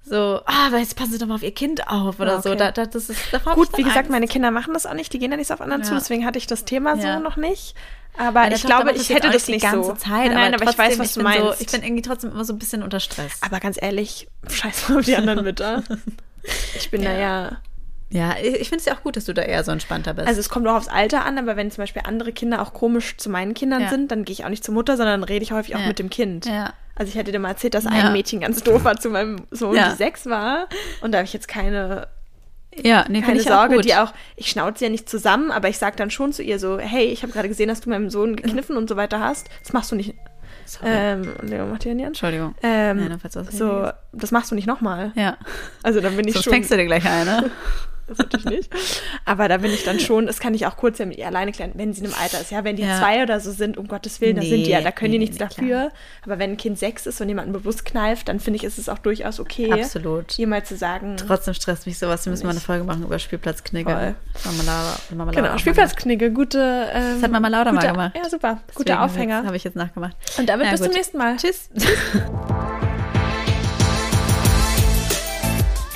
so, 0.05 0.41
ah, 0.47 0.69
aber 0.69 0.79
jetzt 0.79 0.97
passen 0.97 1.13
Sie 1.13 1.19
doch 1.19 1.27
mal 1.27 1.35
auf 1.35 1.43
Ihr 1.43 1.53
Kind 1.53 1.87
auf 1.89 2.19
oder 2.19 2.35
Ja, 2.37 2.41
so. 2.43 2.49
okay. 2.51 2.59
Da, 2.59 2.71
da, 2.73 2.87
das 2.87 3.11
ist, 3.11 3.21
hab 3.33 3.55
Gut, 3.57 3.69
wie 3.77 3.83
gesagt, 3.83 3.99
Angst. 3.99 4.11
meine 4.11 4.27
Kinder 4.27 4.51
machen 4.51 4.73
das 4.73 4.87
auch 4.87 4.95
nicht, 4.95 5.13
die 5.13 5.19
gehen 5.19 5.31
ja 5.31 5.37
nicht 5.37 5.49
so 5.49 5.55
auf 5.55 5.61
anderen 5.61 5.83
Ja. 5.83 5.89
zu, 5.89 5.95
deswegen 5.97 6.25
hatte 6.25 6.39
ich 6.39 6.47
das 6.47 6.65
Thema 6.65 6.95
Ja. 6.97 7.17
so 7.19 7.23
noch 7.23 7.37
nicht. 7.37 7.75
Aber 8.17 8.41
Meine 8.41 8.55
ich 8.55 8.63
Tochter 8.63 8.83
glaube, 8.85 8.97
ich 8.99 9.11
hätte 9.11 9.29
auch 9.29 9.33
das 9.33 9.45
die 9.45 9.53
nicht 9.53 9.63
ganze 9.65 9.91
so. 9.91 9.93
Zeit. 9.95 10.33
nein, 10.33 10.35
nein, 10.35 10.55
aber, 10.55 10.65
ich 10.71 10.79
weiß, 10.79 10.97
trotzdem, 10.97 10.99
was 11.01 11.13
du 11.15 11.23
bin 11.23 11.33
So, 11.35 11.45
meinst. 11.49 11.61
ich 11.61 11.67
bin 11.69 11.83
irgendwie 11.83 12.03
trotzdem 12.03 12.31
immer 12.31 12.45
so 12.45 12.53
ein 12.55 12.59
bisschen 12.59 12.83
unter 12.83 13.01
Stress. 13.01 13.33
aber 13.43 13.61
ganz 13.61 13.77
ehrlich, 13.81 14.29
scheiß 14.49 14.89
mal 14.89 14.99
auf 15.01 15.05
die 15.05 15.17
anderen 15.17 15.43
Mütter. 15.45 15.83
Ich 16.79 16.91
bin 16.91 17.03
da 17.03 17.13
ja. 17.13 17.59
Ja, 18.11 18.37
ich, 18.43 18.69
finde 18.69 18.77
es 18.79 18.85
ja 18.87 18.95
auch 18.95 19.03
gut, 19.03 19.17
dass 19.17 19.27
du 19.27 19.35
da 19.35 19.43
eher 19.43 19.63
so 19.65 19.71
entspannter 19.73 20.15
bist. 20.15 20.27
Also 20.29 20.41
es 20.41 20.49
kommt 20.49 20.67
auch 20.67 20.75
aufs 20.77 20.89
Alter 20.89 21.25
an, 21.25 21.37
aber 21.39 21.57
wenn 21.57 21.71
zum 21.71 21.83
Beispiel 21.83 22.03
andere 22.07 22.33
Kinder 22.33 22.63
auch 22.63 22.73
komisch 22.73 23.17
zu 23.19 23.29
meinen 23.29 23.53
Kindern 23.55 23.83
Ja. 23.83 23.89
sind, 23.91 24.11
dann 24.11 24.25
gehe 24.25 24.33
ich 24.33 24.45
auch 24.45 24.49
nicht 24.49 24.65
zur 24.65 24.75
Mutter, 24.75 24.97
sondern 24.97 25.23
rede 25.25 25.43
ich 25.43 25.53
häufig 25.53 25.77
auch 25.77 25.81
Ja. 25.81 25.89
mit 25.89 25.99
dem 25.99 26.09
Kind. 26.09 26.47
Ja. 26.47 26.73
Also 26.95 27.11
ich 27.11 27.17
hätte 27.17 27.33
dir 27.33 27.39
mal 27.39 27.51
erzählt, 27.51 27.75
dass 27.75 27.87
ein 27.87 28.13
Mädchen 28.13 28.41
ganz 28.41 28.63
doof 28.63 28.83
war 28.85 28.97
zu 28.99 29.11
meinem 29.11 29.37
Sohn, 29.51 29.75
die 29.77 29.97
sechs 29.97 30.27
war. 30.27 30.69
Und 31.01 31.13
da 31.13 31.19
habe 31.19 31.27
ich 31.27 31.33
jetzt 31.33 31.47
keine, 31.47 32.09
ja, 32.75 33.05
nee, 33.09 33.21
keine 33.21 33.39
ich 33.41 33.47
Sorge, 33.47 33.77
auch 33.77 33.81
die 33.83 33.95
auch, 33.95 34.13
ich 34.37 34.51
schnauze 34.51 34.85
ja 34.85 34.91
nicht 34.91 35.09
zusammen, 35.09 35.51
aber 35.53 35.69
ich 35.69 35.79
sage 35.79 35.97
dann 35.97 36.11
schon 36.11 36.33
zu 36.33 36.43
ihr 36.43 36.59
so, 36.59 36.79
hey, 36.79 37.05
ich 37.07 37.23
habe 37.23 37.33
gerade 37.33 37.49
gesehen, 37.49 37.69
dass 37.69 37.81
du 37.83 37.91
meinem 37.91 38.11
Sohn 38.11 38.35
gekniffen 38.37 38.77
und 38.77 38.89
so 38.89 38.97
weiter 38.97 39.21
hast. 39.21 39.49
Das 39.63 39.73
machst 39.73 39.93
du 39.93 39.97
nicht. 39.97 40.15
Sorry. 40.65 40.87
Ähm, 40.93 41.33
Leo 41.43 41.67
macht 41.67 41.85
die 41.85 41.91
Hände 41.91 42.05
an. 42.05 42.09
Entschuldigung. 42.09 42.55
Ähm, 42.63 43.09
Nein, 43.09 43.19
so, 43.51 43.91
das 44.13 44.31
machst 44.33 44.51
du 44.51 44.55
nicht 44.55 44.67
nochmal. 44.67 45.13
Ja. 45.15 45.37
Also 45.83 46.01
dann 46.01 46.17
bin 46.17 46.27
ich 46.27 46.35
Sonst 46.35 46.45
schon. 46.45 46.53
fängst 46.53 46.71
du 46.71 46.77
dir 46.77 46.85
gleich 46.87 47.09
ein, 47.09 47.27
ne? 47.27 47.51
Das 48.09 48.19
natürlich 48.19 48.47
nicht. 48.51 48.71
Aber 49.25 49.49
da 49.49 49.59
bin 49.59 49.71
ich 49.73 49.85
dann 49.85 50.01
schon, 50.01 50.27
das 50.27 50.41
kann 50.41 50.55
ich 50.55 50.67
auch 50.67 50.77
kurz 50.77 50.99
ja 50.99 51.07
mit 51.07 51.19
ihr 51.19 51.27
alleine 51.27 51.53
klären, 51.53 51.73
wenn 51.75 51.93
sie 51.93 52.01
in 52.01 52.07
einem 52.07 52.15
Alter 52.21 52.41
ist. 52.41 52.51
Ja, 52.51 52.65
wenn 52.65 52.77
die 52.77 52.83
Ja. 52.83 52.99
zwei 52.99 53.23
oder 53.23 53.39
so 53.41 53.53
sind, 53.53 53.77
um 53.77 53.87
Gottes 53.87 54.21
Willen, 54.21 54.37
da 54.37 54.43
Nee, 54.43 54.49
sind 54.51 54.65
die 54.65 54.71
ja, 54.71 54.81
da 54.81 54.91
können 54.91 55.11
nee, 55.11 55.19
die 55.19 55.25
nichts 55.27 55.39
nee, 55.39 55.45
dafür. 55.47 55.91
Aber 56.25 56.39
wenn 56.39 56.51
ein 56.53 56.57
Kind 56.57 56.79
sechs 56.79 57.07
ist 57.07 57.21
und 57.21 57.29
jemanden 57.29 57.53
bewusst 57.53 57.85
kneift, 57.85 58.29
dann 58.29 58.41
finde 58.41 58.57
ich, 58.57 58.65
ist 58.65 58.79
es 58.79 58.89
auch 58.89 58.99
durchaus 58.99 59.39
okay, 59.41 59.71
Absolut. 59.73 60.39
ihr 60.39 60.47
mal 60.47 60.65
zu 60.65 60.77
sagen, 60.77 61.17
Trotzdem 61.17 61.55
stresst 61.55 61.87
mich 61.87 61.99
sowas. 61.99 62.25
Wir 62.25 62.31
müssen 62.31 62.47
mal 62.47 62.53
eine 62.53 62.61
Folge 62.61 62.85
machen 62.85 63.03
über 63.05 63.19
Spielplatzknigge. 63.19 64.15
Marmelade 64.45 65.37
genau, 65.37 65.59
Spielplatzknigge, 65.59 66.31
gute. 66.33 66.89
Ähm, 66.93 67.15
Das 67.15 67.23
hat 67.25 67.31
Mama 67.31 67.49
Lauda 67.49 67.73
mal 67.73 67.87
gemacht. 67.87 68.13
Ja, 68.17 68.29
super. 68.29 68.59
Deswegen 68.69 68.77
Guter 68.85 69.03
Aufhänger. 69.03 69.45
Habe 69.45 69.57
ich 69.57 69.65
jetzt 69.65 69.77
nachgemacht. 69.77 70.17
Und 70.39 70.49
damit 70.49 70.67
Na 70.67 70.73
bis 70.73 70.81
gut. 70.81 70.89
zum 70.89 70.97
nächsten 70.97 71.19
Mal. 71.19 71.37
Tschüss. 71.37 71.69